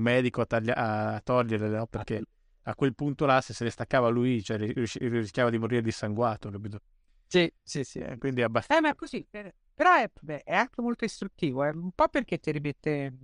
[0.02, 1.88] medico a, taglia- a toglierle no?
[1.88, 2.22] perché
[2.64, 6.80] a quel punto là se se le staccava lui cioè, rischiava di morire dissanguato capito?
[7.27, 7.99] Sì, sì, sì.
[7.99, 8.80] Eh, quindi è abbastanza...
[8.80, 9.26] Eh, ma è così.
[9.30, 11.64] Però è, beh, è anche molto istruttivo.
[11.64, 13.18] È un po' perché ti rimette...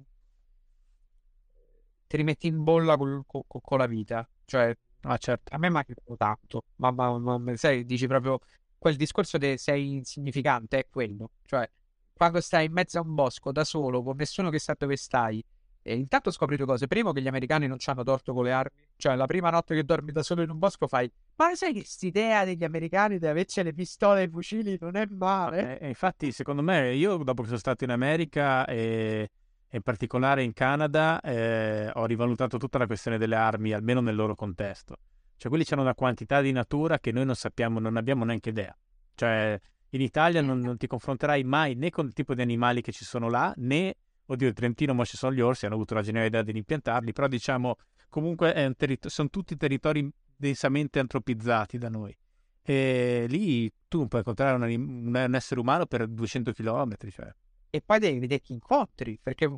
[2.07, 4.27] Ti rimetti in bolla col, con, con la vita.
[4.43, 5.55] Cioè, ah, certo.
[5.55, 6.63] a me mi ha aiutato tanto.
[6.75, 8.39] Ma, ma, ma, sai, dici proprio...
[8.81, 11.33] Quel discorso di sei insignificante è quello.
[11.45, 11.69] Cioè,
[12.11, 15.45] quando stai in mezzo a un bosco da solo, con nessuno che sa dove stai,
[15.83, 16.87] e intanto scopri due cose.
[16.87, 18.75] Primo, che gli americani non ci hanno torto con le armi.
[18.95, 21.11] Cioè, la prima notte che dormi da solo in un bosco fai.
[21.35, 25.05] Ma sai che quest'idea degli americani di averci le pistole e i fucili non è
[25.11, 25.77] male?
[25.77, 29.29] Eh, infatti, secondo me, io dopo che sono stato in America e,
[29.69, 34.15] e in particolare in Canada, eh, ho rivalutato tutta la questione delle armi, almeno nel
[34.15, 34.97] loro contesto.
[35.41, 38.77] Cioè, quelli hanno una quantità di natura che noi non sappiamo, non abbiamo neanche idea.
[39.15, 39.59] Cioè,
[39.89, 43.03] in Italia non, non, ti confronterai mai né con il tipo di animali che ci
[43.03, 43.95] sono là, né,
[44.27, 47.11] oddio, il Trentino, ma ci sono gli orsi, hanno avuto la geniale idea di impiantarli,
[47.11, 47.75] però diciamo,
[48.07, 52.15] comunque terito- sono tutti territori densamente antropizzati da noi.
[52.61, 57.33] E lì tu non puoi incontrare un, un essere umano per 200 km, cioè.
[57.71, 59.51] E poi devi vedere chi incontri, perché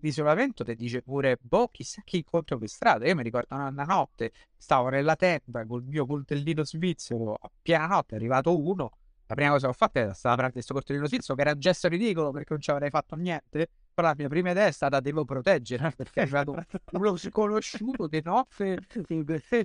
[0.00, 3.06] l'isolamento ti dice pure, boh, chissà chi incontro per strada.
[3.06, 8.14] Io mi ricordo una, notte, stavo nella tenda col mio coltellino svizzero, a piena notte
[8.14, 8.90] è arrivato uno.
[9.26, 11.60] La prima cosa che ho fatto è stata prendere questo coltellino svizzero, che era un
[11.60, 13.68] gesto ridicolo perché non ci avrei fatto niente.
[13.92, 16.54] Però la mia prima idea è stata devo proteggere perché è arrivato
[16.92, 18.78] uno sconosciuto di notte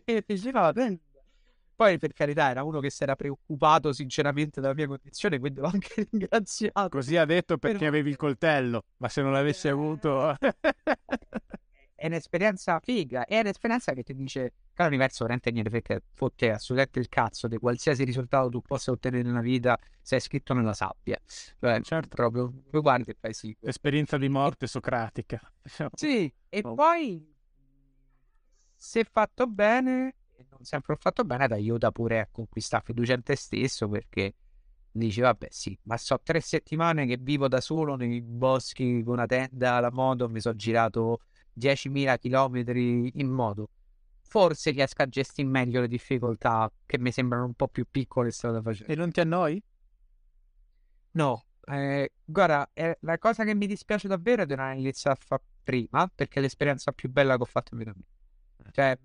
[0.03, 0.73] e diceva
[1.75, 5.67] poi, per carità, era uno che si era preoccupato sinceramente della mia condizione, quindi l'ho
[5.67, 6.89] anche ringraziato.
[6.89, 7.89] Così ha detto perché Però...
[7.89, 10.35] avevi il coltello, ma se non l'avessi avuto...
[12.03, 16.99] è un'esperienza figa, è un'esperienza che ti dice che l'universo veramente niente perché fotte assolutamente
[16.99, 21.17] il cazzo di qualsiasi risultato tu possa ottenere nella vita sei scritto nella sabbia.
[21.25, 22.09] Cioè, certo.
[22.09, 23.55] proprio, tu guardi e fai sì.
[23.61, 25.39] Esperienza di morte socratica.
[25.93, 26.73] Sì, e oh.
[26.73, 27.33] poi
[28.75, 30.15] se fatto bene
[30.49, 34.36] non sempre ho fatto bene, ti aiuta pure a conquistare fiducia in te stesso perché
[34.91, 39.26] dici vabbè sì, ma so tre settimane che vivo da solo nei boschi con una
[39.26, 41.22] tenda alla moto, mi sono girato
[41.53, 43.70] 10.000 km in moto.
[44.22, 48.61] Forse riesco a gestire meglio le difficoltà che mi sembrano un po' più piccole strada
[48.61, 48.91] facendo.
[48.91, 49.61] E non ti annoi?
[51.11, 55.24] No, eh, guarda, eh, la cosa che mi dispiace davvero è di non iniziare a
[55.24, 58.72] fare prima, perché è l'esperienza più bella che ho fatto in vita mia.
[58.72, 58.98] Cioè,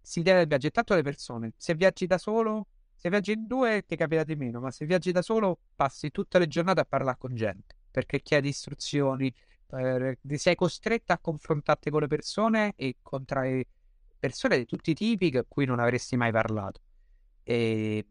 [0.00, 1.52] si deve viaggiare tanto le persone.
[1.56, 5.12] Se viaggi da solo, se viaggi in due ti capita di meno, ma se viaggi
[5.12, 9.32] da solo passi tutte le giornate a parlare con gente perché chiedi istruzioni,
[9.72, 13.42] eh, sei costretto a confrontarti con le persone e contro
[14.18, 16.80] persone di tutti i tipi con cui non avresti mai parlato.
[17.42, 18.06] E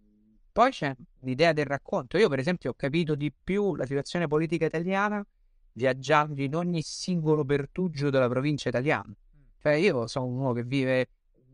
[0.52, 2.18] poi c'è l'idea del racconto.
[2.18, 5.26] Io, per esempio, ho capito di più la situazione politica italiana
[5.72, 9.14] viaggiando in ogni singolo pertugio della provincia italiana.
[9.62, 11.10] Cioè, io sono uno che vive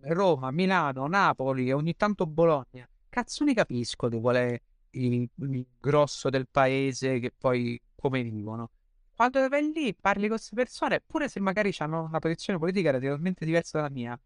[0.08, 2.88] Roma, Milano, Napoli e ogni tanto Bologna.
[3.10, 4.62] Cazzo ne capisco di qual è
[4.92, 8.70] il, il grosso del paese che poi come vivono.
[9.16, 13.46] Quando vai lì, parli con queste persone, pure se magari hanno una posizione politica radicalmente
[13.46, 14.20] diversa dalla mia,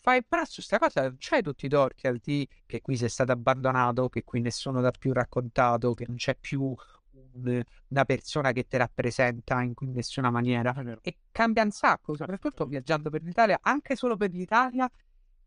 [0.00, 3.10] fai però su questa cosa non c'hai tutti i torti al di che qui sei
[3.10, 6.74] stato abbandonato, che qui nessuno ti ha più raccontato, che non c'è più
[7.12, 10.74] un, una persona che ti rappresenta in nessuna maniera.
[11.02, 14.90] E cambia un sacco, soprattutto viaggiando per l'Italia, anche solo per l'Italia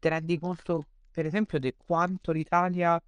[0.05, 3.01] ti rendi conto, per esempio, di quanto l'Italia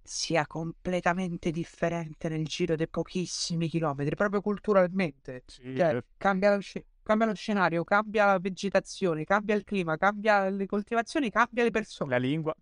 [0.00, 5.42] sia completamente differente nel giro di pochissimi chilometri, proprio culturalmente.
[5.46, 6.04] Sì, cioè, eh.
[6.16, 11.28] cambia, lo sc- cambia, lo scenario, cambia la vegetazione, cambia il clima, cambia le coltivazioni,
[11.28, 12.10] cambia le persone.
[12.10, 12.54] La lingua.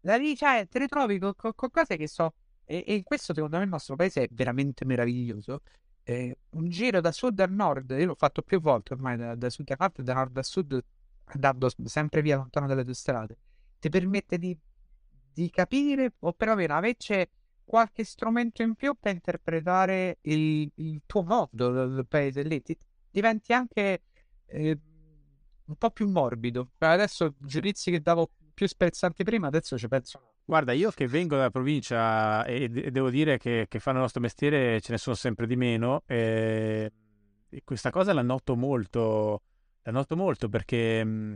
[0.00, 2.32] La lingua, cioè, te ne trovi con, con, con cose che so.
[2.64, 5.60] E, e, questo, secondo me, il nostro paese è veramente meraviglioso.
[6.02, 9.50] Eh, un giro da sud a nord, io l'ho fatto più volte ormai da, da
[9.50, 10.82] sud a nord, da nord a sud
[11.32, 13.36] andando sempre via lontano dalle tue strade,
[13.78, 14.56] ti permette di,
[15.32, 17.28] di capire o perlomeno averci
[17.64, 22.62] qualche strumento in più per interpretare il, il tuo mondo, il paese lì.
[22.62, 22.76] Ti,
[23.10, 24.02] diventi anche
[24.46, 24.78] eh,
[25.64, 26.70] un po' più morbido.
[26.78, 30.20] Adesso giudizi che davo più spezzanti prima, adesso ci penso.
[30.44, 34.22] Guarda, io che vengo dalla provincia e, e devo dire che, che, fanno il nostro
[34.22, 36.90] mestiere ce ne sono sempre di meno, e,
[37.50, 39.42] e questa cosa la noto molto
[39.88, 41.34] la noto molto perché mhmm,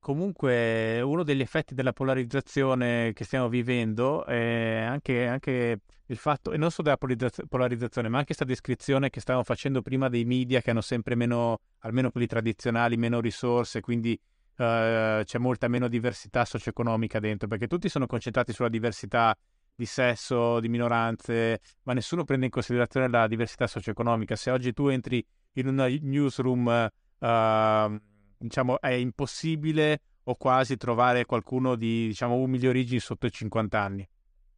[0.00, 6.56] comunque uno degli effetti della polarizzazione che stiamo vivendo è anche, anche il fatto, e
[6.56, 10.60] non solo della polarizza- polarizzazione, ma anche questa descrizione che stavamo facendo prima dei media
[10.60, 14.18] che hanno sempre meno, almeno quelli tradizionali, meno risorse, quindi
[14.56, 19.36] uh, c'è molta meno diversità socio-economica dentro, perché tutti sono concentrati sulla diversità
[19.74, 24.34] di sesso, di minoranze, ma nessuno prende in considerazione la diversità socio-economica.
[24.34, 26.90] Se oggi tu entri in una newsroom
[27.22, 28.00] uh,
[28.38, 34.08] diciamo, è impossibile o quasi trovare qualcuno di diciamo, umili origini sotto i 50 anni.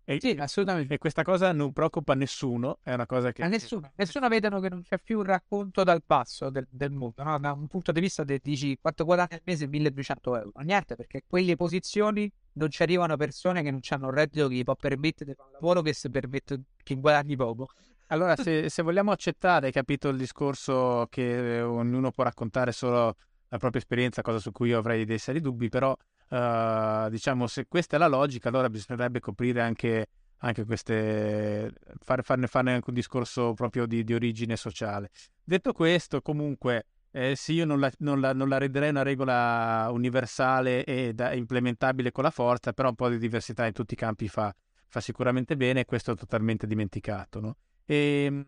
[0.07, 0.95] E, sì, assolutamente.
[0.95, 3.43] E questa cosa non preoccupa nessuno, è una cosa che...
[3.43, 7.23] A nessuno, nessuno vedono che non c'è più un racconto dal passo del, del mondo,
[7.23, 7.39] no?
[7.39, 11.23] da un punto di vista di dici quanto guadagni al mese 1200 euro, niente, perché
[11.27, 15.31] quelle posizioni non ci arrivano persone che non hanno un reddito che gli può permettere
[15.31, 17.69] di fare un lavoro che si permette che guadagni poco.
[18.15, 23.17] Allora, se, se, vogliamo accettare, capito il discorso che ognuno può raccontare solo
[23.49, 25.97] la propria esperienza, cosa su cui io avrei dei seri dubbi, però
[26.29, 30.07] uh, diciamo se questa è la logica, allora bisognerebbe coprire anche,
[30.39, 35.11] anche queste, far, farne, farne, anche un discorso proprio di, di origine sociale.
[35.43, 39.89] Detto questo, comunque, eh, sì, io non la, non, la, non la, renderei una regola
[39.91, 43.97] universale e da, implementabile con la forza, però un po' di diversità in tutti i
[43.97, 44.55] campi fa,
[44.87, 47.57] fa sicuramente bene e questo è totalmente dimenticato, no?
[47.85, 48.47] E, ehm,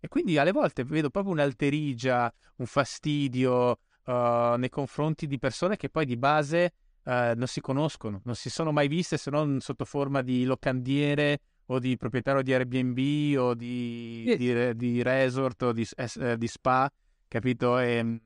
[0.00, 5.90] e quindi alle volte vedo proprio un'alterigia, un fastidio uh, nei confronti di persone che
[5.90, 6.72] poi di base
[7.04, 11.40] uh, non si conoscono, non si sono mai viste se non sotto forma di locandiere
[11.66, 14.36] o di proprietario di Airbnb o di, yes.
[14.36, 16.90] di, di resort o di, eh, di spa,
[17.28, 17.78] capito?
[17.78, 18.20] E, ehm,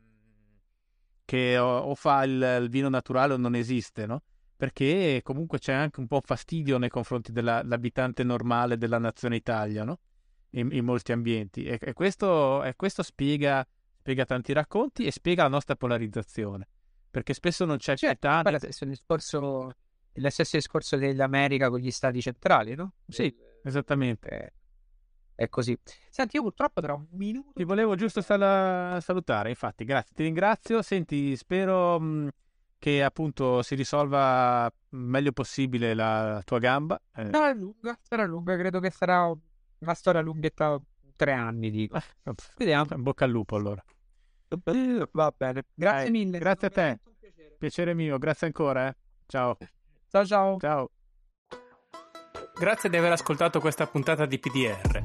[1.27, 4.23] che o, o fa il, il, vino naturale o non esiste, no?
[4.57, 9.99] Perché comunque c'è anche un po' fastidio nei confronti dell'abitante normale della nazione Italia, no?
[10.57, 11.65] In, in molti ambienti.
[11.65, 13.67] E, e, questo, e questo spiega,
[13.99, 16.67] spiega, tanti racconti e spiega la nostra polarizzazione.
[17.11, 18.41] Perché spesso non c'è certo, pietà.
[18.43, 19.73] Guarda, il discorso,
[20.13, 22.95] lo stesso discorso dell'America con gli stati centrali, no?
[23.07, 24.55] Sì, esattamente
[25.37, 25.79] è così.
[26.09, 27.53] Senti, io purtroppo tra un minuto.
[27.55, 30.81] Ti volevo giusto sal- salutare, infatti, grazie, ti ringrazio.
[30.81, 32.29] Senti, spero mh,
[32.79, 37.01] che appunto si risolva meglio possibile la tua gamba.
[37.15, 37.29] Eh.
[37.31, 39.31] Sarà lunga, sarà lunga, credo che sarà
[39.81, 40.81] una storia lunghetta
[41.17, 41.97] tre anni, dico.
[41.97, 42.87] Eh, Vediamo.
[42.95, 43.83] In bocca al lupo allora.
[45.13, 46.39] Va bene, grazie Dai, mille.
[46.39, 47.01] Grazie a te.
[47.19, 47.57] Piacere.
[47.59, 48.89] piacere mio, grazie ancora.
[48.89, 48.97] Eh.
[49.27, 49.57] Ciao.
[50.09, 50.57] Ciao ciao.
[50.59, 50.91] Ciao.
[52.59, 55.03] Grazie di aver ascoltato questa puntata di PDR.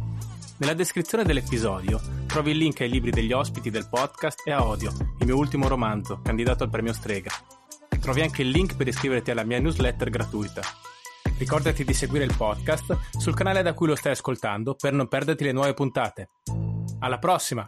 [0.59, 4.91] Nella descrizione dell'episodio trovi il link ai libri degli ospiti del podcast e a Odio,
[5.19, 7.32] il mio ultimo romanzo, candidato al premio Strega.
[8.00, 10.61] Trovi anche il link per iscriverti alla mia newsletter gratuita.
[11.41, 15.43] Ricordati di seguire il podcast sul canale da cui lo stai ascoltando per non perderti
[15.45, 16.29] le nuove puntate.
[16.99, 17.67] Alla prossima!